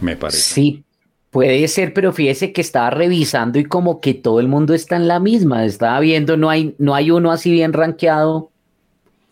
Me 0.01 0.15
parece. 0.15 0.41
Sí, 0.41 0.83
puede 1.29 1.67
ser, 1.67 1.93
pero 1.93 2.11
fíjese 2.11 2.53
que 2.53 2.61
estaba 2.61 2.89
revisando 2.89 3.59
y 3.59 3.65
como 3.65 4.01
que 4.01 4.13
todo 4.13 4.39
el 4.39 4.47
mundo 4.47 4.73
está 4.73 4.95
en 4.95 5.07
la 5.07 5.19
misma. 5.19 5.65
Estaba 5.65 5.99
viendo, 5.99 6.37
no 6.37 6.49
hay, 6.49 6.75
no 6.79 6.95
hay 6.95 7.11
uno 7.11 7.31
así 7.31 7.51
bien 7.51 7.73
rankeado 7.73 8.51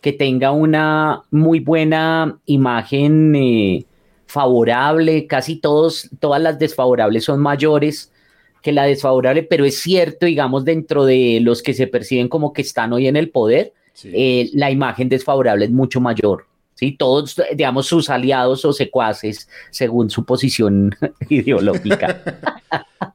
que 0.04 0.12
tenga 0.12 0.52
una 0.52 1.24
muy 1.32 1.62
buena 1.62 2.38
imagen 2.46 3.34
eh, 3.36 3.86
favorable. 4.28 5.28
Casi 5.28 5.56
todos, 5.56 6.10
todas 6.20 6.42
las 6.42 6.60
desfavorables 6.60 7.24
son 7.24 7.40
mayores 7.40 8.12
que 8.62 8.74
la 8.74 8.84
desfavorable, 8.84 9.44
pero 9.44 9.64
es 9.64 9.80
cierto, 9.80 10.26
digamos, 10.26 10.66
dentro 10.66 11.06
de 11.06 11.40
los 11.42 11.64
que 11.64 11.74
se 11.74 11.88
perciben 11.88 12.28
como 12.28 12.52
que 12.52 12.64
están 12.64 12.92
hoy 12.92 13.08
en 13.08 13.16
el 13.16 13.30
poder, 13.30 13.72
eh, 14.04 14.50
la 14.54 14.72
imagen 14.72 15.08
desfavorable 15.08 15.66
es 15.66 15.72
mucho 15.72 16.02
mayor. 16.02 16.48
¿Sí? 16.84 16.92
Todos, 16.98 17.42
digamos, 17.56 17.88
sus 17.88 18.10
aliados 18.10 18.66
o 18.66 18.74
secuaces 18.74 19.48
según 19.72 20.10
su 20.10 20.26
posición 20.26 20.96
ideológica. 21.30 22.22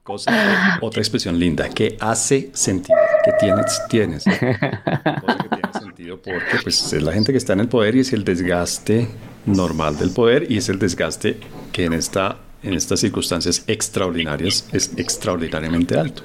otra 0.81 1.01
expresión 1.01 1.39
linda, 1.39 1.69
que 1.69 1.97
hace 2.01 2.51
sentido, 2.55 2.97
que 3.25 3.33
tiene, 3.39 3.63
tiene, 3.91 4.21
sentido. 4.21 4.53
que 4.57 5.49
tiene 5.49 5.73
sentido 5.79 6.17
porque 6.23 6.57
pues, 6.63 6.93
es 6.93 7.03
la 7.03 7.13
gente 7.13 7.33
que 7.33 7.39
está 7.39 7.53
en 7.53 7.61
el 7.61 7.69
poder 7.69 7.97
y 7.97 8.01
es 8.01 8.13
el 8.13 8.25
desgaste 8.25 9.09
normal 9.45 9.99
del 9.99 10.11
poder 10.11 10.51
y 10.51 10.57
es 10.57 10.69
el 10.71 10.79
desgaste 10.79 11.39
que 11.73 11.85
en 11.85 11.93
esta 11.93 12.39
en 12.63 12.75
estas 12.75 12.99
circunstancias 13.01 13.63
extraordinarias 13.69 14.69
es 14.73 14.93
extraordinariamente 14.97 15.97
alto. 15.97 16.25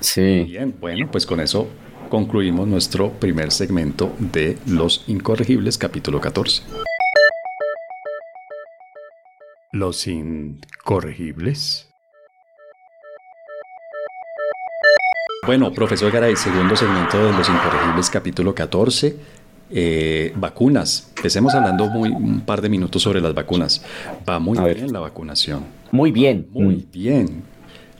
Sí. 0.00 0.44
Bien, 0.48 0.74
bueno, 0.80 1.08
pues 1.12 1.26
con 1.26 1.38
eso 1.40 1.68
concluimos 2.10 2.68
nuestro 2.68 3.12
primer 3.12 3.52
segmento 3.52 4.12
de 4.18 4.58
Los 4.66 5.04
Incorregibles, 5.06 5.78
capítulo 5.78 6.20
14. 6.20 6.62
Los 9.72 10.06
Incorregibles. 10.08 11.88
Bueno, 15.46 15.72
profesor 15.72 16.12
Garay, 16.12 16.36
segundo 16.36 16.76
segmento 16.76 17.16
de 17.16 17.32
Los 17.32 17.48
Incorregibles, 17.48 18.10
capítulo 18.10 18.54
14. 18.54 19.16
Eh, 19.72 20.32
vacunas. 20.34 21.12
Empecemos 21.16 21.54
hablando 21.54 21.86
muy, 21.86 22.10
un 22.10 22.40
par 22.40 22.60
de 22.60 22.68
minutos 22.68 23.02
sobre 23.02 23.20
las 23.20 23.32
vacunas. 23.34 23.84
Va 24.28 24.40
muy 24.40 24.58
bien 24.58 24.92
la 24.92 24.98
vacunación. 24.98 25.64
Muy 25.92 26.10
bien. 26.10 26.48
Muy 26.50 26.76
mm. 26.76 26.90
bien. 26.90 27.42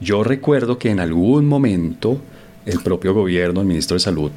Yo 0.01 0.25
recuerdo 0.25 0.79
que 0.79 0.90
en 0.90 0.99
algún 0.99 1.46
momento 1.46 2.20
el 2.66 2.81
propio 2.81 3.14
gobierno, 3.14 3.61
el 3.61 3.66
ministro 3.66 3.94
de 3.94 4.01
Salud, 4.01 4.31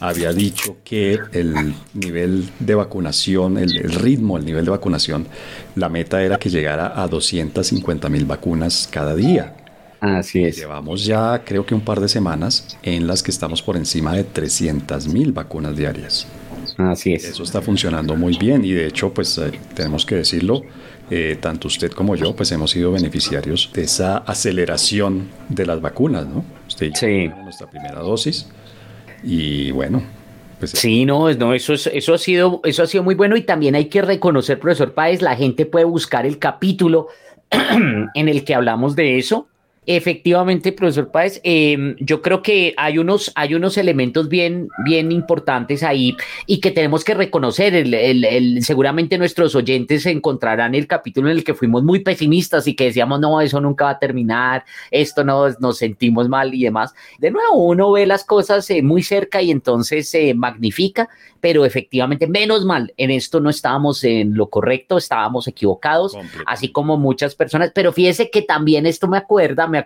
había 0.00 0.32
dicho 0.32 0.76
que 0.84 1.18
el 1.32 1.74
nivel 1.94 2.48
de 2.60 2.74
vacunación, 2.74 3.58
el, 3.58 3.76
el, 3.76 3.92
ritmo, 3.94 4.36
el 4.36 4.44
nivel 4.44 4.64
de 4.64 4.70
vacunación, 4.70 5.26
la 5.74 5.88
meta 5.88 6.22
era 6.22 6.38
que 6.38 6.50
llegara 6.50 7.00
a 7.00 7.08
250 7.08 8.08
mil 8.08 8.24
vacunas 8.24 8.88
cada 8.90 9.14
día. 9.14 9.54
Así 10.00 10.44
es. 10.44 10.56
Llevamos 10.56 11.04
ya 11.04 11.42
creo 11.44 11.66
que 11.66 11.74
un 11.74 11.80
par 11.80 12.00
de 12.00 12.08
semanas 12.08 12.78
en 12.82 13.06
las 13.06 13.22
que 13.22 13.30
estamos 13.30 13.62
por 13.62 13.76
encima 13.76 14.12
de 14.12 14.24
300 14.24 15.08
mil 15.08 15.32
vacunas 15.32 15.76
diarias. 15.76 16.26
Así 16.76 17.14
es. 17.14 17.24
Eso 17.24 17.42
está 17.42 17.60
funcionando 17.60 18.14
muy 18.14 18.38
bien 18.38 18.64
y 18.64 18.72
de 18.72 18.86
hecho, 18.86 19.12
pues 19.12 19.36
eh, 19.38 19.50
tenemos 19.74 20.06
que 20.06 20.14
decirlo, 20.14 20.62
eh, 21.10 21.36
tanto 21.40 21.66
usted 21.66 21.90
como 21.90 22.14
yo, 22.14 22.36
pues 22.36 22.52
hemos 22.52 22.70
sido 22.70 22.92
beneficiarios 22.92 23.70
de 23.74 23.82
esa 23.82 24.18
aceleración 24.18 25.28
de 25.48 25.66
las 25.66 25.80
vacunas, 25.80 26.26
¿no? 26.26 26.44
Usted 26.78 26.92
sí. 26.94 27.28
nuestra 27.42 27.68
primera 27.68 28.00
dosis 28.00 28.48
y 29.22 29.70
bueno. 29.72 30.02
Pues, 30.58 30.72
sí, 30.72 31.04
no, 31.04 31.32
no 31.34 31.54
eso, 31.54 31.72
es, 31.72 31.86
eso, 31.86 32.14
ha 32.14 32.18
sido, 32.18 32.60
eso 32.64 32.82
ha 32.82 32.86
sido 32.86 33.04
muy 33.04 33.14
bueno 33.14 33.36
y 33.36 33.42
también 33.42 33.76
hay 33.76 33.84
que 33.86 34.02
reconocer, 34.02 34.58
profesor 34.58 34.92
Páez, 34.92 35.22
la 35.22 35.36
gente 35.36 35.66
puede 35.66 35.84
buscar 35.84 36.26
el 36.26 36.38
capítulo 36.38 37.08
en 37.50 38.28
el 38.28 38.44
que 38.44 38.54
hablamos 38.54 38.96
de 38.96 39.18
eso 39.18 39.48
Efectivamente, 39.90 40.72
profesor 40.72 41.10
Páez, 41.10 41.40
em, 41.44 41.96
yo 41.98 42.20
creo 42.20 42.42
que 42.42 42.74
hay 42.76 42.98
unos, 42.98 43.32
hay 43.34 43.54
unos 43.54 43.78
elementos 43.78 44.28
bien, 44.28 44.68
bien 44.84 45.10
importantes 45.10 45.82
ahí 45.82 46.14
y 46.44 46.60
que 46.60 46.70
tenemos 46.70 47.04
que 47.04 47.14
reconocer. 47.14 47.74
El, 47.74 48.62
seguramente 48.62 49.16
nuestros 49.16 49.54
oyentes 49.54 50.04
encontrarán 50.04 50.74
el 50.74 50.86
capítulo 50.86 51.30
en 51.30 51.38
el 51.38 51.42
que 51.42 51.54
fuimos 51.54 51.84
muy 51.84 52.00
pesimistas 52.00 52.66
y 52.66 52.74
que 52.74 52.84
decíamos, 52.84 53.18
no, 53.18 53.40
eso 53.40 53.62
nunca 53.62 53.86
va 53.86 53.92
a 53.92 53.98
terminar, 53.98 54.66
esto 54.90 55.24
no, 55.24 55.48
nos 55.58 55.78
sentimos 55.78 56.28
mal 56.28 56.52
y 56.52 56.64
demás. 56.64 56.92
De 57.18 57.30
nuevo, 57.30 57.54
uno 57.54 57.90
ve 57.90 58.04
las 58.04 58.24
cosas 58.24 58.68
eh, 58.68 58.82
muy 58.82 59.02
cerca 59.02 59.40
y 59.40 59.50
entonces 59.50 60.10
se 60.10 60.34
magnifica, 60.34 61.08
pero 61.40 61.64
efectivamente, 61.64 62.26
menos 62.26 62.66
mal, 62.66 62.92
en 62.98 63.10
esto 63.10 63.40
no 63.40 63.48
estábamos 63.48 64.04
en 64.04 64.34
lo 64.34 64.50
correcto, 64.50 64.98
estábamos 64.98 65.48
equivocados, 65.48 66.14
así 66.46 66.72
como 66.72 66.98
muchas 66.98 67.34
personas, 67.34 67.72
pero 67.74 67.92
fíjese 67.92 68.28
que 68.28 68.42
también 68.42 68.84
esto 68.84 69.08
me 69.08 69.16
acuerda, 69.16 69.66
me, 69.66 69.77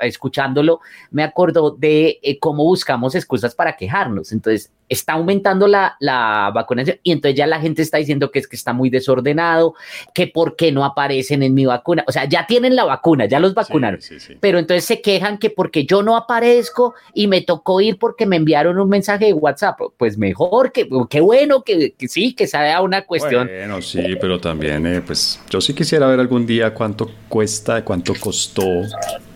escuchándolo, 0.00 0.80
me 1.10 1.22
acordó 1.22 1.70
de 1.70 2.18
eh, 2.22 2.38
cómo 2.38 2.64
buscamos 2.64 3.14
excusas 3.14 3.54
para 3.54 3.76
quejarnos. 3.76 4.32
Entonces, 4.32 4.72
está 4.88 5.14
aumentando 5.14 5.66
la, 5.66 5.96
la, 6.00 6.50
vacunación 6.54 6.98
y 7.02 7.12
entonces 7.12 7.36
ya 7.36 7.46
la 7.46 7.60
gente 7.60 7.82
está 7.82 7.98
diciendo 7.98 8.30
que 8.30 8.38
es 8.38 8.48
que 8.48 8.56
está 8.56 8.72
muy 8.72 8.90
desordenado, 8.90 9.74
que 10.14 10.26
por 10.26 10.56
qué 10.56 10.72
no 10.72 10.84
aparecen 10.84 11.42
en 11.42 11.54
mi 11.54 11.66
vacuna. 11.66 12.04
O 12.06 12.12
sea, 12.12 12.24
ya 12.26 12.46
tienen 12.46 12.76
la 12.76 12.84
vacuna, 12.84 13.26
ya 13.26 13.40
los 13.40 13.54
vacunaron, 13.54 14.00
pero 14.40 14.58
entonces 14.58 14.84
se 14.84 15.00
quejan 15.00 15.38
que 15.38 15.50
porque 15.50 15.86
yo 15.86 16.02
no 16.02 16.16
aparezco 16.16 16.94
y 17.14 17.26
me 17.26 17.40
tocó 17.40 17.80
ir 17.80 17.98
porque 17.98 18.26
me 18.26 18.36
enviaron 18.36 18.78
un 18.78 18.88
mensaje 18.88 19.26
de 19.26 19.32
WhatsApp. 19.32 19.78
Pues 19.96 20.18
mejor, 20.18 20.72
que 20.72 20.88
qué 21.10 21.20
bueno 21.20 21.62
que, 21.62 21.94
sí, 22.08 22.34
que 22.34 22.46
sea 22.46 22.80
una 22.80 23.02
cuestión. 23.02 23.48
Bueno, 23.48 23.82
sí, 23.82 24.16
pero 24.20 24.40
también, 24.40 24.86
eh, 24.86 25.02
pues 25.04 25.40
yo 25.50 25.60
sí 25.60 25.74
quisiera 25.74 26.06
ver 26.06 26.20
algún 26.20 26.46
día 26.46 26.72
cuánto 26.72 27.10
cuesta, 27.28 27.84
cuánto 27.84 28.14
costó 28.18 28.64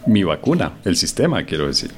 mi 0.07 0.23
vacuna, 0.23 0.73
el 0.85 0.97
sistema, 0.97 1.45
quiero 1.45 1.67
decir. 1.67 1.91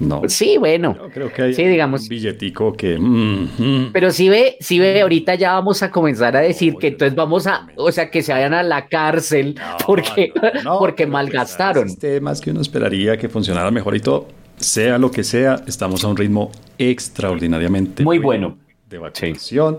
No. 0.00 0.22
Sí, 0.28 0.56
bueno. 0.58 0.96
creo 1.12 1.32
que 1.32 1.42
hay 1.42 1.54
digamos. 1.54 2.02
un 2.02 2.08
billetico 2.08 2.72
que. 2.72 2.98
Mm, 2.98 3.48
mm. 3.58 3.90
Pero 3.92 4.10
si 4.10 4.28
ve, 4.28 4.56
si 4.60 4.78
ve, 4.78 5.00
ahorita 5.00 5.36
ya 5.36 5.52
vamos 5.52 5.82
a 5.82 5.90
comenzar 5.90 6.36
a 6.36 6.40
decir 6.40 6.74
que 6.80 6.88
entonces 6.88 7.14
vamos 7.14 7.46
a, 7.46 7.68
o 7.76 7.92
sea, 7.92 8.10
que 8.10 8.22
se 8.22 8.32
vayan 8.32 8.54
a 8.54 8.62
la 8.62 8.88
cárcel 8.88 9.54
porque, 9.86 10.32
porque 10.78 11.04
pues, 11.04 11.12
malgastaron. 11.12 11.88
Sistemas 11.88 12.40
que 12.40 12.50
uno 12.50 12.60
esperaría 12.60 13.16
que 13.16 13.28
funcionara 13.28 13.70
mejor 13.70 13.94
y 13.94 14.00
todo, 14.00 14.28
sea 14.56 14.98
lo 14.98 15.10
que 15.10 15.22
sea, 15.22 15.62
estamos 15.66 16.02
a 16.04 16.08
un 16.08 16.16
ritmo 16.16 16.50
extraordinariamente 16.78 18.02
muy 18.02 18.18
bueno, 18.18 18.58
de 18.90 18.98
vacunación. 18.98 19.78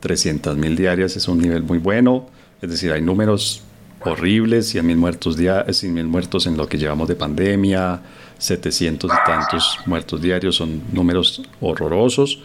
300 0.00 0.56
mil 0.56 0.76
diarias 0.76 1.14
es 1.16 1.28
un 1.28 1.38
nivel 1.38 1.62
muy 1.62 1.76
bueno. 1.76 2.26
Es 2.62 2.70
decir, 2.70 2.90
hay 2.92 3.02
números 3.02 3.62
horribles, 4.02 4.68
100 4.68 4.86
mil 4.86 4.96
muertos, 4.96 5.36
100 5.36 5.92
mil 5.92 6.06
muertos 6.06 6.46
en 6.46 6.56
lo 6.56 6.66
que 6.66 6.78
llevamos 6.78 7.06
de 7.06 7.16
pandemia 7.16 8.00
700 8.40 9.10
y 9.12 9.30
tantos 9.30 9.78
muertos 9.86 10.20
diarios, 10.20 10.56
son 10.56 10.82
números 10.92 11.42
horrorosos, 11.60 12.40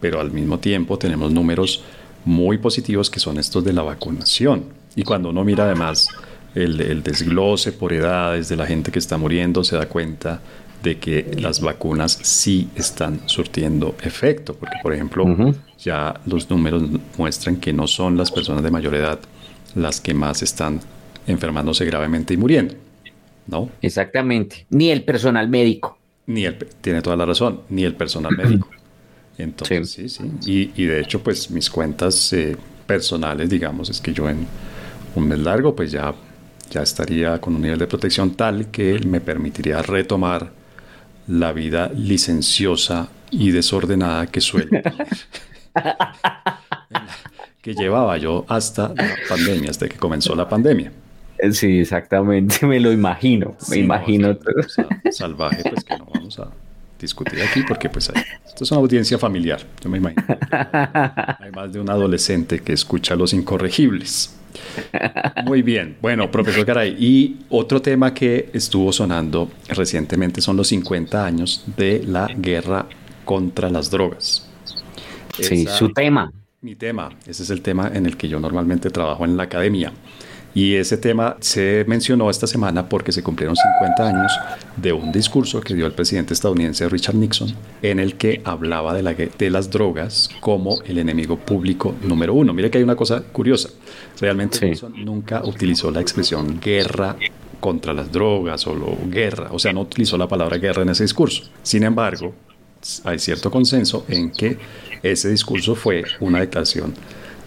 pero 0.00 0.20
al 0.20 0.30
mismo 0.30 0.58
tiempo 0.58 0.96
tenemos 0.96 1.32
números 1.32 1.82
muy 2.24 2.58
positivos 2.58 3.10
que 3.10 3.20
son 3.20 3.36
estos 3.38 3.64
de 3.64 3.72
la 3.72 3.82
vacunación. 3.82 4.64
Y 4.94 5.02
cuando 5.02 5.30
uno 5.30 5.44
mira 5.44 5.64
además 5.64 6.08
el, 6.54 7.02
desglose 7.02 7.72
por 7.72 7.92
edades 7.92 8.48
de 8.48 8.56
la 8.56 8.66
gente 8.66 8.90
que 8.90 8.98
está 8.98 9.18
muriendo, 9.18 9.64
se 9.64 9.76
da 9.76 9.86
cuenta 9.86 10.40
de 10.82 10.98
que 10.98 11.36
las 11.38 11.60
vacunas 11.60 12.18
sí 12.22 12.68
están 12.74 13.20
surtiendo 13.26 13.96
efecto, 14.02 14.54
porque 14.54 14.76
por 14.82 14.94
ejemplo 14.94 15.26
ya 15.78 16.18
los 16.24 16.48
números 16.48 16.84
muestran 17.18 17.56
que 17.56 17.72
no 17.72 17.86
son 17.86 18.16
las 18.16 18.30
personas 18.30 18.62
de 18.62 18.70
mayor 18.70 18.94
edad 18.94 19.18
las 19.74 20.00
que 20.00 20.14
más 20.14 20.42
están 20.42 20.80
enfermándose 21.26 21.84
gravemente 21.84 22.34
y 22.34 22.36
muriendo. 22.36 22.74
¿No? 23.50 23.70
Exactamente. 23.82 24.66
Ni 24.70 24.90
el 24.90 25.04
personal 25.04 25.48
médico. 25.48 25.98
Ni 26.26 26.44
el, 26.44 26.56
tiene 26.56 27.02
toda 27.02 27.16
la 27.16 27.26
razón, 27.26 27.62
ni 27.68 27.84
el 27.84 27.94
personal 27.94 28.36
médico. 28.36 28.68
Entonces, 29.38 29.90
sí, 29.90 30.08
sí. 30.08 30.70
Y, 30.76 30.84
de 30.84 31.00
hecho, 31.00 31.22
pues 31.22 31.50
mis 31.50 31.70
cuentas 31.70 32.32
eh, 32.32 32.56
personales, 32.86 33.48
digamos, 33.48 33.88
es 33.90 34.00
que 34.00 34.12
yo 34.12 34.28
en 34.28 34.46
un 35.14 35.28
mes 35.28 35.38
largo, 35.38 35.74
pues 35.74 35.90
ya, 35.90 36.14
ya 36.70 36.82
estaría 36.82 37.40
con 37.40 37.56
un 37.56 37.62
nivel 37.62 37.78
de 37.78 37.86
protección 37.86 38.32
tal 38.32 38.70
que 38.70 39.00
me 39.06 39.20
permitiría 39.20 39.82
retomar 39.82 40.52
la 41.26 41.52
vida 41.52 41.90
licenciosa 41.94 43.08
y 43.30 43.50
desordenada 43.50 44.26
que 44.26 44.40
suele 44.40 44.82
que 47.62 47.74
llevaba 47.74 48.16
yo 48.18 48.44
hasta 48.48 48.88
la 48.88 49.16
pandemia, 49.28 49.70
hasta 49.70 49.88
que 49.88 49.96
comenzó 49.96 50.34
la 50.34 50.48
pandemia. 50.48 50.92
Sí, 51.52 51.80
exactamente, 51.80 52.66
me 52.66 52.80
lo 52.80 52.92
imagino, 52.92 53.56
me 53.68 53.78
imagino. 53.78 54.36
salvaje, 55.10 55.62
pues 55.68 55.84
que 55.84 55.96
no 55.96 56.06
vamos 56.12 56.38
a 56.38 56.50
discutir 56.98 57.40
aquí 57.42 57.62
porque 57.66 57.88
pues 57.88 58.10
esto 58.46 58.64
es 58.64 58.70
una 58.70 58.80
audiencia 58.80 59.18
familiar, 59.18 59.60
yo 59.82 59.88
me 59.88 59.98
imagino. 59.98 60.22
Hay 61.38 61.50
más 61.52 61.72
de 61.72 61.80
un 61.80 61.88
adolescente 61.90 62.60
que 62.60 62.72
escucha 62.72 63.16
los 63.16 63.32
incorregibles. 63.32 64.36
Muy 65.44 65.62
bien, 65.62 65.96
bueno, 66.02 66.30
profesor 66.30 66.64
Garay, 66.64 66.96
y 66.98 67.38
otro 67.48 67.80
tema 67.80 68.12
que 68.12 68.50
estuvo 68.52 68.92
sonando 68.92 69.50
recientemente 69.68 70.40
son 70.40 70.56
los 70.56 70.68
50 70.68 71.24
años 71.24 71.64
de 71.76 72.02
la 72.04 72.26
guerra 72.26 72.86
contra 73.24 73.70
las 73.70 73.90
drogas. 73.90 74.48
Sí, 75.38 75.66
su 75.66 75.92
tema. 75.92 76.30
Mi 76.62 76.74
tema, 76.74 77.10
ese 77.26 77.42
es 77.42 77.50
el 77.50 77.62
tema 77.62 77.90
en 77.94 78.04
el 78.04 78.18
que 78.18 78.28
yo 78.28 78.38
normalmente 78.38 78.90
trabajo 78.90 79.24
en 79.24 79.36
la 79.36 79.44
academia. 79.44 79.92
Y 80.54 80.74
ese 80.74 80.96
tema 80.96 81.36
se 81.40 81.84
mencionó 81.86 82.28
esta 82.28 82.46
semana 82.46 82.88
porque 82.88 83.12
se 83.12 83.22
cumplieron 83.22 83.54
50 83.54 84.08
años 84.08 84.32
de 84.76 84.92
un 84.92 85.12
discurso 85.12 85.60
que 85.60 85.74
dio 85.74 85.86
el 85.86 85.92
presidente 85.92 86.34
estadounidense 86.34 86.88
Richard 86.88 87.14
Nixon 87.14 87.54
en 87.82 88.00
el 88.00 88.16
que 88.16 88.40
hablaba 88.44 88.92
de, 88.94 89.02
la, 89.02 89.14
de 89.14 89.50
las 89.50 89.70
drogas 89.70 90.28
como 90.40 90.82
el 90.82 90.98
enemigo 90.98 91.36
público 91.36 91.94
número 92.02 92.34
uno. 92.34 92.52
Mire 92.52 92.70
que 92.70 92.78
hay 92.78 92.84
una 92.84 92.96
cosa 92.96 93.22
curiosa. 93.22 93.70
Realmente 94.20 94.68
Nixon 94.68 95.04
nunca 95.04 95.42
utilizó 95.44 95.90
la 95.90 96.00
expresión 96.00 96.60
guerra 96.60 97.16
contra 97.60 97.92
las 97.92 98.10
drogas 98.10 98.66
o 98.66 98.74
lo, 98.74 98.96
guerra, 99.06 99.48
o 99.52 99.58
sea, 99.58 99.72
no 99.72 99.82
utilizó 99.82 100.16
la 100.16 100.26
palabra 100.26 100.56
guerra 100.56 100.82
en 100.82 100.88
ese 100.88 101.04
discurso. 101.04 101.42
Sin 101.62 101.84
embargo, 101.84 102.34
hay 103.04 103.18
cierto 103.18 103.50
consenso 103.50 104.04
en 104.08 104.30
que 104.30 104.58
ese 105.02 105.30
discurso 105.30 105.74
fue 105.74 106.02
una 106.20 106.40
declaración 106.40 106.94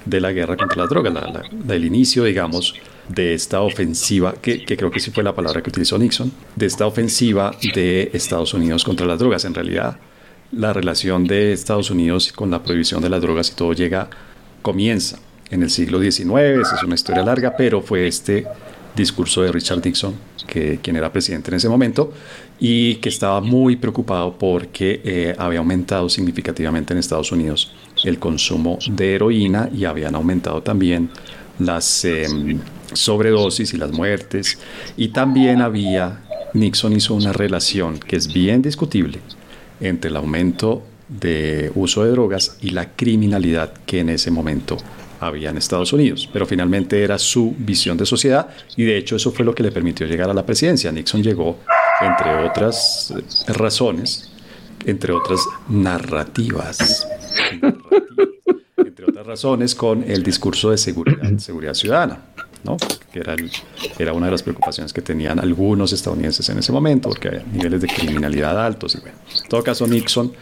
de 0.06 0.22
la 0.22 0.32
guerra 0.32 0.56
contra 0.56 0.78
las 0.78 0.90
drogas, 0.90 1.14
del 1.52 1.86
inicio, 1.86 2.24
digamos, 2.26 2.76
de 3.10 3.34
esta 3.34 3.62
ofensiva, 3.62 4.34
que, 4.42 4.66
creo 4.66 4.92
que 4.92 5.00
sí 5.00 5.12
fue 5.12 5.24
la 5.24 5.36
palabra 5.36 5.62
que 5.62 5.70
utilizó 5.70 5.98
Nixon, 5.98 6.32
de 6.56 6.66
esta 6.66 6.86
ofensiva 6.88 7.56
de 7.74 8.12
Estados 8.14 8.54
Unidos 8.54 8.84
contra 8.84 9.06
las 9.06 9.20
drogas. 9.20 9.46
En 9.46 9.54
realidad, 9.54 9.98
la 10.52 10.74
relación 10.74 11.26
de 11.26 11.54
Estados 11.54 11.92
Unidos 11.92 12.32
con 12.32 12.52
la 12.52 12.64
prohibición 12.64 13.02
de 13.02 13.10
las 13.10 13.22
drogas 13.22 13.50
y 13.52 13.56
todo 13.56 13.74
llega, 13.74 14.10
comienza 14.62 15.20
en 15.50 15.64
el 15.64 15.70
siglo 15.70 16.00
XIX, 16.00 16.66
es 16.74 16.84
una 16.84 16.96
historia 16.96 17.24
larga, 17.24 17.56
pero 17.56 17.82
fue 17.82 18.08
este 18.08 18.46
discurso 18.96 19.42
de 19.42 19.52
Richard 19.52 19.84
Nixon, 19.84 20.16
que, 20.48 20.80
quien 20.82 20.96
era 20.96 21.12
presidente 21.12 21.52
en 21.52 21.58
ese 21.58 21.70
momento, 21.70 22.12
y 22.60 22.96
que 22.96 23.10
estaba 23.10 23.42
muy 23.42 23.76
preocupado 23.76 24.38
porque 24.38 25.02
eh, 25.04 25.36
había 25.38 25.60
aumentado 25.60 26.10
significativamente 26.10 26.94
en 26.94 27.00
Estados 27.00 27.32
Unidos 27.32 27.74
el 28.04 28.20
consumo 28.20 28.80
de 28.90 29.16
heroína 29.16 29.70
y 29.74 29.86
habían 29.86 30.16
aumentado 30.16 30.62
también 30.62 31.10
las 31.60 32.06
em, 32.06 32.60
sobredosis 32.94 33.74
y 33.74 33.78
las 33.78 33.92
muertes. 33.92 34.58
Y 34.98 35.10
también 35.10 35.62
había, 35.62 36.22
Nixon 36.54 36.94
hizo 36.94 37.14
una 37.14 37.34
relación 37.34 38.00
que 38.00 38.16
es 38.16 38.32
bien 38.32 38.62
discutible 38.62 39.20
entre 39.80 40.10
el 40.10 40.18
aumento 40.18 40.84
de 41.08 41.72
uso 41.76 42.04
de 42.04 42.12
drogas 42.12 42.58
y 42.62 42.72
la 42.72 42.92
criminalidad 42.96 43.74
que 43.86 44.00
en 44.00 44.10
ese 44.10 44.32
momento 44.32 44.78
había 45.20 45.50
en 45.50 45.58
Estados 45.58 45.94
Unidos, 45.94 46.30
pero 46.32 46.46
finalmente 46.46 47.04
era 47.04 47.18
su 47.18 47.56
visión 47.58 47.98
de 47.98 48.06
sociedad 48.06 48.50
y 48.76 48.84
de 48.84 48.98
hecho 48.98 49.16
eso 49.16 49.32
fue 49.32 49.46
lo 49.46 49.56
que 49.56 49.64
le 49.64 49.72
permitió 49.72 50.06
llegar 50.06 50.30
a 50.30 50.34
la 50.34 50.46
presidencia. 50.46 50.92
Nixon 50.92 51.24
llegó, 51.24 51.60
entre 52.02 52.46
otras 52.46 53.14
eh, 53.16 53.54
razones, 53.54 54.32
entre 54.86 55.14
otras 55.14 55.40
narrativas, 55.70 57.08
razones, 59.26 59.76
con 59.76 60.04
el 60.04 60.24
discurso 60.24 60.72
de 60.72 60.78
seguridad, 60.78 61.20
seguridad 61.38 61.74
ciudadana. 61.74 62.20
¿no? 62.64 62.78
que 63.12 63.20
era, 63.20 63.36
era 64.00 64.14
una 64.14 64.28
de 64.28 64.32
las 64.32 64.42
preocupaciones 64.42 64.94
que 64.94 65.02
tenían 65.02 65.40
algunos 65.40 65.94
estadounidenses 65.94 66.48
en 66.50 66.60
ese 66.60 66.72
momento, 66.72 67.10
porque 67.10 67.28
había 67.28 67.44
niveles 67.52 67.82
de 67.82 67.88
criminalidad 67.88 68.60
altos. 68.64 68.96
Y 68.96 69.02
bueno, 69.02 69.18
en 69.44 69.50
todo 69.50 69.64
caso, 69.64 69.86
Nixon 69.86 70.34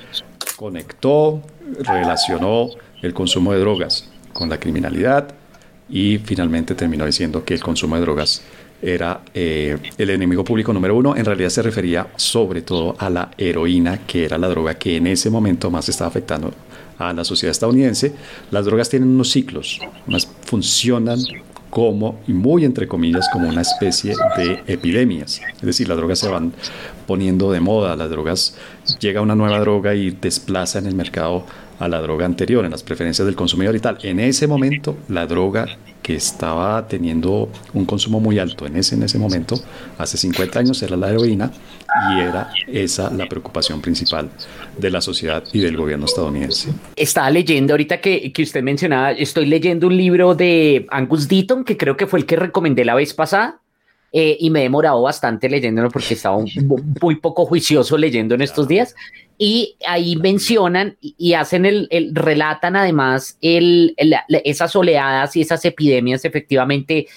conectó, 0.55 1.41
relacionó 1.79 2.69
el 3.01 3.13
consumo 3.13 3.51
de 3.53 3.59
drogas 3.59 4.07
con 4.31 4.49
la 4.49 4.59
criminalidad 4.59 5.33
y 5.89 6.19
finalmente 6.19 6.75
terminó 6.75 7.05
diciendo 7.05 7.43
que 7.43 7.55
el 7.55 7.61
consumo 7.61 7.95
de 7.95 8.01
drogas 8.01 8.41
era 8.81 9.21
eh, 9.33 9.77
el 9.97 10.09
enemigo 10.09 10.43
público 10.43 10.71
número 10.71 10.95
uno. 10.95 11.15
En 11.15 11.25
realidad 11.25 11.49
se 11.49 11.61
refería 11.61 12.07
sobre 12.15 12.61
todo 12.61 12.95
a 12.97 13.09
la 13.09 13.31
heroína, 13.37 14.05
que 14.07 14.25
era 14.25 14.37
la 14.37 14.47
droga 14.47 14.75
que 14.75 14.97
en 14.97 15.07
ese 15.07 15.29
momento 15.29 15.69
más 15.69 15.89
estaba 15.89 16.07
afectando 16.07 16.53
a 17.09 17.13
la 17.13 17.23
sociedad 17.23 17.51
estadounidense. 17.51 18.13
Las 18.51 18.65
drogas 18.65 18.89
tienen 18.89 19.09
unos 19.09 19.31
ciclos, 19.31 19.79
funcionan 20.45 21.19
como, 21.69 22.19
y 22.27 22.33
muy 22.33 22.65
entre 22.65 22.87
comillas, 22.87 23.27
como 23.31 23.47
una 23.47 23.61
especie 23.61 24.15
de 24.37 24.61
epidemias. 24.67 25.41
Es 25.55 25.61
decir, 25.61 25.87
las 25.87 25.97
drogas 25.97 26.19
se 26.19 26.27
van 26.27 26.53
poniendo 27.07 27.51
de 27.51 27.61
moda, 27.61 27.95
las 27.95 28.09
drogas, 28.09 28.55
llega 28.99 29.21
una 29.21 29.35
nueva 29.35 29.59
droga 29.59 29.95
y 29.95 30.11
desplaza 30.11 30.79
en 30.79 30.85
el 30.85 30.95
mercado 30.95 31.45
a 31.79 31.87
la 31.87 31.99
droga 32.01 32.25
anterior, 32.25 32.63
en 32.63 32.71
las 32.71 32.83
preferencias 32.83 33.25
del 33.25 33.35
consumidor 33.35 33.75
y 33.75 33.79
tal. 33.79 33.97
En 34.03 34.19
ese 34.19 34.45
momento, 34.47 34.97
la 35.07 35.25
droga 35.25 35.65
que 36.01 36.15
estaba 36.15 36.87
teniendo 36.87 37.49
un 37.73 37.85
consumo 37.85 38.19
muy 38.19 38.39
alto 38.39 38.65
en 38.65 38.75
ese, 38.75 38.95
en 38.95 39.03
ese 39.03 39.19
momento, 39.19 39.55
hace 39.97 40.17
50 40.17 40.59
años, 40.59 40.81
era 40.81 40.97
la 40.97 41.09
heroína 41.09 41.51
y 42.11 42.19
era 42.19 42.51
esa 42.67 43.11
la 43.11 43.27
preocupación 43.27 43.81
principal 43.81 44.29
de 44.77 44.89
la 44.89 45.01
sociedad 45.01 45.43
y 45.53 45.59
del 45.59 45.77
gobierno 45.77 46.05
estadounidense. 46.05 46.71
Estaba 46.95 47.29
leyendo 47.29 47.73
ahorita 47.73 48.01
que, 48.01 48.31
que 48.31 48.43
usted 48.43 48.63
mencionaba, 48.63 49.11
estoy 49.11 49.45
leyendo 49.45 49.87
un 49.87 49.97
libro 49.97 50.35
de 50.35 50.87
Angus 50.89 51.27
Deaton, 51.27 51.63
que 51.63 51.77
creo 51.77 51.97
que 51.97 52.07
fue 52.07 52.19
el 52.19 52.25
que 52.25 52.35
recomendé 52.35 52.85
la 52.85 52.95
vez 52.95 53.13
pasada, 53.13 53.61
eh, 54.13 54.35
y 54.39 54.49
me 54.49 54.59
he 54.59 54.63
demorado 54.63 55.01
bastante 55.01 55.49
leyéndolo 55.49 55.89
porque 55.89 56.15
estaba 56.15 56.37
muy 57.01 57.15
poco 57.15 57.45
juicioso 57.45 57.97
leyendo 57.97 58.35
en 58.35 58.41
estos 58.41 58.67
días. 58.67 58.93
Y 59.43 59.75
ahí 59.87 60.17
mencionan 60.17 60.97
y 61.01 61.33
hacen 61.33 61.65
el, 61.65 61.89
relatan 62.13 62.75
además 62.75 63.39
el, 63.41 63.95
esas 64.29 64.75
oleadas 64.75 65.35
y 65.35 65.41
esas 65.41 65.65
epidemias 65.65 66.25
efectivamente 66.25 67.07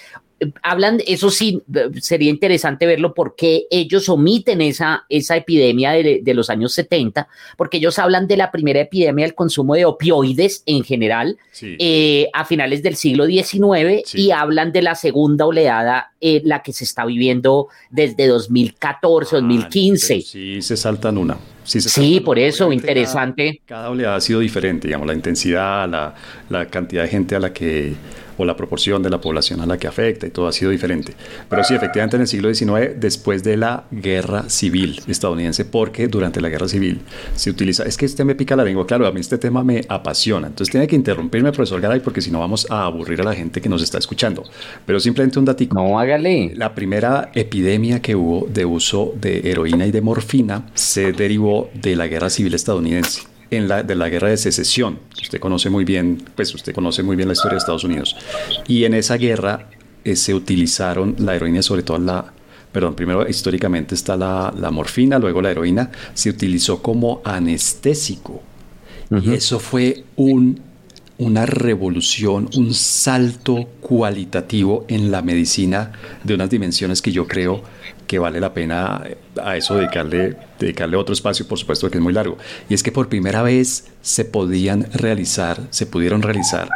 hablan, 0.63 1.01
eso 1.05 1.29
sí, 1.29 1.61
sería 2.01 2.31
interesante 2.31 2.87
verlo 2.87 3.13
porque 3.13 3.67
ellos 3.69 4.09
omiten 4.09 4.61
esa, 4.61 5.05
esa 5.07 5.37
epidemia 5.37 5.91
de, 5.91 6.33
los 6.33 6.49
años 6.49 6.73
70, 6.73 7.27
porque 7.57 7.77
ellos 7.77 7.99
hablan 7.99 8.27
de 8.27 8.37
la 8.37 8.51
primera 8.51 8.81
epidemia 8.81 9.23
del 9.23 9.35
consumo 9.35 9.75
de 9.75 9.85
opioides 9.85 10.63
en 10.65 10.83
general 10.83 11.37
eh, 11.61 12.27
a 12.33 12.43
finales 12.43 12.81
del 12.81 12.95
siglo 12.95 13.27
XIX 13.27 14.15
y 14.15 14.31
hablan 14.31 14.71
de 14.71 14.81
la 14.81 14.95
segunda 14.95 15.45
oleada, 15.45 16.11
eh, 16.19 16.41
la 16.43 16.63
que 16.63 16.73
se 16.73 16.85
está 16.85 17.05
viviendo 17.05 17.67
desde 17.91 18.25
2014, 18.25 19.35
2015. 19.35 20.15
Ah, 20.15 20.21
sí, 20.25 20.61
se 20.63 20.75
saltan 20.75 21.19
una. 21.19 21.37
Sí, 21.65 22.19
por 22.19 22.39
eso, 22.39 22.71
interesante. 22.71 23.61
Cada, 23.65 23.89
oleada 23.89 24.15
ha 24.15 24.21
sido 24.21 24.39
diferente, 24.39 24.87
digamos, 24.87 25.07
la 25.07 25.13
intensidad, 25.13 25.89
la, 25.89 26.13
la 26.49 26.67
cantidad 26.67 27.03
de 27.03 27.09
gente 27.09 27.35
a 27.35 27.39
la 27.39 27.51
que 27.51 27.93
o 28.37 28.45
la 28.45 28.55
proporción 28.55 29.03
de 29.03 29.09
la 29.09 29.21
población 29.21 29.61
a 29.61 29.65
la 29.65 29.77
que 29.77 29.87
afecta 29.87 30.27
y 30.27 30.29
todo 30.29 30.47
ha 30.47 30.51
sido 30.51 30.71
diferente. 30.71 31.13
Pero 31.49 31.63
sí, 31.63 31.73
efectivamente 31.75 32.15
en 32.17 32.21
el 32.21 32.27
siglo 32.27 32.53
XIX, 32.53 32.97
después 32.97 33.43
de 33.43 33.57
la 33.57 33.85
guerra 33.91 34.49
civil 34.49 35.01
estadounidense, 35.07 35.65
porque 35.65 36.07
durante 36.07 36.41
la 36.41 36.49
guerra 36.49 36.67
civil 36.67 37.01
se 37.35 37.49
utiliza, 37.49 37.83
es 37.83 37.97
que 37.97 38.05
este 38.05 38.23
me 38.23 38.35
pica 38.35 38.55
la 38.55 38.63
lengua, 38.63 38.85
claro, 38.85 39.07
a 39.07 39.11
mí 39.11 39.19
este 39.19 39.37
tema 39.37 39.63
me 39.63 39.81
apasiona, 39.87 40.47
entonces 40.47 40.71
tiene 40.71 40.87
que 40.87 40.95
interrumpirme, 40.95 41.51
profesor 41.51 41.81
Garay, 41.81 41.99
porque 41.99 42.21
si 42.21 42.31
no 42.31 42.39
vamos 42.39 42.67
a 42.69 42.85
aburrir 42.85 43.21
a 43.21 43.23
la 43.23 43.33
gente 43.33 43.61
que 43.61 43.69
nos 43.69 43.81
está 43.81 43.97
escuchando. 43.97 44.43
Pero 44.85 44.99
simplemente 44.99 45.39
un 45.39 45.45
datico. 45.45 45.75
No, 45.75 45.99
hágale. 45.99 46.53
La 46.55 46.73
primera 46.73 47.31
epidemia 47.33 48.01
que 48.01 48.15
hubo 48.15 48.47
de 48.47 48.65
uso 48.65 49.13
de 49.19 49.49
heroína 49.49 49.85
y 49.85 49.91
de 49.91 50.01
morfina 50.01 50.67
se 50.73 51.11
derivó 51.11 51.69
de 51.73 51.95
la 51.95 52.07
guerra 52.07 52.29
civil 52.29 52.53
estadounidense 52.53 53.34
en 53.55 53.67
la, 53.67 53.83
de 53.83 53.95
la 53.95 54.09
guerra 54.09 54.29
de 54.29 54.37
secesión. 54.37 54.99
Usted 55.21 55.39
conoce 55.39 55.69
muy 55.69 55.85
bien, 55.85 56.23
pues 56.35 56.53
usted 56.53 56.73
conoce 56.73 57.03
muy 57.03 57.15
bien 57.15 57.27
la 57.27 57.33
historia 57.33 57.53
de 57.53 57.59
Estados 57.59 57.83
Unidos. 57.83 58.15
Y 58.67 58.83
en 58.83 58.93
esa 58.93 59.17
guerra 59.17 59.69
eh, 60.03 60.15
se 60.15 60.33
utilizaron 60.33 61.15
la 61.19 61.35
heroína, 61.35 61.61
sobre 61.61 61.83
todo 61.83 61.97
la, 61.99 62.33
perdón, 62.71 62.95
primero 62.95 63.27
históricamente 63.27 63.95
está 63.95 64.15
la, 64.15 64.53
la 64.57 64.71
morfina, 64.71 65.19
luego 65.19 65.41
la 65.41 65.51
heroína, 65.51 65.91
se 66.13 66.29
utilizó 66.29 66.81
como 66.81 67.21
anestésico. 67.23 68.41
Y 69.23 69.33
eso 69.33 69.59
fue 69.59 70.03
un, 70.15 70.59
una 71.19 71.45
revolución, 71.45 72.49
un 72.55 72.73
salto 72.73 73.69
cualitativo 73.79 74.85
en 74.87 75.11
la 75.11 75.21
medicina 75.21 75.91
de 76.23 76.33
unas 76.33 76.49
dimensiones 76.49 77.01
que 77.01 77.11
yo 77.11 77.27
creo 77.27 77.61
que 78.07 78.19
vale 78.19 78.39
la 78.39 78.53
pena 78.53 79.03
a 79.41 79.57
eso 79.57 79.75
dedicarle, 79.75 80.35
dedicarle 80.59 80.97
otro 80.97 81.13
espacio, 81.13 81.47
por 81.47 81.57
supuesto 81.57 81.89
que 81.89 81.97
es 81.97 82.03
muy 82.03 82.13
largo. 82.13 82.37
Y 82.69 82.73
es 82.73 82.83
que 82.83 82.91
por 82.91 83.09
primera 83.09 83.41
vez 83.41 83.87
se 84.01 84.25
podían 84.25 84.91
realizar, 84.93 85.61
se 85.69 85.85
pudieron 85.85 86.21
realizar 86.21 86.69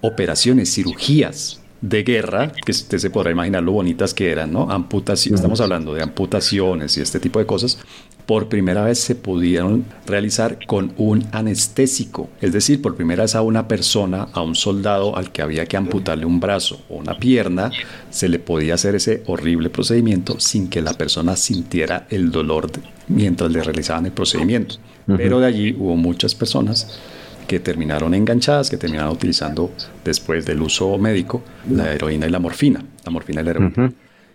operaciones, 0.00 0.72
cirugías 0.72 1.60
de 1.80 2.02
guerra, 2.02 2.52
que 2.64 2.72
usted 2.72 2.98
se 2.98 3.10
podrá 3.10 3.30
imaginar 3.30 3.62
lo 3.62 3.72
bonitas 3.72 4.14
que 4.14 4.30
eran, 4.30 4.52
¿no? 4.52 4.70
Amputaciones, 4.70 5.40
estamos 5.40 5.60
hablando 5.60 5.94
de 5.94 6.02
amputaciones 6.02 6.96
y 6.96 7.02
este 7.02 7.20
tipo 7.20 7.38
de 7.38 7.46
cosas, 7.46 7.78
por 8.26 8.48
primera 8.48 8.82
vez 8.82 8.98
se 8.98 9.14
pudieron 9.14 9.84
realizar 10.06 10.58
con 10.66 10.92
un 10.96 11.26
anestésico, 11.32 12.28
es 12.40 12.52
decir, 12.52 12.82
por 12.82 12.96
primera 12.96 13.22
vez 13.22 13.36
a 13.36 13.42
una 13.42 13.68
persona, 13.68 14.28
a 14.32 14.42
un 14.42 14.56
soldado 14.56 15.16
al 15.16 15.30
que 15.30 15.42
había 15.42 15.66
que 15.66 15.76
amputarle 15.76 16.26
un 16.26 16.40
brazo 16.40 16.82
o 16.88 16.96
una 16.96 17.16
pierna, 17.16 17.70
se 18.10 18.28
le 18.28 18.40
podía 18.40 18.74
hacer 18.74 18.96
ese 18.96 19.22
horrible 19.26 19.70
procedimiento 19.70 20.40
sin 20.40 20.68
que 20.68 20.82
la 20.82 20.94
persona 20.94 21.36
sintiera 21.36 22.06
el 22.10 22.30
dolor 22.30 22.70
mientras 23.08 23.50
le 23.50 23.62
realizaban 23.62 24.06
el 24.06 24.12
procedimiento. 24.12 24.76
Pero 25.06 25.38
de 25.38 25.46
allí 25.46 25.76
hubo 25.78 25.96
muchas 25.96 26.34
personas 26.34 26.98
que 27.46 27.60
terminaron 27.60 28.12
enganchadas, 28.12 28.68
que 28.68 28.76
terminaron 28.76 29.12
utilizando 29.12 29.70
después 30.04 30.44
del 30.46 30.62
uso 30.62 30.98
médico 30.98 31.44
la 31.70 31.92
heroína 31.92 32.26
y 32.26 32.30
la 32.30 32.40
morfina, 32.40 32.84
la 33.04 33.10
morfina 33.12 33.42
y 33.42 33.44
la 33.44 33.50
heroína. 33.52 33.92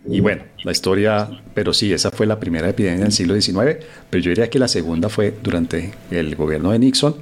Y 0.08 0.20
bueno, 0.20 0.44
la 0.64 0.72
historia, 0.72 1.30
pero 1.54 1.74
sí, 1.74 1.94
esa 1.94 2.10
fue 2.10 2.26
la 2.26 2.40
primera 2.40 2.68
epidemia 2.68 3.04
del 3.04 3.12
siglo 3.12 3.40
XIX, 3.40 3.86
pero 4.10 4.24
yo 4.24 4.30
diría 4.30 4.50
que 4.50 4.58
la 4.58 4.68
segunda 4.68 5.10
fue 5.10 5.34
durante 5.44 5.94
el 6.10 6.36
gobierno 6.36 6.72
de 6.72 6.80
Nixon, 6.80 7.16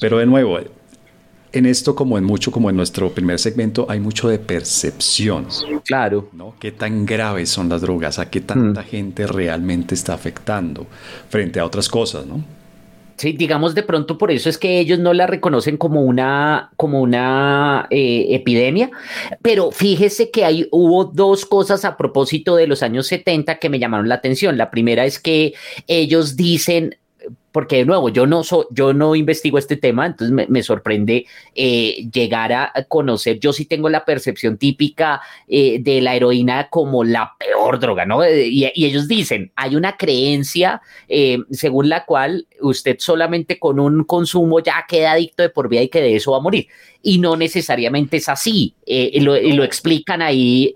pero 0.00 0.18
de 0.18 0.26
nuevo, 0.26 0.58
en 1.52 1.66
esto, 1.66 1.94
como 1.94 2.16
en 2.16 2.24
mucho, 2.24 2.50
como 2.50 2.70
en 2.70 2.76
nuestro 2.76 3.12
primer 3.12 3.38
segmento, 3.38 3.86
hay 3.88 4.00
mucho 4.00 4.28
de 4.28 4.38
percepción. 4.38 5.46
Claro. 5.84 6.30
¿no? 6.32 6.54
¿Qué 6.58 6.72
tan 6.72 7.04
graves 7.04 7.50
son 7.50 7.68
las 7.68 7.82
drogas? 7.82 8.18
¿A 8.18 8.30
qué 8.30 8.40
tanta 8.40 8.80
mm. 8.80 8.84
gente 8.84 9.26
realmente 9.26 9.94
está 9.94 10.14
afectando 10.14 10.86
frente 11.28 11.60
a 11.60 11.66
otras 11.66 11.88
cosas, 11.88 12.26
no? 12.26 12.42
Sí, 13.16 13.32
digamos 13.32 13.74
de 13.74 13.82
pronto 13.82 14.18
por 14.18 14.30
eso 14.30 14.48
es 14.48 14.58
que 14.58 14.78
ellos 14.78 14.98
no 14.98 15.12
la 15.12 15.26
reconocen 15.26 15.76
como 15.76 16.02
una, 16.02 16.70
como 16.76 17.00
una 17.00 17.86
eh, 17.90 18.26
epidemia, 18.30 18.90
pero 19.42 19.70
fíjese 19.70 20.30
que 20.30 20.44
hay, 20.44 20.68
hubo 20.70 21.04
dos 21.04 21.46
cosas 21.46 21.84
a 21.84 21.96
propósito 21.96 22.56
de 22.56 22.66
los 22.66 22.82
años 22.82 23.06
70 23.06 23.58
que 23.58 23.68
me 23.68 23.78
llamaron 23.78 24.08
la 24.08 24.16
atención. 24.16 24.56
La 24.56 24.70
primera 24.70 25.04
es 25.04 25.18
que 25.18 25.54
ellos 25.86 26.36
dicen, 26.36 26.96
porque 27.52 27.76
de 27.76 27.84
nuevo, 27.84 28.08
yo 28.08 28.26
no, 28.26 28.42
yo 28.70 28.94
no 28.94 29.14
investigo 29.14 29.58
este 29.58 29.76
tema, 29.76 30.06
entonces 30.06 30.48
me, 30.48 30.62
sorprende 30.62 31.26
eh, 31.54 32.08
llegar 32.12 32.52
a 32.52 32.72
conocer, 32.88 33.38
yo 33.38 33.52
sí 33.52 33.66
tengo 33.66 33.88
la 33.90 34.04
percepción 34.04 34.56
típica 34.56 35.20
eh, 35.46 35.78
de 35.80 36.00
la 36.00 36.16
heroína 36.16 36.68
como 36.70 37.04
la 37.04 37.34
peor 37.38 37.78
droga, 37.78 38.06
¿no? 38.06 38.24
Eh, 38.24 38.48
y, 38.48 38.64
ellos 38.74 39.06
dicen, 39.06 39.52
hay 39.54 39.76
una 39.76 39.96
creencia 39.96 40.80
según 41.50 41.88
la 41.88 42.04
cual 42.04 42.46
usted 42.60 42.96
solamente 42.98 43.58
con 43.58 43.78
un 43.78 44.04
consumo 44.04 44.60
ya 44.60 44.84
queda 44.88 45.12
adicto 45.12 45.42
de 45.42 45.50
por 45.50 45.68
vida 45.68 45.82
y 45.82 45.88
que 45.88 46.00
de 46.00 46.16
eso 46.16 46.32
va 46.32 46.38
a 46.38 46.40
morir. 46.40 46.66
Y 47.02 47.18
no 47.18 47.36
necesariamente 47.36 48.16
es 48.16 48.28
así, 48.28 48.74
y 48.86 49.20
lo, 49.20 49.34
explican 49.62 50.22
ahí 50.22 50.74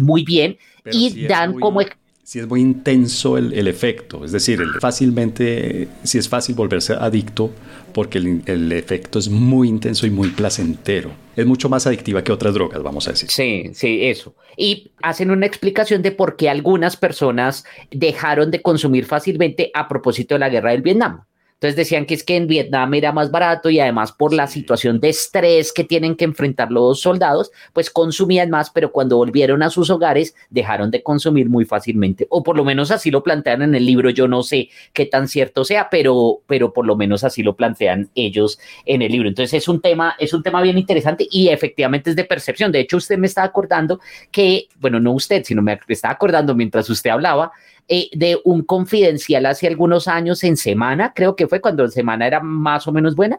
muy 0.00 0.24
bien 0.24 0.58
y 0.90 1.26
dan 1.26 1.58
como 1.60 1.80
si 2.24 2.38
es 2.38 2.48
muy 2.48 2.62
intenso 2.62 3.36
el, 3.36 3.68
efecto, 3.68 4.24
es 4.24 4.32
decir, 4.32 4.58
fácilmente, 4.80 5.88
si 6.04 6.16
es 6.16 6.26
fácil 6.26 6.54
volverse 6.54 6.94
adicto 6.94 7.50
porque 7.92 8.16
el, 8.16 8.72
efecto 8.72 9.18
es 9.18 9.28
muy 9.28 9.68
intenso 9.68 10.06
y 10.06 10.10
muy 10.10 10.30
placentero. 10.30 11.12
Es 11.36 11.44
mucho 11.44 11.68
más 11.68 11.86
adictiva 11.86 12.24
que 12.24 12.32
otras 12.32 12.54
drogas, 12.54 12.82
vamos 12.82 13.06
a 13.08 13.10
decir. 13.10 13.30
Sí, 13.30 13.70
sí, 13.74 14.06
eso. 14.06 14.34
Y 14.56 14.90
hacen 15.02 15.30
una 15.30 15.44
explicación 15.44 16.00
de 16.00 16.12
por 16.12 16.36
qué 16.36 16.48
algunas 16.48 16.96
personas 16.96 17.64
dejaron 17.90 18.50
de 18.50 18.62
consumir 18.62 19.04
fácilmente 19.04 19.70
a 19.74 19.86
propósito 19.86 20.34
de 20.34 20.38
la 20.38 20.48
guerra 20.48 20.70
del 20.70 20.82
Vietnam. 20.82 21.24
Entonces 21.54 21.76
decían 21.76 22.04
que 22.04 22.14
es 22.14 22.24
que 22.24 22.36
en 22.36 22.46
Vietnam 22.46 22.92
era 22.94 23.12
más 23.12 23.30
barato 23.30 23.70
y 23.70 23.80
además 23.80 24.12
por 24.12 24.34
la 24.34 24.46
situación 24.46 25.00
de 25.00 25.08
estrés 25.08 25.72
que 25.72 25.84
tienen 25.84 26.14
que 26.14 26.24
enfrentar 26.24 26.70
los 26.70 27.00
soldados, 27.00 27.50
pues 27.72 27.90
consumían 27.90 28.50
más, 28.50 28.70
pero 28.70 28.92
cuando 28.92 29.16
volvieron 29.16 29.62
a 29.62 29.70
sus 29.70 29.88
hogares 29.88 30.34
dejaron 30.50 30.90
de 30.90 31.02
consumir 31.02 31.48
muy 31.48 31.64
fácilmente. 31.64 32.26
O 32.28 32.42
por 32.42 32.56
lo 32.56 32.64
menos 32.64 32.90
así 32.90 33.10
lo 33.10 33.22
plantean 33.22 33.62
en 33.62 33.74
el 33.74 33.86
libro. 33.86 34.10
Yo 34.10 34.28
no 34.28 34.42
sé 34.42 34.68
qué 34.92 35.06
tan 35.06 35.28
cierto 35.28 35.64
sea, 35.64 35.88
pero, 35.90 36.40
pero 36.46 36.72
por 36.72 36.86
lo 36.86 36.96
menos 36.96 37.24
así 37.24 37.42
lo 37.42 37.56
plantean 37.56 38.10
ellos 38.14 38.58
en 38.84 39.00
el 39.00 39.12
libro. 39.12 39.28
Entonces 39.28 39.54
es 39.54 39.68
un 39.68 39.80
tema, 39.80 40.16
es 40.18 40.34
un 40.34 40.42
tema 40.42 40.60
bien 40.60 40.76
interesante 40.76 41.26
y 41.30 41.48
efectivamente 41.48 42.10
es 42.10 42.16
de 42.16 42.24
percepción. 42.24 42.72
De 42.72 42.80
hecho, 42.80 42.98
usted 42.98 43.16
me 43.16 43.26
está 43.26 43.42
acordando 43.42 44.00
que, 44.30 44.68
bueno, 44.80 45.00
no 45.00 45.12
usted, 45.12 45.44
sino 45.44 45.62
me 45.62 45.78
está 45.88 46.10
acordando 46.10 46.54
mientras 46.54 46.90
usted 46.90 47.10
hablaba 47.10 47.52
eh, 47.86 48.08
de 48.12 48.40
un 48.44 48.62
confidencial 48.62 49.44
hace 49.44 49.66
algunos 49.66 50.08
años 50.08 50.42
en 50.42 50.56
Semana, 50.56 51.12
creo 51.14 51.36
que 51.36 51.46
fue 51.46 51.60
cuando 51.60 51.86
Semana 51.88 52.26
era 52.26 52.40
más 52.40 52.88
o 52.88 52.92
menos 52.92 53.14
buena. 53.14 53.38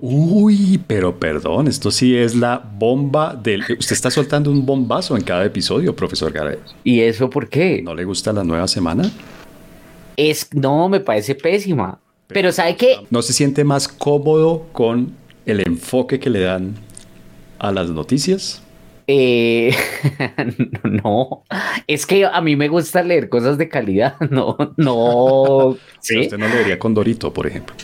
Uy, 0.00 0.80
pero 0.84 1.16
perdón, 1.18 1.68
esto 1.68 1.92
sí 1.92 2.16
es 2.16 2.34
la 2.34 2.58
bomba 2.58 3.34
del... 3.34 3.60
Usted 3.60 3.92
está 3.92 4.10
soltando 4.10 4.50
un 4.50 4.66
bombazo 4.66 5.16
en 5.16 5.22
cada 5.22 5.44
episodio, 5.44 5.94
profesor 5.94 6.32
Garay. 6.32 6.58
¿Y 6.82 7.00
eso 7.00 7.30
por 7.30 7.48
qué? 7.48 7.82
¿No 7.82 7.94
le 7.94 8.04
gusta 8.04 8.32
la 8.32 8.42
nueva 8.42 8.66
Semana? 8.66 9.08
Es, 10.16 10.48
no, 10.52 10.88
me 10.88 10.98
parece 10.98 11.36
pésima. 11.36 12.00
Pero, 12.26 12.50
¿sabe 12.50 12.74
qué? 12.74 13.06
¿No 13.10 13.22
se 13.22 13.32
siente 13.32 13.62
más 13.62 13.86
cómodo 13.86 14.66
con 14.72 15.12
el 15.46 15.60
enfoque 15.60 16.18
que 16.18 16.30
le 16.30 16.40
dan 16.40 16.74
a 17.60 17.70
las 17.70 17.90
noticias? 17.90 18.63
Eh, 19.06 19.74
no, 20.84 21.44
es 21.86 22.06
que 22.06 22.24
a 22.24 22.40
mí 22.40 22.56
me 22.56 22.68
gusta 22.68 23.02
leer 23.02 23.28
cosas 23.28 23.58
de 23.58 23.68
calidad, 23.68 24.18
no, 24.30 24.56
no. 24.76 25.76
¿sí? 26.00 26.20
Usted 26.20 26.38
no 26.38 26.48
leería 26.48 26.78
con 26.78 26.94
Dorito, 26.94 27.32
por 27.32 27.46
ejemplo. 27.46 27.74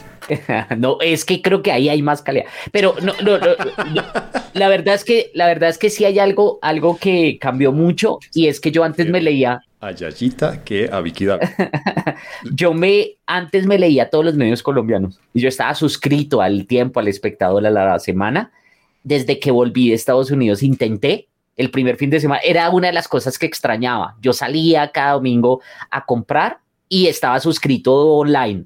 No, 0.79 0.99
es 1.01 1.25
que 1.25 1.43
creo 1.43 1.61
que 1.61 1.73
ahí 1.73 1.89
hay 1.89 2.03
más 2.03 2.23
calidad. 2.23 2.45
Pero 2.71 2.95
no, 3.03 3.15
no, 3.21 3.37
la 4.53 4.69
verdad 4.69 4.95
es 4.95 5.03
que 5.03 5.33
la 5.35 5.49
verdad 5.49 5.71
es 5.71 5.77
que 5.77 5.91
sí 5.91 6.05
hay 6.05 6.21
algo, 6.21 6.61
algo 6.63 6.99
que 6.99 7.37
cambió 7.41 7.73
mucho 7.73 8.21
y 8.33 8.47
es 8.47 8.61
que 8.61 8.71
yo 8.71 8.85
antes 8.85 9.09
me 9.09 9.21
leía 9.21 9.61
a 9.81 9.91
Yayita 9.91 10.63
que 10.63 10.89
a 10.93 11.01
Vicky 11.01 11.27
Yo 12.53 12.73
me 12.75 13.17
antes 13.27 13.67
me 13.67 13.77
leía 13.77 14.09
todos 14.09 14.25
los 14.25 14.35
medios 14.35 14.63
colombianos 14.63 15.19
y 15.35 15.41
yo 15.41 15.49
estaba 15.49 15.75
suscrito 15.75 16.41
al 16.41 16.67
Tiempo, 16.67 17.01
al 17.01 17.09
Espectador, 17.09 17.67
a 17.67 17.71
la 17.71 17.99
semana 17.99 18.53
desde 19.03 19.39
que 19.39 19.51
volví 19.51 19.89
de 19.89 19.95
Estados 19.95 20.31
Unidos 20.31 20.63
intenté 20.63 21.29
el 21.57 21.71
primer 21.71 21.97
fin 21.97 22.11
de 22.11 22.21
semana, 22.21 22.41
era 22.43 22.71
una 22.71 22.87
de 22.87 22.93
las 22.93 23.07
cosas 23.07 23.39
que 23.39 23.47
extrañaba. 23.47 24.17
Yo 24.23 24.33
salía 24.33 24.91
cada 24.93 25.13
domingo 25.13 25.61
a 25.91 26.07
comprar 26.07 26.59
y 26.89 27.07
estaba 27.07 27.39
suscrito 27.39 27.95
online 27.95 28.65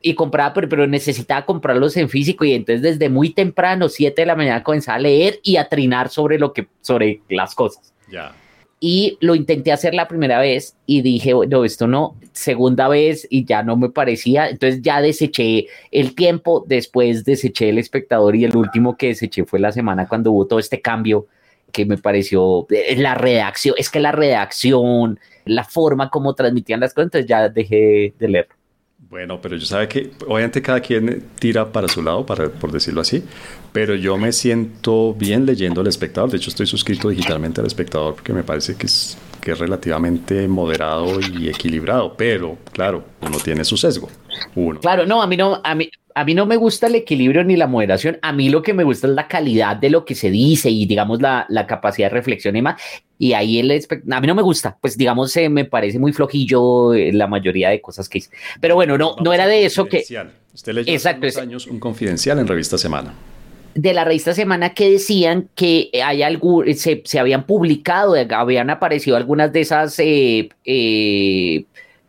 y 0.00 0.14
compraba, 0.14 0.52
pero, 0.54 0.86
necesitaba 0.86 1.44
comprarlos 1.44 1.96
en 1.96 2.08
físico 2.08 2.44
y 2.44 2.52
entonces 2.52 2.82
desde 2.82 3.08
muy 3.08 3.30
temprano, 3.30 3.88
7 3.88 4.22
de 4.22 4.26
la 4.26 4.36
mañana, 4.36 4.62
comenzaba 4.62 4.96
a 4.96 5.00
leer 5.00 5.40
y 5.42 5.56
a 5.56 5.68
trinar 5.68 6.08
sobre 6.08 6.38
lo 6.38 6.52
que, 6.52 6.68
sobre 6.80 7.20
las 7.28 7.54
cosas. 7.54 7.92
Ya 8.10 8.34
y 8.86 9.16
lo 9.22 9.34
intenté 9.34 9.72
hacer 9.72 9.94
la 9.94 10.08
primera 10.08 10.38
vez 10.38 10.76
y 10.84 11.00
dije, 11.00 11.32
no, 11.48 11.64
esto 11.64 11.86
no, 11.86 12.16
segunda 12.32 12.86
vez 12.86 13.26
y 13.30 13.46
ya 13.46 13.62
no 13.62 13.78
me 13.78 13.88
parecía, 13.88 14.50
entonces 14.50 14.82
ya 14.82 15.00
deseché 15.00 15.68
el 15.90 16.14
tiempo, 16.14 16.62
después 16.68 17.24
deseché 17.24 17.70
el 17.70 17.78
espectador 17.78 18.36
y 18.36 18.44
el 18.44 18.54
último 18.54 18.98
que 18.98 19.06
deseché 19.06 19.46
fue 19.46 19.58
la 19.58 19.72
semana 19.72 20.06
cuando 20.06 20.32
hubo 20.32 20.46
todo 20.46 20.58
este 20.58 20.82
cambio 20.82 21.26
que 21.72 21.86
me 21.86 21.96
pareció 21.96 22.66
eh, 22.68 22.94
la 22.98 23.14
redacción, 23.14 23.74
es 23.78 23.88
que 23.88 24.00
la 24.00 24.12
redacción, 24.12 25.18
la 25.46 25.64
forma 25.64 26.10
como 26.10 26.34
transmitían 26.34 26.80
las 26.80 26.92
cosas, 26.92 27.06
entonces 27.06 27.26
ya 27.26 27.48
dejé 27.48 28.12
de 28.18 28.28
leer. 28.28 28.48
Bueno, 29.14 29.40
pero 29.40 29.54
yo 29.56 29.64
sabe 29.64 29.86
que 29.86 30.10
obviamente 30.26 30.60
cada 30.60 30.80
quien 30.80 31.22
tira 31.38 31.70
para 31.70 31.86
su 31.86 32.02
lado, 32.02 32.26
para, 32.26 32.48
por 32.48 32.72
decirlo 32.72 33.00
así, 33.00 33.22
pero 33.72 33.94
yo 33.94 34.18
me 34.18 34.32
siento 34.32 35.14
bien 35.14 35.46
leyendo 35.46 35.82
El 35.82 35.86
Espectador. 35.86 36.32
De 36.32 36.38
hecho, 36.38 36.50
estoy 36.50 36.66
suscrito 36.66 37.10
digitalmente 37.10 37.60
al 37.60 37.68
Espectador 37.68 38.14
porque 38.16 38.32
me 38.32 38.42
parece 38.42 38.74
que 38.74 38.86
es, 38.86 39.16
que 39.40 39.52
es 39.52 39.58
relativamente 39.60 40.48
moderado 40.48 41.20
y 41.20 41.48
equilibrado, 41.48 42.16
pero 42.16 42.58
claro, 42.72 43.04
uno 43.20 43.38
tiene 43.38 43.64
su 43.64 43.76
sesgo. 43.76 44.08
Uno. 44.56 44.80
Claro, 44.80 45.06
no, 45.06 45.22
a 45.22 45.28
mí 45.28 45.36
no, 45.36 45.60
a 45.62 45.74
mí, 45.76 45.88
a 46.16 46.24
mí 46.24 46.34
no 46.34 46.46
me 46.46 46.56
gusta 46.56 46.86
el 46.86 46.94
equilibrio 46.94 47.42
ni 47.42 47.56
la 47.56 47.66
moderación. 47.66 48.18
A 48.22 48.32
mí 48.32 48.48
lo 48.48 48.62
que 48.62 48.72
me 48.72 48.84
gusta 48.84 49.08
es 49.08 49.14
la 49.14 49.26
calidad 49.26 49.76
de 49.76 49.90
lo 49.90 50.04
que 50.04 50.14
se 50.14 50.30
dice 50.30 50.70
y, 50.70 50.86
digamos, 50.86 51.20
la, 51.20 51.44
la 51.48 51.66
capacidad 51.66 52.08
de 52.08 52.14
reflexión 52.14 52.54
y 52.54 52.62
más. 52.62 52.80
Y 53.18 53.32
ahí 53.32 53.58
el 53.58 53.70
a 54.10 54.20
mí 54.20 54.26
no 54.26 54.34
me 54.34 54.42
gusta, 54.42 54.78
pues, 54.80 54.96
digamos, 54.96 55.36
eh, 55.36 55.48
me 55.48 55.64
parece 55.64 55.98
muy 55.98 56.12
flojillo 56.12 56.94
eh, 56.94 57.12
la 57.12 57.26
mayoría 57.26 57.70
de 57.70 57.80
cosas 57.80 58.08
que 58.08 58.18
hice. 58.18 58.30
Pero 58.60 58.76
bueno, 58.76 58.96
no, 58.96 59.16
no 59.22 59.32
era 59.32 59.46
de 59.48 59.64
eso 59.64 59.86
que. 59.86 60.04
Usted 60.54 60.72
leyó 60.72 60.94
hace 60.94 61.40
años 61.40 61.66
un 61.66 61.80
confidencial 61.80 62.38
en 62.38 62.46
Revista 62.46 62.78
Semana 62.78 63.12
de 63.74 63.92
la 63.92 64.04
revista 64.04 64.32
Semana 64.34 64.72
que 64.72 64.88
decían 64.88 65.48
que 65.56 65.90
hay 66.04 66.22
algo, 66.22 66.62
se, 66.76 67.02
se 67.04 67.18
habían 67.18 67.44
publicado, 67.44 68.14
habían 68.30 68.70
aparecido 68.70 69.16
algunas 69.16 69.52
de 69.52 69.60
esas 69.62 69.96
eh, 69.98 70.48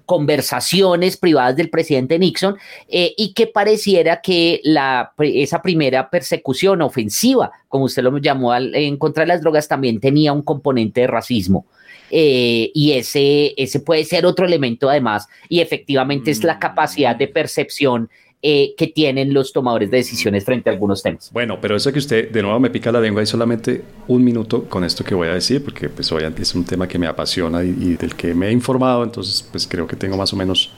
conversaciones 0.06 1.18
privadas 1.18 1.56
del 1.56 1.70
presidente 1.70 2.20
Nixon 2.20 2.56
eh, 2.88 3.14
y 3.18 3.34
que 3.34 3.48
pareciera 3.48 4.22
que 4.22 4.62
la, 4.64 5.14
esa 5.20 5.62
primera 5.62 6.10
persecución 6.10 6.82
ofensiva, 6.82 7.52
como 7.68 7.86
usted 7.86 8.04
lo 8.04 8.18
llamó, 8.18 8.56
en 8.56 8.98
contra 8.98 9.24
de 9.24 9.28
las 9.28 9.42
drogas, 9.42 9.68
también 9.68 10.00
tenía 10.00 10.34
un 10.34 10.42
componente 10.42 11.02
de 11.02 11.08
racismo. 11.08 11.66
Eh, 12.12 12.72
y 12.74 12.92
ese, 12.92 13.54
ese 13.58 13.80
puede 13.80 14.04
ser 14.06 14.26
otro 14.26 14.46
elemento 14.46 14.90
además, 14.90 15.28
y 15.50 15.60
efectivamente 15.60 16.32
es 16.32 16.44
la 16.44 16.60
capacidad 16.60 17.16
de 17.16 17.28
percepción 17.28 18.10
eh, 18.42 18.76
que 18.78 18.88
tienen 18.88 19.34
los 19.34 19.52
tomadores 19.52 19.90
de 19.90 19.98
decisiones 19.98 20.46
frente 20.46 20.70
a 20.70 20.74
algunos 20.74 21.02
temas. 21.02 21.32
Bueno, 21.32 21.60
pero 21.60 21.76
eso 21.76 21.92
que 21.92 22.00
usted 22.00 22.30
de 22.30 22.42
nuevo 22.42 22.60
me 22.60 22.70
pica 22.70 22.92
la 22.92 23.02
lengua 23.02 23.24
y 23.24 23.26
solamente 23.26 23.82
un 24.08 24.24
minuto 24.24 24.66
con 24.66 24.84
esto 24.84 25.04
que 25.04 25.16
voy 25.16 25.28
a 25.28 25.34
decir, 25.34 25.64
porque 25.64 25.90
pues 25.90 26.12
obviamente 26.12 26.44
es 26.44 26.54
un 26.54 26.64
tema 26.64 26.88
que 26.88 27.00
me 27.00 27.08
apasiona 27.08 27.64
y, 27.64 27.96
del 27.96 28.16
que 28.16 28.36
me 28.36 28.48
he 28.48 28.52
informado, 28.52 29.04
entonces 29.04 29.48
pues 29.52 29.68
creo 29.68 29.88
que 29.88 29.96
tengo 29.96 30.16
más 30.18 30.32
o 30.34 30.36
menos 30.36 30.72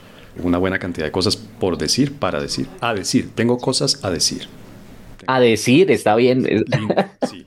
una 0.43 0.57
buena 0.57 0.79
cantidad 0.79 1.05
de 1.05 1.11
cosas 1.11 1.35
por 1.35 1.77
decir, 1.77 2.13
para 2.13 2.39
decir, 2.39 2.67
a 2.79 2.93
decir, 2.93 3.31
tengo 3.35 3.57
cosas 3.57 4.03
a 4.05 4.11
decir. 4.11 4.47
A 5.25 5.39
decir, 5.41 5.91
está 5.91 6.15
bien. 6.15 6.45
Sí. 7.29 7.45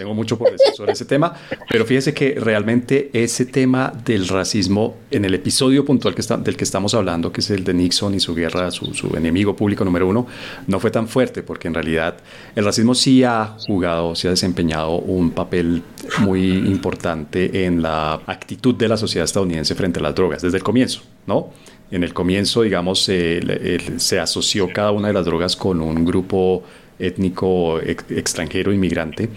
Tengo 0.00 0.14
mucho 0.14 0.38
por 0.38 0.50
decir 0.50 0.72
sobre 0.74 0.92
ese 0.92 1.04
tema, 1.04 1.34
pero 1.68 1.84
fíjese 1.84 2.14
que 2.14 2.34
realmente 2.40 3.10
ese 3.12 3.44
tema 3.44 3.92
del 4.02 4.28
racismo 4.28 4.96
en 5.10 5.26
el 5.26 5.34
episodio 5.34 5.84
puntual 5.84 6.14
que 6.14 6.22
está, 6.22 6.38
del 6.38 6.56
que 6.56 6.64
estamos 6.64 6.94
hablando, 6.94 7.30
que 7.30 7.42
es 7.42 7.50
el 7.50 7.64
de 7.64 7.74
Nixon 7.74 8.14
y 8.14 8.20
su 8.20 8.34
guerra, 8.34 8.70
su, 8.70 8.94
su 8.94 9.14
enemigo 9.14 9.54
público 9.54 9.84
número 9.84 10.08
uno, 10.08 10.26
no 10.66 10.80
fue 10.80 10.90
tan 10.90 11.06
fuerte 11.06 11.42
porque 11.42 11.68
en 11.68 11.74
realidad 11.74 12.16
el 12.56 12.64
racismo 12.64 12.94
sí 12.94 13.24
ha 13.24 13.58
jugado, 13.66 14.14
sí 14.14 14.26
ha 14.26 14.30
desempeñado 14.30 14.96
un 14.96 15.32
papel 15.32 15.82
muy 16.20 16.50
importante 16.50 17.66
en 17.66 17.82
la 17.82 18.22
actitud 18.24 18.74
de 18.74 18.88
la 18.88 18.96
sociedad 18.96 19.26
estadounidense 19.26 19.74
frente 19.74 20.00
a 20.00 20.02
las 20.02 20.14
drogas 20.14 20.40
desde 20.40 20.56
el 20.56 20.62
comienzo, 20.62 21.02
¿no? 21.26 21.50
En 21.90 22.04
el 22.04 22.14
comienzo, 22.14 22.62
digamos, 22.62 23.00
se 23.02 24.18
asoció 24.18 24.70
cada 24.72 24.92
una 24.92 25.08
de 25.08 25.12
las 25.12 25.26
drogas 25.26 25.56
con 25.56 25.82
un 25.82 26.06
grupo 26.06 26.62
étnico 27.00 27.80
extranjero, 27.80 28.72
inmigrante. 28.72 29.28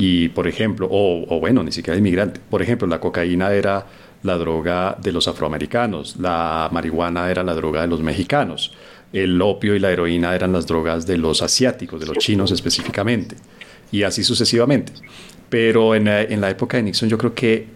Y, 0.00 0.30
por 0.30 0.48
ejemplo, 0.48 0.88
o, 0.90 1.26
o 1.28 1.40
bueno, 1.40 1.62
ni 1.62 1.72
siquiera 1.72 1.98
inmigrante. 1.98 2.40
Por 2.48 2.62
ejemplo, 2.62 2.88
la 2.88 2.98
cocaína 2.98 3.52
era 3.52 3.86
la 4.22 4.36
droga 4.36 4.96
de 5.00 5.12
los 5.12 5.28
afroamericanos, 5.28 6.16
la 6.16 6.68
marihuana 6.72 7.30
era 7.30 7.42
la 7.42 7.54
droga 7.54 7.82
de 7.82 7.88
los 7.88 8.00
mexicanos, 8.00 8.72
el 9.12 9.40
opio 9.40 9.74
y 9.74 9.78
la 9.78 9.90
heroína 9.90 10.34
eran 10.34 10.52
las 10.52 10.66
drogas 10.66 11.06
de 11.06 11.18
los 11.18 11.42
asiáticos, 11.42 12.00
de 12.00 12.06
los 12.06 12.18
chinos 12.18 12.50
específicamente, 12.50 13.36
y 13.90 14.02
así 14.02 14.22
sucesivamente. 14.22 14.92
Pero 15.48 15.94
en 15.94 16.04
la, 16.04 16.50
época 16.50 16.76
de 16.76 16.84
Nixon 16.84 17.08
yo 17.08 17.18
creo 17.18 17.34
que 17.34 17.66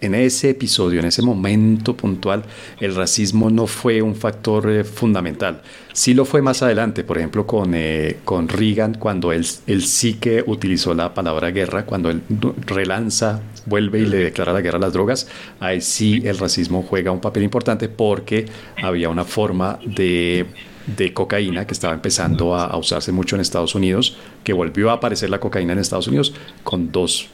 en 0.00 0.14
ese 0.14 0.50
episodio, 0.50 1.00
en 1.00 1.06
ese 1.06 1.22
momento 1.22 1.96
puntual, 1.96 2.44
el 2.80 2.94
racismo 2.94 3.50
no 3.50 3.66
fue 3.66 4.02
un 4.02 4.14
factor 4.14 4.70
eh, 4.70 4.84
fundamental. 4.84 5.62
Sí 5.92 6.14
lo 6.14 6.24
fue 6.24 6.42
más 6.42 6.62
adelante, 6.62 7.04
por 7.04 7.18
ejemplo, 7.18 7.46
con, 7.46 7.72
eh, 7.74 8.18
con 8.24 8.48
Reagan, 8.48 8.94
cuando 8.94 9.32
él, 9.32 9.44
sí 9.44 10.14
que 10.14 10.44
utilizó 10.46 10.94
la 10.94 11.14
palabra 11.14 11.50
guerra, 11.50 11.86
cuando 11.86 12.10
él 12.10 12.22
relanza, 12.66 13.40
vuelve 13.64 14.00
y 14.00 14.06
le 14.06 14.18
declara 14.18 14.52
la 14.52 14.60
guerra 14.60 14.78
a 14.78 14.82
las 14.82 14.92
drogas, 14.92 15.28
ahí 15.60 15.80
sí 15.80 16.22
el 16.24 16.38
racismo 16.38 16.82
juega 16.82 17.10
un 17.10 17.20
papel 17.20 17.42
importante 17.42 17.88
porque 17.88 18.46
había 18.82 19.08
una 19.08 19.24
forma 19.24 19.78
de 19.84 20.46
de 20.86 21.12
cocaína 21.12 21.66
que 21.66 21.74
estaba 21.74 21.94
empezando 21.94 22.54
a, 22.54 22.66
a, 22.66 22.76
usarse 22.76 23.10
mucho 23.10 23.34
en 23.34 23.40
Estados 23.42 23.74
Unidos, 23.74 24.16
que 24.44 24.52
volvió 24.52 24.90
a 24.90 24.92
aparecer 24.92 25.30
la 25.30 25.40
cocaína 25.40 25.72
en 25.72 25.80
Estados 25.80 26.06
Unidos 26.06 26.32
con 26.62 26.92
dos 26.92 27.28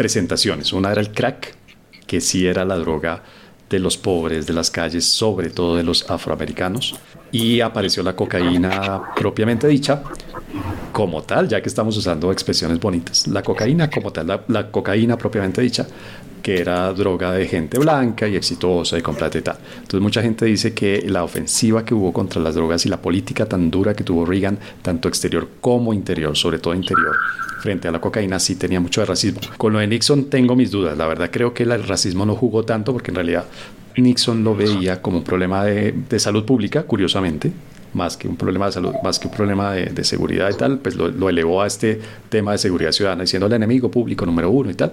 presentaciones. 0.00 0.72
Una 0.72 0.90
era 0.90 1.00
el 1.02 1.12
crack, 1.12 1.54
que 2.10 2.20
sí 2.20 2.44
era 2.44 2.64
la 2.64 2.74
droga 2.74 3.22
de 3.68 3.78
los 3.78 3.96
pobres 3.96 4.44
de 4.44 4.52
las 4.52 4.68
calles, 4.68 5.04
sobre 5.04 5.48
todo 5.48 5.76
de 5.76 5.84
los 5.84 6.10
afroamericanos, 6.10 6.96
y 7.30 7.60
apareció 7.60 8.02
la 8.02 8.16
cocaína 8.16 9.14
propiamente 9.14 9.68
dicha 9.68 10.02
como 10.90 11.22
tal, 11.22 11.46
ya 11.46 11.62
que 11.62 11.68
estamos 11.68 11.96
usando 11.96 12.32
expresiones 12.32 12.80
bonitas. 12.80 13.28
La 13.28 13.44
cocaína 13.44 13.88
como 13.88 14.12
tal, 14.12 14.42
la, 14.48 14.72
cocaína 14.72 15.16
propiamente 15.16 15.60
dicha, 15.62 15.86
que 16.42 16.60
era 16.60 16.92
droga 16.92 17.32
de 17.32 17.46
gente 17.46 17.78
blanca 17.78 18.26
y 18.28 18.36
exitosa 18.36 18.98
y 18.98 19.02
completa 19.02 19.38
y 19.38 19.42
tal. 19.42 19.58
Entonces 19.74 20.00
mucha 20.00 20.22
gente 20.22 20.44
dice 20.44 20.74
que 20.74 21.04
la 21.08 21.24
ofensiva 21.24 21.84
que 21.84 21.94
hubo 21.94 22.12
contra 22.12 22.40
las 22.40 22.54
drogas 22.54 22.86
y 22.86 22.88
la 22.88 23.00
política 23.00 23.46
tan 23.46 23.70
dura 23.70 23.94
que 23.94 24.04
tuvo 24.04 24.24
Reagan, 24.24 24.58
tanto 24.82 25.08
exterior 25.08 25.48
como 25.60 25.92
interior, 25.92 26.36
sobre 26.36 26.58
todo 26.58 26.74
interior, 26.74 27.16
frente 27.60 27.88
a 27.88 27.92
la 27.92 28.00
cocaína 28.00 28.38
sí 28.38 28.56
tenía 28.56 28.80
mucho 28.80 29.00
de 29.00 29.06
racismo. 29.06 29.40
Con 29.56 29.72
lo 29.72 29.78
de 29.78 29.86
Nixon 29.86 30.30
tengo 30.30 30.56
mis 30.56 30.70
dudas. 30.70 30.96
La 30.96 31.06
verdad 31.06 31.30
creo 31.30 31.54
que 31.54 31.64
el 31.64 31.82
racismo 31.82 32.24
no 32.26 32.34
jugó 32.34 32.64
tanto 32.64 32.92
porque 32.92 33.10
en 33.10 33.16
realidad 33.16 33.44
Nixon 33.96 34.44
lo 34.44 34.54
veía 34.54 35.02
como 35.02 35.18
un 35.18 35.24
problema 35.24 35.64
de, 35.64 36.18
salud 36.18 36.44
pública, 36.44 36.84
curiosamente, 36.84 37.52
más 37.94 38.16
que 38.16 38.28
un 38.28 38.36
problema 38.36 38.66
de 38.66 38.72
salud, 38.72 38.94
más 39.02 39.18
que 39.18 39.28
un 39.28 39.34
problema 39.34 39.72
de, 39.72 40.04
seguridad 40.04 40.50
y 40.50 40.54
tal, 40.54 40.78
pues 40.78 40.96
lo, 40.96 41.28
elevó 41.28 41.62
a 41.62 41.66
este 41.66 42.00
tema 42.28 42.52
de 42.52 42.58
seguridad 42.58 42.92
ciudadana, 42.92 43.22
diciendo 43.22 43.46
el 43.46 43.52
enemigo 43.52 43.90
público 43.90 44.26
número 44.26 44.50
uno 44.50 44.70
y 44.70 44.74
tal. 44.74 44.92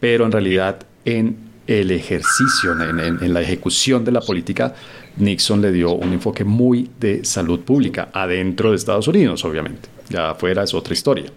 Pero 0.00 0.24
en 0.26 0.32
realidad 0.32 0.78
en 1.04 1.36
el 1.66 1.90
ejercicio, 1.90 2.72
en, 2.72 3.00
en 3.00 3.34
la 3.34 3.40
ejecución 3.40 4.04
de 4.04 4.12
la 4.12 4.20
política, 4.20 4.74
Nixon 5.16 5.62
le 5.62 5.72
dio 5.72 5.92
un 5.92 6.12
enfoque 6.12 6.44
muy 6.44 6.90
de 7.00 7.24
salud 7.24 7.60
pública, 7.60 8.08
adentro 8.12 8.70
de 8.70 8.76
Estados 8.76 9.08
Unidos, 9.08 9.44
obviamente. 9.44 9.88
Ya 10.10 10.30
afuera 10.30 10.62
es 10.64 10.74
otra 10.74 10.92
historia 10.92 11.30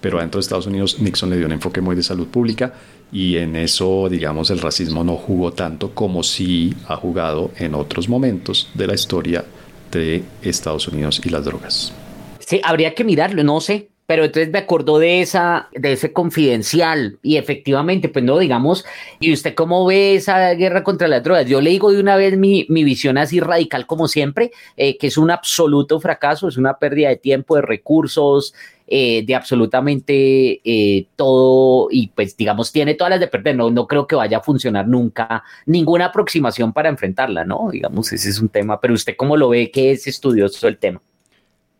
pero 0.00 0.20
dentro 0.20 0.38
de 0.38 0.42
Estados 0.42 0.66
Unidos 0.66 1.00
Nixon 1.00 1.30
le 1.30 1.36
dio 1.36 1.46
un 1.46 1.52
enfoque 1.52 1.80
muy 1.80 1.96
de 1.96 2.02
salud 2.02 2.28
pública 2.28 2.74
y 3.10 3.36
en 3.36 3.56
eso, 3.56 4.08
digamos, 4.08 4.50
el 4.50 4.60
racismo 4.60 5.04
no 5.04 5.16
jugó 5.16 5.52
tanto 5.52 5.90
como 5.92 6.22
sí 6.22 6.74
ha 6.88 6.96
jugado 6.96 7.50
en 7.58 7.74
otros 7.74 8.08
momentos 8.08 8.70
de 8.74 8.86
la 8.86 8.94
historia 8.94 9.44
de 9.90 10.24
Estados 10.42 10.88
Unidos 10.88 11.20
y 11.24 11.28
las 11.30 11.44
drogas. 11.44 11.92
Sí, 12.38 12.60
habría 12.62 12.94
que 12.94 13.04
mirarlo, 13.04 13.42
no 13.42 13.60
sé, 13.60 13.88
pero 14.06 14.24
entonces 14.24 14.52
me 14.52 14.58
acordó 14.58 14.98
de 14.98 15.20
esa, 15.20 15.68
de 15.72 15.92
ese 15.92 16.12
confidencial 16.12 17.18
y 17.22 17.36
efectivamente, 17.36 18.08
pues 18.08 18.24
no, 18.24 18.38
digamos, 18.38 18.84
¿y 19.20 19.32
usted 19.32 19.54
cómo 19.54 19.84
ve 19.84 20.14
esa 20.14 20.54
guerra 20.54 20.84
contra 20.84 21.08
las 21.08 21.22
drogas? 21.22 21.46
Yo 21.46 21.60
le 21.60 21.70
digo 21.70 21.92
de 21.92 22.00
una 22.00 22.16
vez 22.16 22.36
mi, 22.38 22.66
mi 22.68 22.84
visión 22.84 23.18
así 23.18 23.40
radical 23.40 23.86
como 23.86 24.06
siempre, 24.08 24.52
eh, 24.76 24.96
que 24.96 25.08
es 25.08 25.18
un 25.18 25.30
absoluto 25.30 26.00
fracaso, 26.00 26.48
es 26.48 26.56
una 26.56 26.78
pérdida 26.78 27.08
de 27.08 27.16
tiempo, 27.16 27.56
de 27.56 27.62
recursos, 27.62 28.54
eh, 28.88 29.24
de 29.26 29.34
absolutamente 29.34 30.60
eh, 30.64 31.08
todo 31.16 31.88
y 31.90 32.06
pues 32.06 32.36
digamos 32.36 32.70
tiene 32.70 32.94
todas 32.94 33.10
las 33.10 33.20
de 33.20 33.26
perder, 33.26 33.56
no, 33.56 33.68
no 33.68 33.88
creo 33.88 34.06
que 34.06 34.14
vaya 34.14 34.38
a 34.38 34.42
funcionar 34.42 34.86
nunca 34.86 35.42
ninguna 35.66 36.06
aproximación 36.06 36.72
para 36.72 36.88
enfrentarla, 36.88 37.44
¿no? 37.44 37.70
Digamos, 37.72 38.12
ese 38.12 38.28
es 38.28 38.38
un 38.40 38.48
tema, 38.48 38.80
pero 38.80 38.94
usted 38.94 39.16
cómo 39.16 39.36
lo 39.36 39.48
ve 39.48 39.72
que 39.72 39.90
es 39.90 40.06
estudioso 40.06 40.68
el 40.68 40.78
tema. 40.78 41.02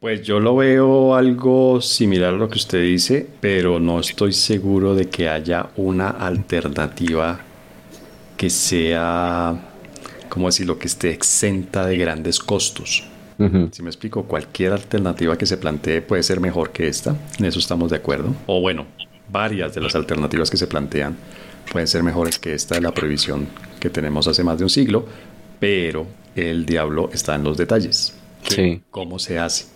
Pues 0.00 0.22
yo 0.22 0.40
lo 0.40 0.54
veo 0.56 1.14
algo 1.14 1.80
similar 1.80 2.34
a 2.34 2.36
lo 2.36 2.48
que 2.48 2.58
usted 2.58 2.82
dice, 2.82 3.26
pero 3.40 3.80
no 3.80 3.98
estoy 3.98 4.32
seguro 4.32 4.94
de 4.94 5.08
que 5.08 5.28
haya 5.28 5.70
una 5.76 6.10
alternativa 6.10 7.40
que 8.36 8.50
sea, 8.50 9.58
como 10.28 10.48
decirlo, 10.48 10.78
que 10.78 10.86
esté 10.86 11.10
exenta 11.10 11.86
de 11.86 11.96
grandes 11.96 12.38
costos. 12.38 13.04
Si 13.72 13.82
me 13.82 13.90
explico, 13.90 14.24
cualquier 14.24 14.72
alternativa 14.72 15.36
que 15.36 15.44
se 15.44 15.58
plantee 15.58 16.00
puede 16.00 16.22
ser 16.22 16.40
mejor 16.40 16.70
que 16.70 16.88
esta, 16.88 17.14
en 17.38 17.44
eso 17.44 17.58
estamos 17.58 17.90
de 17.90 17.96
acuerdo. 17.96 18.34
O 18.46 18.60
bueno, 18.62 18.86
varias 19.30 19.74
de 19.74 19.82
las 19.82 19.94
alternativas 19.94 20.50
que 20.50 20.56
se 20.56 20.66
plantean 20.66 21.16
pueden 21.70 21.86
ser 21.86 22.02
mejores 22.02 22.38
que 22.38 22.54
esta 22.54 22.76
de 22.76 22.80
la 22.80 22.92
prohibición 22.92 23.46
que 23.78 23.90
tenemos 23.90 24.26
hace 24.26 24.42
más 24.42 24.56
de 24.58 24.64
un 24.64 24.70
siglo, 24.70 25.06
pero 25.58 26.06
el 26.34 26.64
diablo 26.64 27.10
está 27.12 27.34
en 27.34 27.44
los 27.44 27.56
detalles. 27.58 28.14
Sí. 28.48 28.80
¿Cómo 28.90 29.18
se 29.18 29.38
hace? 29.38 29.75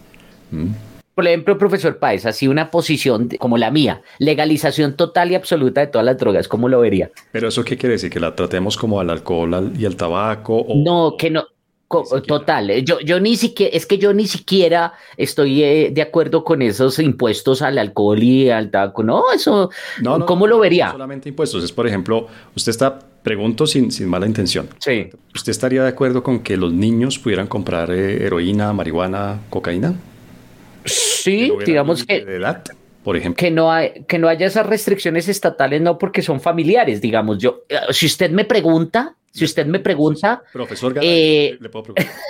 ¿Mm? 0.50 0.68
Por 1.14 1.26
ejemplo, 1.26 1.58
profesor 1.58 1.98
Páez, 1.98 2.24
así 2.24 2.48
una 2.48 2.70
posición 2.70 3.28
como 3.38 3.58
la 3.58 3.70
mía, 3.70 4.00
legalización 4.18 4.96
total 4.96 5.32
y 5.32 5.34
absoluta 5.34 5.82
de 5.82 5.88
todas 5.88 6.06
las 6.06 6.16
drogas, 6.16 6.48
¿cómo 6.48 6.68
lo 6.68 6.80
vería? 6.80 7.10
Pero 7.32 7.48
eso 7.48 7.62
qué 7.62 7.76
quiere 7.76 7.94
decir, 7.94 8.10
que 8.10 8.20
la 8.20 8.34
tratemos 8.34 8.76
como 8.76 9.00
al 9.00 9.10
alcohol 9.10 9.72
y 9.78 9.84
al 9.84 9.96
tabaco. 9.96 10.56
O, 10.56 10.82
no, 10.82 11.16
que 11.18 11.28
no, 11.28 11.44
Total, 12.24 12.70
eh, 12.70 12.84
yo, 12.84 13.00
yo 13.00 13.18
ni 13.18 13.34
siquiera, 13.34 13.76
es 13.76 13.84
que 13.84 13.98
yo 13.98 14.14
ni 14.14 14.28
siquiera 14.28 14.92
estoy 15.16 15.64
eh, 15.64 15.90
de 15.92 16.02
acuerdo 16.02 16.44
con 16.44 16.62
esos 16.62 17.00
impuestos 17.00 17.62
al 17.62 17.78
alcohol 17.78 18.22
y 18.22 18.48
al 18.48 18.70
tabaco. 18.70 19.02
No, 19.02 19.24
eso, 19.34 19.70
no, 20.00 20.24
¿cómo 20.24 20.46
lo 20.46 20.60
vería? 20.60 20.86
No 20.86 20.92
solamente 20.92 21.28
impuestos, 21.28 21.64
es 21.64 21.72
por 21.72 21.88
ejemplo, 21.88 22.28
usted 22.54 22.70
está, 22.70 22.96
pregunto 23.24 23.66
sin, 23.66 23.90
sin 23.90 24.08
mala 24.08 24.26
intención. 24.26 24.68
Sí. 24.78 25.10
¿Usted 25.34 25.50
estaría 25.50 25.82
de 25.82 25.88
acuerdo 25.88 26.22
con 26.22 26.44
que 26.44 26.56
los 26.56 26.72
niños 26.72 27.18
pudieran 27.18 27.48
comprar 27.48 27.90
eh, 27.90 28.24
heroína, 28.24 28.72
marihuana, 28.72 29.40
cocaína? 29.50 29.96
Sí, 30.84 31.52
digamos 31.64 32.04
que. 32.04 32.24
De 32.24 32.36
edad, 32.36 32.64
por 33.02 33.16
ejemplo. 33.16 33.38
Que 33.38 33.50
no, 33.50 33.72
hay, 33.72 34.04
que 34.06 34.18
no 34.18 34.28
haya 34.28 34.46
esas 34.46 34.66
restricciones 34.66 35.28
estatales, 35.28 35.80
no 35.80 35.98
porque 35.98 36.22
son 36.22 36.40
familiares, 36.40 37.00
digamos. 37.00 37.38
Yo, 37.38 37.62
si 37.90 38.06
usted 38.06 38.30
me 38.30 38.44
pregunta, 38.44 39.16
si 39.32 39.44
usted 39.44 39.66
me 39.66 39.80
pregunta... 39.80 40.42
Profesor 40.52 40.94
eh, 41.00 41.56
le 41.60 41.68
puedo 41.68 41.84
preguntar. 41.84 42.06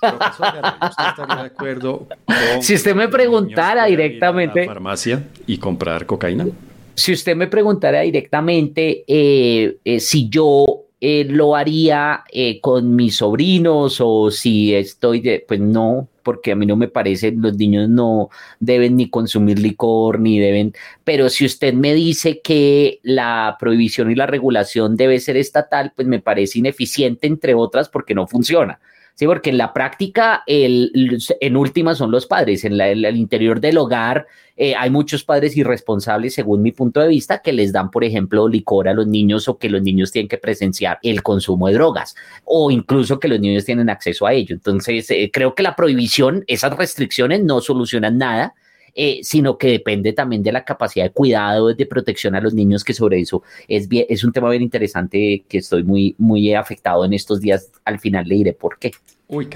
Profesor 0.00 0.54
¿usted 0.82 1.04
estaría 1.08 1.36
de 1.36 1.42
acuerdo 1.42 2.06
con 2.24 2.62
Si 2.62 2.74
usted 2.74 2.94
me 2.94 3.08
preguntara 3.08 3.86
directamente... 3.86 4.60
A 4.60 4.66
la 4.66 4.72
farmacia 4.72 5.24
y 5.46 5.58
comprar 5.58 6.06
cocaína. 6.06 6.46
Si 6.94 7.12
usted 7.12 7.34
me 7.34 7.46
preguntara 7.46 8.00
directamente 8.00 9.04
eh, 9.06 9.78
eh, 9.84 10.00
si 10.00 10.28
yo 10.28 10.84
lo 11.00 11.56
haría 11.56 12.24
con 12.60 12.94
mis 12.94 13.16
sobrinos 13.16 14.00
o 14.00 14.30
si 14.30 14.74
estoy 14.74 15.20
de... 15.20 15.44
Pues 15.46 15.60
no, 15.60 16.08
porque 16.22 16.52
a 16.52 16.56
mí 16.56 16.66
no 16.66 16.76
me 16.76 16.88
parece, 16.88 17.32
los 17.32 17.56
niños 17.56 17.88
no 17.88 18.30
deben 18.58 18.96
ni 18.96 19.08
consumir 19.08 19.58
licor, 19.58 20.20
ni 20.20 20.38
deben, 20.38 20.74
pero 21.04 21.28
si 21.28 21.44
usted 21.44 21.74
me 21.74 21.94
dice 21.94 22.40
que 22.40 23.00
la 23.02 23.56
prohibición 23.58 24.10
y 24.10 24.14
la 24.14 24.26
regulación 24.26 24.96
debe 24.96 25.20
ser 25.20 25.36
estatal, 25.36 25.92
pues 25.94 26.06
me 26.06 26.20
parece 26.20 26.58
ineficiente, 26.58 27.26
entre 27.26 27.54
otras, 27.54 27.88
porque 27.88 28.14
no 28.14 28.26
funciona. 28.26 28.80
Sí, 29.20 29.26
porque 29.26 29.50
en 29.50 29.58
la 29.58 29.74
práctica, 29.74 30.44
el, 30.46 31.20
en 31.42 31.56
última 31.58 31.94
son 31.94 32.10
los 32.10 32.24
padres, 32.24 32.64
en, 32.64 32.80
el 32.80 33.16
interior 33.18 33.60
del 33.60 33.76
hogar 33.76 34.26
eh, 34.56 34.74
hay 34.74 34.88
muchos 34.88 35.24
padres 35.24 35.54
irresponsables, 35.58 36.32
según 36.32 36.62
mi 36.62 36.72
punto 36.72 37.00
de 37.00 37.08
vista, 37.08 37.42
que 37.42 37.52
les 37.52 37.70
dan, 37.70 37.90
por 37.90 38.02
ejemplo, 38.02 38.48
licor 38.48 38.88
a 38.88 38.94
los 38.94 39.06
niños 39.06 39.46
o 39.46 39.58
que 39.58 39.68
los 39.68 39.82
niños 39.82 40.10
tienen 40.10 40.26
que 40.26 40.38
presenciar 40.38 40.98
el 41.02 41.22
consumo 41.22 41.68
de 41.68 41.74
drogas 41.74 42.16
o 42.44 42.70
incluso 42.70 43.20
que 43.20 43.28
los 43.28 43.38
niños 43.38 43.66
tienen 43.66 43.90
acceso 43.90 44.26
a 44.26 44.32
ello. 44.32 44.54
Entonces, 44.54 45.10
eh, 45.10 45.30
creo 45.30 45.54
que 45.54 45.64
la 45.64 45.76
prohibición, 45.76 46.42
esas 46.46 46.74
restricciones 46.74 47.44
no 47.44 47.60
solucionan 47.60 48.16
nada 48.16 48.54
eh, 48.94 49.20
sino 49.22 49.58
que 49.58 49.68
depende 49.68 50.12
también 50.12 50.42
de 50.42 50.52
la 50.52 50.64
capacidad 50.64 51.04
de 51.04 51.12
cuidado, 51.12 51.74
de 51.74 51.86
protección 51.86 52.34
a 52.34 52.40
los 52.40 52.54
niños, 52.54 52.84
que 52.84 52.94
sobre 52.94 53.20
eso 53.20 53.42
es, 53.68 53.88
bien, 53.88 54.06
es 54.08 54.24
un 54.24 54.32
tema 54.32 54.50
bien 54.50 54.62
interesante 54.62 55.44
que 55.48 55.58
estoy 55.58 55.82
muy, 55.82 56.14
muy 56.18 56.54
afectado 56.54 57.04
en 57.04 57.12
estos 57.12 57.40
días. 57.40 57.70
Al 57.84 57.98
final 57.98 58.26
le 58.26 58.36
diré 58.36 58.52
por 58.52 58.78
qué 58.78 58.92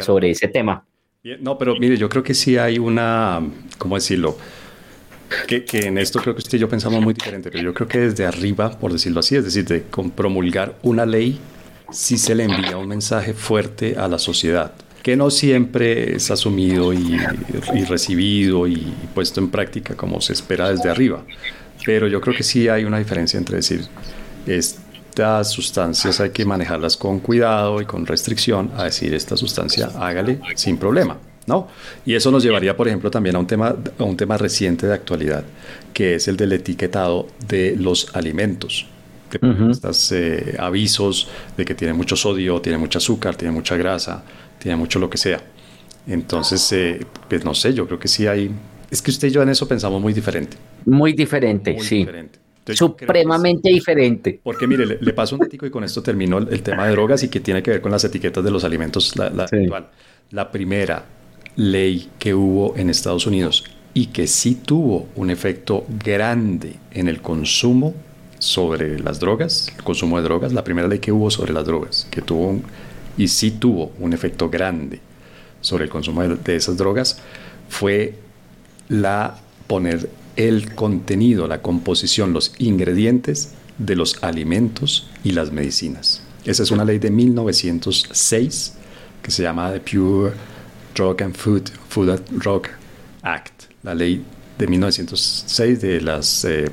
sobre 0.00 0.30
ese 0.30 0.48
tema. 0.48 0.84
No, 1.40 1.56
pero 1.56 1.74
mire, 1.76 1.96
yo 1.96 2.08
creo 2.08 2.22
que 2.22 2.34
sí 2.34 2.58
hay 2.58 2.78
una, 2.78 3.42
¿cómo 3.78 3.94
decirlo? 3.94 4.36
Que, 5.48 5.64
que, 5.64 5.86
en 5.86 5.96
esto 5.98 6.20
creo 6.20 6.34
que 6.34 6.40
usted 6.40 6.58
y 6.58 6.60
yo 6.60 6.68
pensamos 6.68 7.02
muy 7.02 7.14
diferente, 7.14 7.50
pero 7.50 7.64
yo 7.64 7.74
creo 7.74 7.88
que 7.88 7.98
desde 7.98 8.26
arriba, 8.26 8.78
por 8.78 8.92
decirlo 8.92 9.20
así, 9.20 9.34
es 9.34 9.44
decir, 9.44 9.64
de 9.64 9.80
promulgar 10.14 10.76
una 10.82 11.06
ley, 11.06 11.40
sí 11.90 12.18
se 12.18 12.34
le 12.34 12.44
envía 12.44 12.76
un 12.76 12.86
mensaje 12.86 13.32
fuerte 13.32 13.96
a 13.96 14.06
la 14.06 14.18
sociedad 14.18 14.74
que 15.04 15.16
no 15.16 15.30
siempre 15.30 16.16
es 16.16 16.30
asumido 16.30 16.94
y, 16.94 17.18
recibido 17.86 18.66
y 18.66 18.76
puesto 19.14 19.38
en 19.38 19.50
práctica 19.50 19.94
como 19.94 20.18
se 20.22 20.32
espera 20.32 20.70
desde 20.70 20.88
arriba. 20.88 21.22
Pero 21.84 22.08
yo 22.08 22.22
creo 22.22 22.34
que 22.34 22.42
sí 22.42 22.68
hay 22.68 22.84
una 22.84 22.98
diferencia 22.98 23.36
entre 23.36 23.56
decir, 23.56 23.82
estas 24.46 25.52
sustancias 25.52 26.20
hay 26.20 26.30
que 26.30 26.46
manejarlas 26.46 26.96
con 26.96 27.20
cuidado 27.20 27.82
y 27.82 27.84
con 27.84 28.06
restricción, 28.06 28.70
a 28.78 28.84
decir, 28.84 29.12
esta 29.12 29.36
sustancia 29.36 29.90
hágale 30.00 30.40
sin 30.54 30.78
problema. 30.78 31.18
¿no? 31.46 31.68
Y 32.06 32.14
eso 32.14 32.30
nos 32.30 32.42
llevaría, 32.42 32.74
por 32.74 32.88
ejemplo, 32.88 33.10
también 33.10 33.36
a 33.36 33.40
un 33.40 33.46
tema, 33.46 33.76
a 33.98 34.04
un 34.04 34.16
tema 34.16 34.38
reciente 34.38 34.86
de 34.86 34.94
actualidad, 34.94 35.44
que 35.92 36.14
es 36.14 36.28
el 36.28 36.38
del 36.38 36.52
etiquetado 36.54 37.26
de 37.46 37.76
los 37.76 38.16
alimentos. 38.16 38.86
Estos 39.70 40.12
eh, 40.12 40.54
avisos 40.58 41.28
de 41.56 41.64
que 41.64 41.74
tiene 41.74 41.92
mucho 41.92 42.14
sodio, 42.14 42.60
tiene 42.60 42.78
mucho 42.78 42.98
azúcar, 42.98 43.34
tiene 43.34 43.52
mucha 43.52 43.76
grasa, 43.76 44.22
tiene 44.64 44.76
mucho 44.76 44.98
lo 44.98 45.10
que 45.10 45.18
sea. 45.18 45.42
Entonces, 46.06 46.72
eh, 46.72 47.04
pues 47.28 47.44
no 47.44 47.52
sé, 47.52 47.74
yo 47.74 47.86
creo 47.86 47.98
que 47.98 48.08
sí 48.08 48.26
hay... 48.26 48.50
Es 48.90 49.02
que 49.02 49.10
usted 49.10 49.28
y 49.28 49.30
yo 49.30 49.42
en 49.42 49.50
eso 49.50 49.68
pensamos 49.68 50.00
muy 50.00 50.14
diferente. 50.14 50.56
Muy 50.86 51.12
diferente, 51.12 51.78
sí. 51.80 52.06
Supremamente 52.72 53.68
diferente. 53.68 54.40
Porque 54.42 54.66
mire, 54.66 54.86
le, 54.98 55.12
paso 55.12 55.34
un 55.34 55.40
datico 55.42 55.66
y 55.66 55.70
con 55.70 55.84
esto 55.84 56.02
termino 56.02 56.38
el, 56.38 56.62
tema 56.62 56.86
de 56.86 56.92
drogas 56.92 57.22
y 57.22 57.28
que 57.28 57.40
tiene 57.40 57.62
que 57.62 57.72
ver 57.72 57.82
con 57.82 57.92
las 57.92 58.04
etiquetas 58.04 58.42
de 58.42 58.50
los 58.50 58.64
alimentos 58.64 59.14
la, 59.16 59.28
la, 59.28 59.46
la 60.30 60.50
primera 60.50 61.04
ley 61.56 62.08
que 62.18 62.32
hubo 62.32 62.74
en 62.78 62.88
Estados 62.88 63.26
Unidos 63.26 63.64
y 63.92 64.06
que 64.06 64.26
sí 64.26 64.54
tuvo 64.54 65.08
un 65.14 65.28
efecto 65.28 65.84
grande 66.02 66.76
en 66.90 67.08
el 67.08 67.20
consumo 67.20 67.94
sobre 68.38 68.98
las 68.98 69.20
drogas, 69.20 69.70
el 69.76 69.84
consumo 69.84 70.16
de 70.16 70.22
drogas, 70.22 70.54
la 70.54 70.64
primera 70.64 70.88
ley 70.88 71.00
que 71.00 71.12
hubo 71.12 71.30
sobre 71.30 71.52
las 71.52 71.66
drogas, 71.66 72.06
que 72.10 72.22
tuvo 72.22 72.60
y 73.16 73.28
sí 73.28 73.52
tuvo 73.52 73.92
un 73.98 74.12
efecto 74.12 74.50
grande 74.50 75.00
sobre 75.60 75.84
el 75.84 75.90
consumo 75.90 76.22
de, 76.22 76.56
esas 76.56 76.76
drogas, 76.76 77.18
fue 77.68 78.14
la 78.88 79.38
poner 79.66 80.10
el 80.36 80.74
contenido, 80.74 81.46
la 81.46 81.62
composición, 81.62 82.32
los 82.32 82.52
ingredientes 82.58 83.54
de 83.78 83.96
los 83.96 84.22
alimentos 84.22 85.08
y 85.24 85.32
las 85.32 85.52
medicinas. 85.52 86.22
Esa 86.44 86.62
es 86.62 86.70
una 86.70 86.84
ley 86.84 86.98
de 86.98 87.10
1906 87.10 88.74
que 89.22 89.30
se 89.30 89.42
llama 89.42 89.72
The 89.72 89.80
Pure 89.80 90.32
Drug 90.94 91.22
and 91.22 91.34
Food, 91.34 91.70
Food 91.88 92.10
and 92.10 92.42
Drug 92.42 92.64
Act, 93.22 93.64
la 93.82 93.94
ley 93.94 94.22
de 94.58 94.66
1906 94.66 95.80
de 95.80 96.00
los 96.02 96.44
eh, 96.44 96.70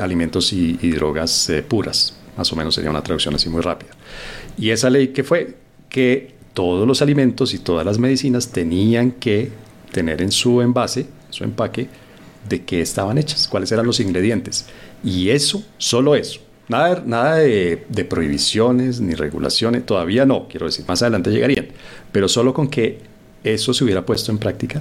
alimentos 0.00 0.52
y, 0.52 0.74
drogas 0.90 1.48
eh, 1.48 1.62
puras, 1.62 2.16
más 2.36 2.52
o 2.52 2.56
menos 2.56 2.74
sería 2.74 2.90
una 2.90 3.02
traducción 3.02 3.34
así 3.34 3.48
muy 3.48 3.62
rápida. 3.62 3.92
Y 4.58 4.70
esa 4.70 4.90
ley 4.90 5.08
que 5.08 5.24
fue 5.24 5.56
que 5.90 6.32
todos 6.54 6.88
los 6.88 7.02
alimentos 7.02 7.52
y 7.52 7.58
todas 7.58 7.84
las 7.84 7.98
medicinas 7.98 8.48
tenían 8.48 9.10
que 9.12 9.50
tener 9.92 10.22
en 10.22 10.32
su 10.32 10.62
envase, 10.62 11.06
su 11.28 11.44
empaque, 11.44 11.88
de 12.48 12.64
qué 12.64 12.80
estaban 12.80 13.18
hechas, 13.18 13.46
cuáles 13.48 13.70
eran 13.70 13.86
los 13.86 14.00
ingredientes. 14.00 14.66
Y 15.04 15.28
eso, 15.28 15.62
solo 15.76 16.14
eso. 16.14 16.40
Nada, 16.68 17.02
nada 17.04 17.36
de, 17.36 17.84
de, 17.88 18.04
prohibiciones 18.04 19.00
ni 19.00 19.14
regulaciones, 19.14 19.84
todavía 19.84 20.24
no, 20.24 20.46
quiero 20.48 20.66
decir, 20.66 20.84
más 20.86 21.02
adelante 21.02 21.30
llegarían, 21.30 21.66
pero 22.12 22.28
solo 22.28 22.54
con 22.54 22.68
que 22.68 23.00
eso 23.42 23.74
se 23.74 23.82
hubiera 23.82 24.06
puesto 24.06 24.30
en 24.30 24.38
práctica, 24.38 24.80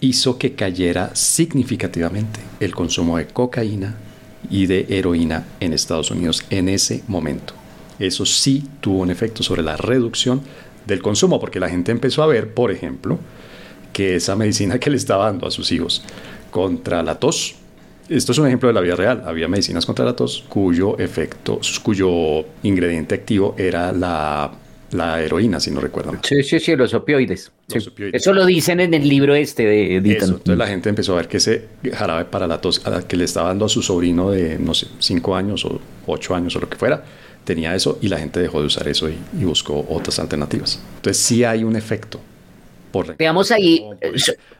hizo 0.00 0.38
que 0.38 0.54
cayera 0.54 1.14
significativamente 1.14 2.40
el 2.60 2.74
consumo 2.74 3.18
de 3.18 3.26
cocaína 3.26 3.94
y 4.50 4.66
de 4.66 4.86
heroína 4.88 5.46
en 5.60 5.74
Estados 5.74 6.10
Unidos 6.10 6.44
en 6.48 6.70
ese 6.70 7.02
momento. 7.08 7.54
Eso 7.98 8.26
sí 8.26 8.64
tuvo 8.80 9.00
un 9.00 9.10
efecto 9.10 9.42
sobre 9.42 9.62
la 9.62 9.76
reducción 9.76 10.42
del 10.86 11.02
consumo, 11.02 11.40
porque 11.40 11.60
la 11.60 11.68
gente 11.68 11.92
empezó 11.92 12.22
a 12.22 12.26
ver, 12.26 12.52
por 12.54 12.70
ejemplo, 12.70 13.18
que 13.92 14.16
esa 14.16 14.36
medicina 14.36 14.78
que 14.78 14.90
le 14.90 14.96
estaba 14.96 15.26
dando 15.26 15.46
a 15.46 15.50
sus 15.50 15.70
hijos 15.72 16.02
contra 16.50 17.02
la 17.02 17.18
tos, 17.18 17.56
esto 18.08 18.32
es 18.32 18.38
un 18.38 18.46
ejemplo 18.46 18.68
de 18.68 18.74
la 18.74 18.80
vida 18.80 18.96
real, 18.96 19.22
había 19.26 19.48
medicinas 19.48 19.86
contra 19.86 20.04
la 20.04 20.16
tos 20.16 20.44
cuyo 20.48 20.98
efecto, 20.98 21.60
cuyo 21.82 22.44
ingrediente 22.62 23.14
activo 23.14 23.54
era 23.58 23.92
la 23.92 24.52
la 24.92 25.22
heroína, 25.22 25.58
si 25.60 25.70
no 25.70 25.80
recuerdo 25.80 26.12
Sí, 26.22 26.42
sí, 26.42 26.60
sí, 26.60 26.76
los 26.76 26.94
opioides. 26.94 27.50
Eso 28.12 28.32
lo 28.32 28.44
dicen 28.44 28.80
en 28.80 28.94
el 28.94 29.08
libro 29.08 29.34
este 29.34 29.64
de 29.64 29.96
Eso. 29.96 30.26
Entonces 30.26 30.58
la 30.58 30.66
gente 30.66 30.88
empezó 30.88 31.14
a 31.14 31.16
ver 31.16 31.28
que 31.28 31.38
ese 31.38 31.66
jarabe 31.92 32.26
para 32.26 32.46
la 32.46 32.60
tos 32.60 32.80
que 33.08 33.16
le 33.16 33.24
estaba 33.24 33.48
dando 33.48 33.64
a 33.64 33.68
su 33.68 33.82
sobrino 33.82 34.30
de, 34.30 34.58
no 34.58 34.74
sé, 34.74 34.88
cinco 34.98 35.34
años 35.34 35.64
o 35.64 35.80
ocho 36.06 36.34
años 36.34 36.54
o 36.56 36.60
lo 36.60 36.68
que 36.68 36.76
fuera, 36.76 37.02
tenía 37.44 37.74
eso 37.74 37.98
y 38.00 38.08
la 38.08 38.18
gente 38.18 38.40
dejó 38.40 38.60
de 38.60 38.66
usar 38.66 38.88
eso 38.88 39.08
y, 39.08 39.44
buscó 39.44 39.86
otras 39.88 40.18
alternativas. 40.18 40.80
Entonces 40.96 41.22
sí 41.22 41.44
hay 41.44 41.64
un 41.64 41.76
efecto. 41.76 42.20
Por 42.90 43.16
Veamos 43.16 43.50
ahí. 43.50 43.82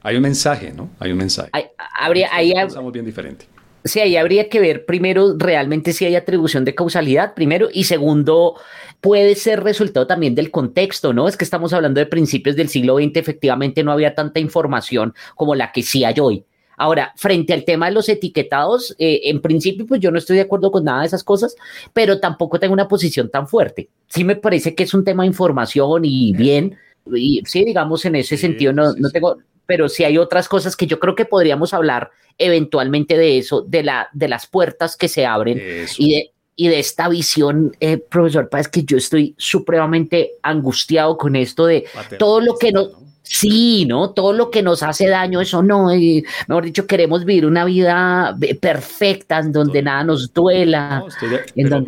hay 0.02 0.16
un 0.16 0.22
mensaje, 0.22 0.72
¿no? 0.72 0.90
Hay 0.98 1.12
un 1.12 1.18
mensaje. 1.18 1.50
habría, 1.98 2.30
ahí, 2.32 2.52
pensamos 2.54 2.92
bien 2.92 3.04
diferente. 3.04 3.46
Sí, 3.84 4.00
ahí 4.00 4.16
habría 4.16 4.48
que 4.48 4.60
ver 4.60 4.86
primero 4.86 5.36
realmente 5.36 5.92
si 5.92 6.04
hay 6.04 6.14
atribución 6.14 6.64
de 6.64 6.74
causalidad, 6.74 7.34
primero, 7.34 7.68
y 7.72 7.84
segundo, 7.84 8.54
puede 9.00 9.34
ser 9.34 9.62
resultado 9.64 10.06
también 10.06 10.34
del 10.34 10.50
contexto, 10.50 11.12
¿no? 11.12 11.26
Es 11.28 11.36
que 11.36 11.44
estamos 11.44 11.72
hablando 11.72 11.98
de 11.98 12.06
principios 12.06 12.54
del 12.54 12.68
siglo 12.68 12.96
XX, 12.96 13.16
efectivamente 13.16 13.82
no 13.82 13.92
había 13.92 14.14
tanta 14.14 14.38
información 14.38 15.14
como 15.34 15.54
la 15.54 15.72
que 15.72 15.82
sí 15.82 16.04
hay 16.04 16.14
hoy. 16.20 16.44
Ahora, 16.82 17.12
frente 17.14 17.52
al 17.52 17.64
tema 17.64 17.86
de 17.86 17.92
los 17.92 18.08
etiquetados, 18.08 18.96
eh, 18.98 19.20
en 19.26 19.40
principio, 19.40 19.86
pues 19.86 20.00
yo 20.00 20.10
no 20.10 20.18
estoy 20.18 20.34
de 20.34 20.42
acuerdo 20.42 20.72
con 20.72 20.82
nada 20.82 21.02
de 21.02 21.06
esas 21.06 21.22
cosas, 21.22 21.54
pero 21.92 22.18
tampoco 22.18 22.58
tengo 22.58 22.74
una 22.74 22.88
posición 22.88 23.30
tan 23.30 23.46
fuerte. 23.46 23.88
Sí 24.08 24.24
me 24.24 24.34
parece 24.34 24.74
que 24.74 24.82
es 24.82 24.92
un 24.92 25.04
tema 25.04 25.22
de 25.22 25.28
información 25.28 26.04
y 26.04 26.32
bien, 26.32 26.76
y 27.14 27.40
sí, 27.46 27.64
digamos, 27.64 28.04
en 28.04 28.16
ese 28.16 28.36
sentido 28.36 28.72
no, 28.72 28.94
no 28.94 29.10
tengo, 29.10 29.36
pero 29.64 29.88
sí 29.88 30.02
hay 30.02 30.18
otras 30.18 30.48
cosas 30.48 30.74
que 30.74 30.88
yo 30.88 30.98
creo 30.98 31.14
que 31.14 31.24
podríamos 31.24 31.72
hablar 31.72 32.10
eventualmente 32.36 33.16
de 33.16 33.38
eso, 33.38 33.62
de, 33.62 33.84
la, 33.84 34.08
de 34.12 34.26
las 34.26 34.48
puertas 34.48 34.96
que 34.96 35.06
se 35.06 35.24
abren 35.24 35.62
y 35.98 36.14
de, 36.14 36.32
y 36.56 36.66
de 36.66 36.80
esta 36.80 37.08
visión, 37.08 37.76
eh, 37.78 37.96
profesor 37.96 38.48
Paz, 38.48 38.66
que 38.66 38.82
yo 38.82 38.96
estoy 38.96 39.36
supremamente 39.38 40.32
angustiado 40.42 41.16
con 41.16 41.36
esto 41.36 41.64
de 41.64 41.84
todo 42.18 42.40
lo 42.40 42.56
que 42.58 42.72
nos... 42.72 42.90
Sí, 43.32 43.86
¿no? 43.86 44.10
Todo 44.10 44.34
lo 44.34 44.50
que 44.50 44.62
nos 44.62 44.82
hace 44.82 45.08
daño, 45.08 45.40
eso 45.40 45.62
no. 45.62 45.92
Y, 45.94 46.22
mejor 46.48 46.66
dicho, 46.66 46.86
queremos 46.86 47.24
vivir 47.24 47.46
una 47.46 47.64
vida 47.64 48.36
perfecta 48.60 49.38
en 49.38 49.52
donde 49.52 49.82
nada 49.82 50.04
nos 50.04 50.34
duela. 50.34 51.02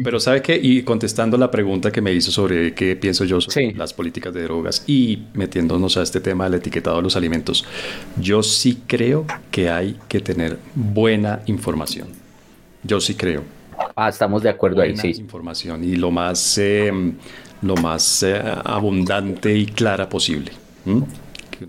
pero, 0.03 0.19
¿sabe 0.19 0.41
qué? 0.41 0.59
Y 0.61 0.83
contestando 0.85 1.37
la 1.37 1.51
pregunta 1.51 1.91
que 1.93 2.01
me 2.01 2.15
hizo 2.15 2.31
sobre 2.31 2.73
qué 2.73 2.97
pienso 2.97 3.27
yo 3.27 3.43
sobre 3.43 3.75
las 3.75 3.93
políticas 3.93 4.33
de 4.33 4.43
drogas 4.43 4.85
y 4.87 5.25
metiéndonos 5.35 5.99
a 5.99 6.03
este 6.03 6.19
tema 6.19 6.45
del 6.45 6.55
etiquetado 6.55 6.97
de 6.97 7.03
los 7.03 7.15
alimentos, 7.15 7.67
yo 8.19 8.43
sí 8.43 8.83
creo 8.87 9.27
que 9.51 9.69
hay 9.69 9.99
que 10.09 10.21
tener 10.21 10.59
buena 10.75 11.41
información. 11.45 12.09
Yo 12.83 13.03
sí 13.03 13.17
creo. 13.17 13.43
Ah, 13.95 14.09
estamos 14.09 14.43
de 14.43 14.49
acuerdo 14.49 14.81
ahí, 14.81 14.97
sí. 14.97 15.09
Información 15.19 15.85
y 15.85 15.97
lo 15.97 16.11
más, 16.11 16.57
em, 16.57 17.13
lo 17.61 17.77
más 17.77 18.23
eh, 18.23 18.41
abundante 18.65 19.55
y 19.55 19.67
clara 19.67 20.09
posible. 20.09 20.51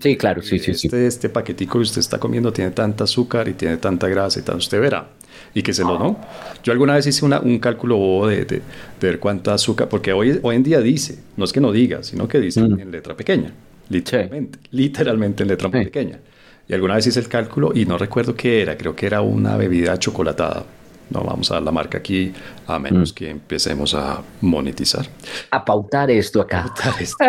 Sí, 0.00 0.16
claro, 0.16 0.42
sí, 0.42 0.58
sí, 0.58 0.72
este, 0.72 0.88
sí. 0.88 0.96
Este 0.96 1.28
paquetico 1.28 1.78
que 1.78 1.82
usted 1.82 2.00
está 2.00 2.18
comiendo 2.18 2.52
tiene 2.52 2.70
tanta 2.70 3.04
azúcar 3.04 3.48
y 3.48 3.54
tiene 3.54 3.76
tanta 3.76 4.08
grasa 4.08 4.40
y 4.40 4.42
tal, 4.42 4.56
usted 4.56 4.80
verá. 4.80 5.08
Y 5.54 5.62
que 5.62 5.72
se 5.72 5.82
lo 5.82 5.98
no. 5.98 6.18
Yo 6.62 6.72
alguna 6.72 6.94
vez 6.94 7.06
hice 7.06 7.24
una, 7.24 7.40
un 7.40 7.58
cálculo 7.58 7.96
bobo 7.96 8.28
de, 8.28 8.44
de, 8.44 8.62
ver 9.00 9.18
cuánta 9.18 9.54
azúcar, 9.54 9.88
porque 9.88 10.12
hoy, 10.12 10.38
hoy 10.42 10.56
en 10.56 10.62
día 10.62 10.80
dice, 10.80 11.18
no 11.36 11.44
es 11.44 11.52
que 11.52 11.60
no 11.60 11.72
diga, 11.72 12.02
sino 12.02 12.28
que 12.28 12.40
dice 12.40 12.60
mm. 12.60 12.80
en 12.80 12.90
letra 12.90 13.16
pequeña, 13.16 13.52
literalmente, 13.88 14.58
literalmente 14.70 15.42
en 15.42 15.48
letra 15.48 15.70
pequeña. 15.70 16.20
Y 16.68 16.74
alguna 16.74 16.96
vez 16.96 17.06
hice 17.06 17.20
el 17.20 17.28
cálculo 17.28 17.72
y 17.74 17.86
no 17.86 17.96
recuerdo 17.96 18.34
qué 18.34 18.60
era, 18.62 18.76
creo 18.76 18.94
que 18.94 19.06
era 19.06 19.20
una 19.20 19.56
bebida 19.56 19.98
chocolatada 19.98 20.64
no 21.10 21.20
vamos 21.20 21.50
a 21.50 21.54
dar 21.54 21.62
la 21.62 21.72
marca 21.72 21.98
aquí 21.98 22.32
a 22.66 22.78
menos 22.78 23.12
mm. 23.12 23.14
que 23.14 23.30
empecemos 23.30 23.94
a 23.94 24.22
monetizar. 24.40 25.06
A 25.50 25.64
pautar 25.64 26.10
esto 26.10 26.40
acá. 26.40 26.62
A 26.62 26.74
pautar 26.74 27.02
esto. 27.02 27.24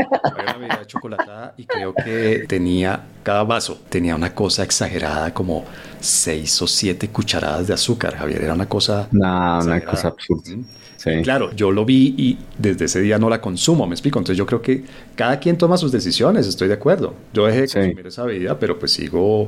una 0.58 0.88
chocolatada 0.88 1.54
y 1.58 1.66
creo 1.66 1.94
que 1.94 2.46
tenía, 2.48 3.04
cada 3.24 3.44
vaso 3.44 3.80
tenía 3.90 4.16
una 4.16 4.34
cosa 4.34 4.64
exagerada 4.64 5.34
como 5.34 5.66
seis 6.00 6.60
o 6.62 6.68
siete 6.68 7.10
cucharadas 7.10 7.68
de 7.68 7.74
azúcar, 7.74 8.16
Javier. 8.16 8.44
Era 8.44 8.54
una 8.54 8.68
cosa... 8.68 9.08
No, 9.12 9.60
una 9.60 9.82
cosa 9.82 10.10
absurda. 10.10 10.52
Sí. 10.98 11.22
Claro, 11.22 11.52
yo 11.54 11.72
lo 11.72 11.86
vi 11.86 12.16
y 12.18 12.40
desde 12.58 12.86
ese 12.86 13.00
día 13.00 13.20
no 13.20 13.30
la 13.30 13.40
consumo, 13.40 13.86
me 13.86 13.94
explico. 13.94 14.18
Entonces 14.18 14.38
yo 14.38 14.48
creo 14.48 14.64
que 14.64 14.84
cada 15.16 15.40
quien 15.40 15.56
toma 15.56 15.78
sus 15.78 15.92
decisiones, 15.92 16.48
estoy 16.48 16.68
de 16.68 16.74
acuerdo. 16.74 17.14
Yo 17.34 17.46
dejé 17.46 17.62
de 17.62 17.68
consumir 17.68 18.08
esa 18.08 18.24
bebida, 18.24 18.58
pero 18.58 18.80
pues 18.80 18.94
sigo 18.94 19.48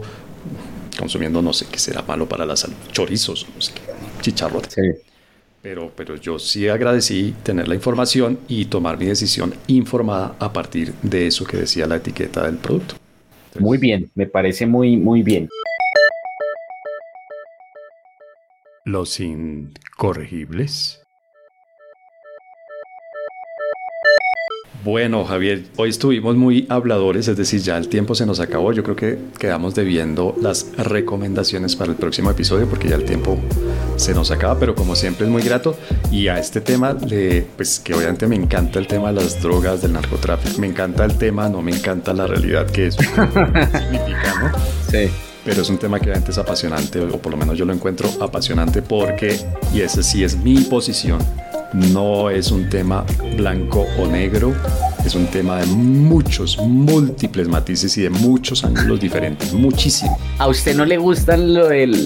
consumiendo, 0.99 1.41
no 1.41 1.53
sé 1.53 1.65
qué 1.71 1.79
será 1.79 2.01
malo 2.03 2.27
para 2.27 2.45
la 2.45 2.55
salud, 2.55 2.75
chorizos, 2.91 3.47
no 3.55 3.61
sé 3.61 3.71
chicharrones. 4.21 4.75
Pero, 5.61 5.91
pero 5.95 6.15
yo 6.15 6.39
sí 6.39 6.69
agradecí 6.69 7.35
tener 7.43 7.67
la 7.67 7.75
información 7.75 8.39
y 8.47 8.65
tomar 8.65 8.97
mi 8.97 9.07
decisión 9.07 9.53
informada 9.67 10.35
a 10.39 10.53
partir 10.53 10.93
de 11.01 11.27
eso 11.27 11.45
que 11.45 11.57
decía 11.57 11.85
la 11.85 11.97
etiqueta 11.97 12.45
del 12.45 12.57
producto. 12.57 12.95
muy 13.59 13.77
bien, 13.77 14.09
me 14.15 14.25
parece 14.25 14.65
muy, 14.65 14.95
muy 14.95 15.21
bien. 15.21 15.49
Los 18.85 19.19
incorregibles. 19.19 21.01
Bueno, 24.83 25.25
Javier, 25.25 25.65
hoy 25.75 25.89
estuvimos 25.89 26.37
muy 26.37 26.65
habladores, 26.69 27.27
es 27.27 27.35
decir, 27.35 27.59
ya 27.59 27.77
el 27.77 27.89
tiempo 27.89 28.15
se 28.15 28.25
nos 28.25 28.39
acabó. 28.39 28.71
Yo 28.71 28.81
creo 28.81 28.95
que 28.95 29.17
quedamos 29.37 29.75
debiendo 29.75 30.35
las 30.41 30.67
recomendaciones 30.77 31.75
para 31.75 31.91
el 31.91 31.97
próximo 31.97 32.31
episodio 32.31 32.65
porque 32.65 32.87
ya 32.87 32.95
el 32.95 33.03
tiempo 33.03 33.37
se 33.97 34.13
nos 34.13 34.31
acaba, 34.31 34.57
pero 34.57 34.75
como 34.75 34.95
siempre 34.95 35.25
es 35.25 35.31
muy 35.31 35.41
grato. 35.41 35.75
Y 36.11 36.29
a 36.29 36.39
este 36.39 36.61
tema, 36.61 36.93
le, 36.93 37.41
pues 37.57 37.79
que 37.79 37.93
obviamente 37.93 38.25
me 38.25 38.37
encanta 38.37 38.79
el 38.79 38.87
tema 38.87 39.09
de 39.09 39.15
las 39.15 39.41
drogas, 39.41 39.81
del 39.81 39.91
narcotráfico, 39.91 40.59
me 40.61 40.67
encanta 40.67 41.03
el 41.03 41.17
tema, 41.17 41.49
no 41.49 41.61
me 41.61 41.71
encanta 41.71 42.13
la 42.13 42.25
realidad 42.25 42.65
que 42.67 42.87
eso 42.87 43.01
significa, 43.03 44.33
¿no? 44.41 44.51
Sí 44.89 45.09
pero 45.45 45.61
es 45.61 45.69
un 45.69 45.77
tema 45.77 45.99
que 45.99 46.05
realmente 46.05 46.31
es 46.31 46.37
apasionante, 46.37 46.99
o 46.99 47.17
por 47.17 47.31
lo 47.31 47.37
menos 47.37 47.57
yo 47.57 47.65
lo 47.65 47.73
encuentro 47.73 48.09
apasionante 48.21 48.83
porque, 48.83 49.39
y 49.73 49.81
ese 49.81 50.03
sí 50.03 50.23
es 50.23 50.37
mi 50.37 50.61
posición, 50.61 51.19
no 51.73 52.29
es 52.29 52.51
un 52.51 52.69
tema 52.69 53.05
blanco 53.35 53.85
o 53.97 54.07
negro, 54.07 54.53
es 55.05 55.15
un 55.15 55.27
tema 55.27 55.59
de 55.59 55.65
muchos, 55.67 56.57
múltiples 56.57 57.47
matices 57.47 57.97
y 57.97 58.01
de 58.01 58.09
muchos 58.09 58.63
ángulos 58.63 58.99
diferentes, 58.99 59.53
muchísimo. 59.53 60.17
A 60.37 60.47
usted 60.47 60.75
no 60.75 60.85
le 60.85 60.97
gustan 60.97 61.53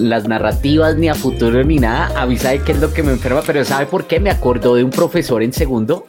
las 0.09 0.27
narrativas 0.27 0.95
ni 0.97 1.09
a 1.09 1.15
futuro 1.15 1.63
ni 1.63 1.77
nada, 1.77 2.11
a 2.19 2.25
mí 2.25 2.37
sabe 2.37 2.59
qué 2.59 2.73
es 2.73 2.79
lo 2.79 2.93
que 2.93 3.03
me 3.03 3.11
enferma, 3.11 3.41
pero 3.45 3.63
¿sabe 3.65 3.85
por 3.85 4.05
qué? 4.05 4.19
Me 4.19 4.29
acordó 4.29 4.75
de 4.75 4.83
un 4.83 4.91
profesor 4.91 5.43
en 5.43 5.53
segundo 5.53 6.07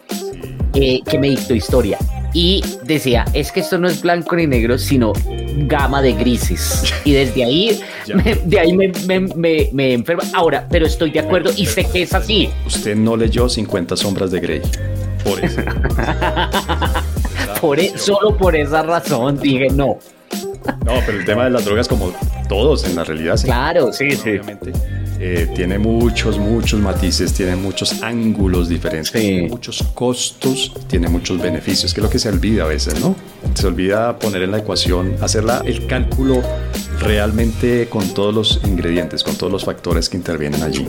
eh, 0.74 1.00
que 1.08 1.18
me 1.18 1.30
dictó 1.30 1.54
historia 1.54 1.98
y 2.34 2.64
decía, 2.84 3.24
es 3.32 3.52
que 3.52 3.60
esto 3.60 3.78
no 3.78 3.86
es 3.86 4.02
blanco 4.02 4.34
ni 4.34 4.46
negro, 4.48 4.76
sino 4.76 5.12
gama 5.56 6.02
de 6.02 6.12
grises. 6.12 6.92
Y 7.04 7.12
desde 7.12 7.44
ahí, 7.44 7.80
de 8.44 8.58
ahí 8.58 8.72
me, 8.72 8.92
me, 9.34 9.68
me, 9.72 9.92
enferma. 9.92 10.22
Ahora, 10.32 10.66
pero 10.70 10.86
estoy 10.86 11.10
de 11.10 11.20
acuerdo 11.20 11.50
y 11.56 11.66
sé 11.66 11.84
que 11.84 12.02
es 12.02 12.14
así. 12.14 12.50
Usted 12.66 12.96
no 12.96 13.16
leyó 13.16 13.48
50 13.48 13.96
sombras 13.96 14.30
de 14.30 14.40
Grey. 14.40 14.62
Por 15.24 15.42
eso. 15.42 15.62
por 17.60 17.80
e, 17.80 17.96
solo 17.96 18.36
por 18.36 18.54
esa 18.54 18.82
razón 18.82 19.38
dije 19.38 19.68
no. 19.70 19.98
No, 20.84 20.92
pero 21.04 21.18
el 21.18 21.24
tema 21.24 21.44
de 21.44 21.50
las 21.50 21.64
drogas, 21.64 21.88
como 21.88 22.12
todos 22.48 22.84
en 22.84 22.96
la 22.96 23.04
realidad, 23.04 23.36
sí. 23.36 23.46
Claro, 23.46 23.92
sí, 23.92 24.10
sí. 24.12 24.30
Obviamente 24.30 24.72
eh, 25.20 25.48
tiene 25.54 25.78
muchos, 25.78 26.38
muchos 26.38 26.80
matices, 26.80 27.32
tiene 27.32 27.56
muchos 27.56 28.02
ángulos 28.02 28.68
diferentes, 28.68 29.12
tiene 29.12 29.48
muchos 29.48 29.82
costos, 29.94 30.72
tiene 30.88 31.08
muchos 31.08 31.40
beneficios, 31.40 31.94
que 31.94 32.00
es 32.00 32.04
lo 32.04 32.10
que 32.10 32.18
se 32.18 32.28
olvida 32.28 32.64
a 32.64 32.66
veces, 32.66 33.00
¿no? 33.00 33.14
Se 33.54 33.66
olvida 33.66 34.18
poner 34.18 34.42
en 34.42 34.50
la 34.50 34.58
ecuación, 34.58 35.16
hacerla 35.20 35.62
el 35.64 35.86
cálculo 35.86 36.42
realmente 37.00 37.88
con 37.88 38.12
todos 38.12 38.34
los 38.34 38.60
ingredientes, 38.64 39.22
con 39.22 39.36
todos 39.36 39.52
los 39.52 39.64
factores 39.64 40.08
que 40.08 40.16
intervienen 40.16 40.62
allí. 40.62 40.88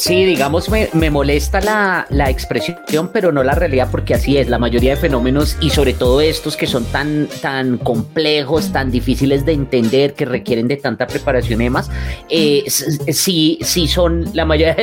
Sí, 0.00 0.24
digamos, 0.24 0.70
me, 0.70 0.88
me 0.94 1.10
molesta 1.10 1.60
la, 1.60 2.06
la, 2.08 2.30
expresión, 2.30 3.10
pero 3.12 3.32
no 3.32 3.42
la 3.42 3.54
realidad, 3.54 3.88
porque 3.90 4.14
así 4.14 4.38
es. 4.38 4.48
La 4.48 4.58
mayoría 4.58 4.94
de 4.94 4.96
fenómenos, 4.96 5.58
y 5.60 5.68
sobre 5.68 5.92
todo 5.92 6.22
estos 6.22 6.56
que 6.56 6.66
son 6.66 6.86
tan, 6.86 7.28
tan 7.42 7.76
complejos, 7.76 8.72
tan 8.72 8.90
difíciles 8.90 9.44
de 9.44 9.52
entender, 9.52 10.14
que 10.14 10.24
requieren 10.24 10.68
de 10.68 10.78
tanta 10.78 11.06
preparación 11.06 11.60
y 11.60 11.64
demás, 11.64 11.90
eh, 12.30 12.64
sí, 12.68 13.58
sí 13.60 13.88
son 13.88 14.24
la 14.32 14.46
mayoría. 14.46 14.74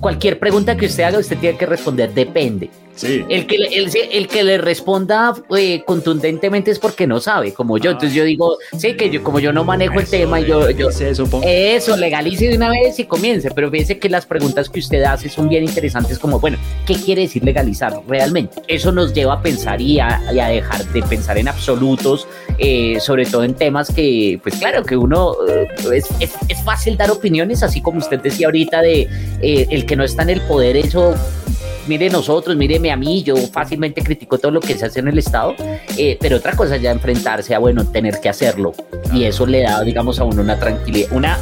Cualquier 0.00 0.38
pregunta 0.38 0.76
que 0.76 0.84
usted 0.84 1.04
haga, 1.04 1.18
usted 1.18 1.38
tiene 1.38 1.56
que 1.56 1.64
responder, 1.64 2.12
depende. 2.12 2.68
El, 3.02 3.46
que, 3.46 3.56
el, 3.56 3.90
el, 4.12 4.28
que 4.28 4.42
le 4.42 4.58
responda 4.58 5.34
eh, 5.56 5.82
contundentemente 5.84 6.70
es 6.70 6.78
porque 6.78 7.06
no 7.06 7.20
sabe, 7.20 7.52
como 7.52 7.78
yo. 7.78 7.90
Entonces 7.90 8.14
yo 8.14 8.24
digo, 8.24 8.56
sí, 8.76 8.94
que 8.94 9.10
yo 9.10 9.22
como 9.22 9.38
yo 9.38 9.52
no 9.52 9.64
manejo 9.64 10.00
el 10.00 10.06
tema, 10.06 10.40
yo, 10.40 10.70
yo 10.70 10.88
eso, 10.88 11.96
legalice 11.96 12.48
de 12.48 12.56
una 12.56 12.70
vez 12.70 12.98
y 12.98 13.04
comience. 13.04 13.50
Pero 13.50 13.70
fíjese 13.70 13.98
que 13.98 14.08
las 14.08 14.24
preguntas 14.24 14.70
que 14.70 14.80
usted 14.80 15.02
hace 15.02 15.28
son 15.28 15.48
bien 15.48 15.64
interesantes, 15.64 16.18
como, 16.18 16.40
bueno, 16.40 16.58
¿qué 16.86 16.94
quiere 16.94 17.22
decir 17.22 17.44
legalizar 17.44 18.00
realmente? 18.08 18.62
Eso 18.66 18.92
nos 18.92 19.12
lleva 19.12 19.34
a 19.34 19.42
pensar 19.42 19.80
y 19.80 20.00
a, 20.00 20.20
dejar 20.30 20.84
de 20.86 21.02
pensar 21.02 21.38
en 21.38 21.48
absolutos, 21.48 22.26
eh, 22.58 22.98
sobre 23.00 23.26
todo 23.26 23.44
en 23.44 23.54
temas 23.54 23.92
que, 23.92 24.40
pues 24.42 24.54
claro, 24.56 24.84
que 24.84 24.96
uno 24.96 25.34
eh, 25.48 25.68
es, 25.92 26.06
es, 26.20 26.62
fácil 26.64 26.96
dar 26.96 27.10
opiniones, 27.10 27.62
así 27.62 27.80
como 27.80 27.98
usted 27.98 28.20
decía 28.20 28.46
ahorita 28.46 28.80
de 28.80 29.08
el 29.42 29.86
que 29.86 29.94
no 29.94 30.02
está 30.02 30.22
en 30.22 30.30
el 30.30 30.40
poder, 30.42 30.76
eso 30.76 31.14
mire 31.86 32.10
nosotros, 32.10 32.56
míreme 32.56 32.90
a 32.90 32.96
mí, 32.96 33.22
yo 33.22 33.36
fácilmente 33.36 34.02
critico 34.02 34.38
todo 34.38 34.52
lo 34.52 34.60
que 34.60 34.76
se 34.76 34.86
hace 34.86 35.00
en 35.00 35.08
el 35.08 35.18
Estado, 35.18 35.54
eh, 35.96 36.16
pero 36.20 36.36
otra 36.36 36.54
cosa 36.54 36.76
ya 36.76 36.90
enfrentarse 36.90 37.54
a, 37.54 37.58
bueno, 37.58 37.86
tener 37.86 38.20
que 38.20 38.28
hacerlo. 38.28 38.74
Y 39.12 39.24
eso 39.24 39.46
le 39.46 39.62
da, 39.62 39.80
digamos, 39.82 40.18
a 40.20 40.24
uno 40.24 40.42
una 40.42 40.58
tranquilidad, 40.58 41.10
una, 41.12 41.38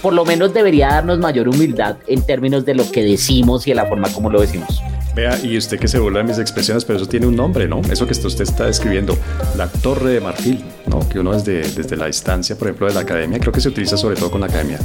por 0.00 0.12
lo 0.12 0.24
menos 0.24 0.52
debería 0.52 0.88
darnos 0.88 1.18
mayor 1.18 1.48
humildad 1.48 1.96
en 2.06 2.22
términos 2.22 2.64
de 2.64 2.74
lo 2.74 2.90
que 2.90 3.02
decimos 3.02 3.66
y 3.66 3.70
de 3.70 3.76
la 3.76 3.86
forma 3.86 4.12
como 4.12 4.30
lo 4.30 4.40
decimos. 4.40 4.82
Vea, 5.14 5.38
y 5.42 5.58
usted 5.58 5.78
que 5.78 5.88
se 5.88 5.98
burla 5.98 6.20
de 6.20 6.24
mis 6.24 6.38
expresiones, 6.38 6.86
pero 6.86 6.98
eso 6.98 7.06
tiene 7.06 7.26
un 7.26 7.36
nombre, 7.36 7.68
¿no? 7.68 7.82
Eso 7.90 8.06
que 8.06 8.12
usted 8.12 8.40
está 8.40 8.64
describiendo, 8.64 9.16
la 9.56 9.68
torre 9.68 10.14
de 10.14 10.20
marfil, 10.20 10.64
¿no? 10.86 11.06
Que 11.06 11.20
uno 11.20 11.34
desde, 11.34 11.60
desde 11.70 11.96
la 11.96 12.06
distancia, 12.06 12.56
por 12.56 12.68
ejemplo, 12.68 12.86
de 12.86 12.94
la 12.94 13.00
academia, 13.00 13.38
creo 13.38 13.52
que 13.52 13.60
se 13.60 13.68
utiliza 13.68 13.98
sobre 13.98 14.16
todo 14.16 14.30
con 14.30 14.40
la 14.40 14.46
academia, 14.46 14.78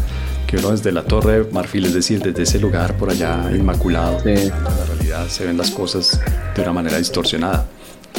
que 0.47 0.55
uno 0.57 0.71
desde 0.71 0.93
la 0.93 1.03
torre 1.03 1.43
de 1.43 1.51
marfil, 1.51 1.85
es 1.85 1.93
decir, 1.93 2.21
desde 2.21 2.43
ese 2.43 2.59
lugar 2.59 2.95
por 2.95 3.09
allá 3.09 3.51
inmaculado, 3.53 4.19
en 4.25 4.47
la 4.49 4.85
realidad 4.87 5.27
se 5.27 5.45
ven 5.45 5.57
las 5.57 5.69
cosas 5.69 6.21
de 6.55 6.61
una 6.61 6.71
manera 6.71 6.97
distorsionada. 6.97 7.67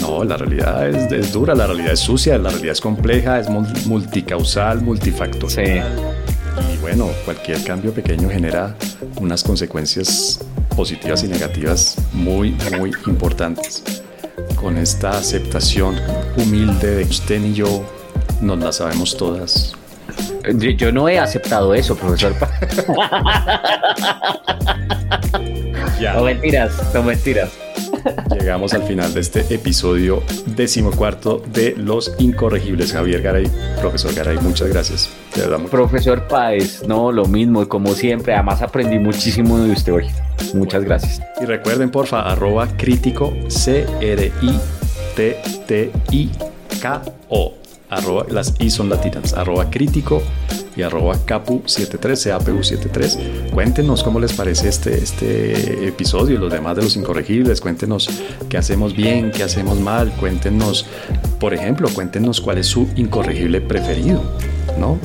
No, 0.03 0.23
la 0.23 0.37
realidad 0.37 0.89
es, 0.89 1.11
es, 1.11 1.33
dura, 1.33 1.55
la 1.55 1.67
realidad 1.67 1.93
es 1.93 2.01
sucia, 2.01 2.37
la 2.39 2.51
realidad 2.51 2.73
es 2.73 2.81
compleja, 2.81 3.41
es 3.41 3.49
multicausal, 3.49 4.83
multifactorial. 4.83 5.89
Y 6.73 6.77
bueno, 6.79 7.09
cualquier 7.25 7.65
cambio 7.65 7.93
pequeño 7.93 8.29
genera 8.29 8.77
unas 9.17 9.43
consecuencias 9.43 10.39
positivas 10.77 11.25
y 11.25 11.29
negativas 11.29 11.97
muy, 12.13 12.55
muy 12.79 12.93
importantes. 13.07 13.83
Con 14.55 14.77
esta 14.77 15.11
aceptación 15.11 15.97
humilde 16.37 16.97
de 16.97 17.05
usted 17.05 17.43
y 17.43 17.55
yo 17.55 17.83
nos 18.43 18.59
la 18.59 18.71
sabemos 18.71 19.17
todas. 19.17 19.75
Yo 20.77 20.93
no 20.93 21.09
he 21.09 21.19
aceptado 21.19 21.75
eso, 21.75 21.97
profesor. 21.97 22.35
ya. 26.01 26.15
No 26.15 26.25
mentiras, 26.25 26.73
no 26.95 27.03
mentiras. 27.03 27.51
Llegamos 28.39 28.75
al 28.75 28.83
final 28.85 29.13
de 29.15 29.21
este 29.21 29.41
episodio 29.55 30.23
decimocuarto 30.47 31.43
de 31.53 31.75
Los 31.77 32.15
Incorregibles. 32.19 32.93
Javier 32.93 33.23
Garay, 33.23 33.51
profesor 33.81 34.15
Garay, 34.15 34.39
muchas 34.39 34.69
gracias. 34.69 35.11
Profesor 35.71 36.27
Páez, 36.29 36.87
no, 36.87 37.11
lo 37.13 37.27
mismo, 37.27 37.69
como 37.69 37.95
siempre. 37.95 38.35
Además 38.35 38.63
aprendí 38.63 38.99
muchísimo 38.99 39.59
de 39.59 39.73
usted 39.73 39.93
hoy. 39.93 40.07
Muchas 40.55 40.85
gracias. 40.85 41.21
Y 41.41 41.45
recuerden, 41.45 41.91
porfa, 41.91 42.23
arroba 42.23 42.67
crítico 42.77 43.37
C-R-I-T-T-I-K-O. 43.49 44.49
Arroba, 47.91 48.27
las 48.31 48.55
I 48.59 48.71
son 48.71 48.91
latinas, 48.91 49.33
arroba 49.33 49.71
crítico 49.71 50.23
y 50.77 50.83
arroba 50.83 51.17
capu73, 51.27 52.39
capu73. 52.39 53.51
Cuéntenos 53.51 54.05
cómo 54.05 54.21
les 54.21 54.33
parece 54.35 54.69
este, 54.69 54.95
este 55.03 55.89
episodio 55.89 56.37
y 56.37 56.39
los 56.39 56.53
demás 56.53 56.77
de 56.77 56.83
los 56.83 56.97
incorregibles. 56.97 57.61
Cuéntenos 57.61 58.11
qué 58.49 58.59
hacemos 58.59 58.95
bien, 58.95 59.31
qué 59.31 59.43
hacemos 59.43 59.81
mal. 59.81 60.13
Cuéntenos, 60.13 60.87
por 61.41 61.55
ejemplo, 61.55 61.89
cuéntenos 61.89 62.41
cuál 62.41 62.59
es 62.59 62.67
su 62.67 62.89
incorregible 62.97 63.61
preferido, 63.61 64.23
¿no? 64.79 64.99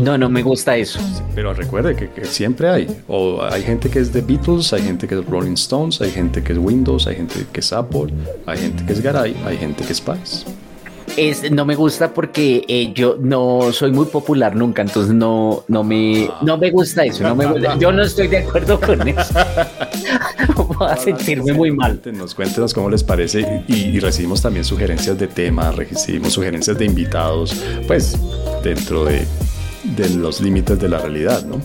No, 0.00 0.16
no 0.16 0.30
me 0.30 0.42
gusta 0.42 0.76
eso. 0.76 1.00
Pero 1.34 1.52
recuerde 1.52 1.96
que, 1.96 2.24
siempre 2.26 2.68
hay. 2.68 3.02
O 3.08 3.42
hay 3.42 3.62
gente 3.62 3.90
que 3.90 3.98
es 3.98 4.12
de 4.12 4.20
Beatles, 4.20 4.72
hay 4.72 4.82
gente 4.82 5.08
que 5.08 5.16
es 5.16 5.26
Rolling 5.26 5.54
Stones, 5.54 6.00
hay 6.00 6.10
gente 6.10 6.42
que 6.42 6.52
es 6.52 6.58
Windows, 6.58 7.06
hay 7.06 7.16
gente 7.16 7.46
que 7.52 7.60
es 7.60 7.72
Apple, 7.72 8.12
hay 8.46 8.58
gente 8.58 8.84
que 8.84 8.92
es 8.92 9.02
Garay, 9.02 9.36
hay 9.44 9.56
gente 9.56 9.84
que 9.84 9.92
es 9.92 9.98
Spice. 9.98 10.44
Es, 11.16 11.50
no 11.50 11.64
me 11.64 11.76
gusta 11.76 12.12
porque 12.12 12.64
eh, 12.66 12.92
yo 12.92 13.16
no 13.20 13.72
soy 13.72 13.92
muy 13.92 14.06
popular 14.06 14.56
nunca, 14.56 14.82
entonces 14.82 15.14
no, 15.14 15.64
no, 15.68 15.84
me, 15.84 16.28
no 16.42 16.58
me 16.58 16.70
gusta 16.70 17.04
eso. 17.04 17.22
No 17.22 17.36
me 17.36 17.46
yo 17.78 17.92
no 17.92 18.02
estoy 18.02 18.28
de 18.28 18.38
acuerdo 18.38 18.80
con 18.80 19.06
eso. 19.06 19.34
Voy 20.56 20.88
a 20.88 20.96
sentirme 20.96 21.52
muy 21.52 21.70
mal. 21.70 21.92
Cuéntenos, 21.92 22.34
cuéntenos 22.34 22.74
cómo 22.74 22.90
les 22.90 23.04
parece 23.04 23.64
y, 23.68 23.98
recibimos 24.00 24.42
también 24.42 24.64
sugerencias 24.64 25.18
de 25.18 25.28
temas, 25.28 25.76
recibimos 25.76 26.32
sugerencias 26.32 26.76
de 26.78 26.84
invitados, 26.84 27.54
pues 27.86 28.18
dentro 28.62 29.04
de, 29.04 29.24
de 29.96 30.08
los 30.10 30.40
límites 30.40 30.78
de 30.80 30.88
la 30.88 30.98
realidad, 30.98 31.44
¿no? 31.44 31.60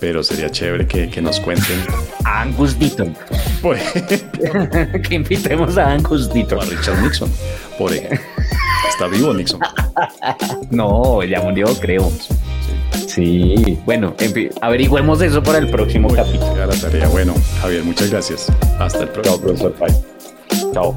Pero 0.00 0.22
sería 0.22 0.48
chévere 0.48 0.86
que, 0.86 1.10
que 1.10 1.20
nos 1.20 1.40
cuenten. 1.40 1.80
A 2.24 2.42
Angus 2.42 2.78
Deaton. 2.78 3.16
Por 3.60 3.76
que 5.02 5.14
invitemos 5.14 5.76
a 5.76 5.92
Angus 5.92 6.32
Deaton. 6.32 6.58
O 6.58 6.62
a 6.62 6.64
Richard 6.64 7.02
Nixon, 7.02 7.30
por 7.76 7.92
ejemplo. 7.92 8.37
¿Está 8.98 9.06
vivo 9.06 9.32
Nixon? 9.32 9.60
no, 10.72 11.22
ya 11.22 11.40
murió, 11.40 11.66
creo. 11.80 12.10
Sí. 13.06 13.78
bueno, 13.86 14.12
en 14.18 14.32
fin, 14.32 14.50
averigüemos 14.60 15.22
eso 15.22 15.40
para 15.40 15.58
el 15.58 15.70
próximo 15.70 16.12
capítulo. 16.12 16.66
la 16.66 16.74
tarea. 16.74 17.06
Bueno, 17.06 17.32
Javier, 17.60 17.84
muchas 17.84 18.10
gracias. 18.10 18.50
Hasta 18.80 19.04
el 19.04 19.10
próximo. 19.10 19.36
Chao, 19.36 19.40
profesor. 19.40 19.74
Bye. 19.78 20.72
Chao. 20.72 20.96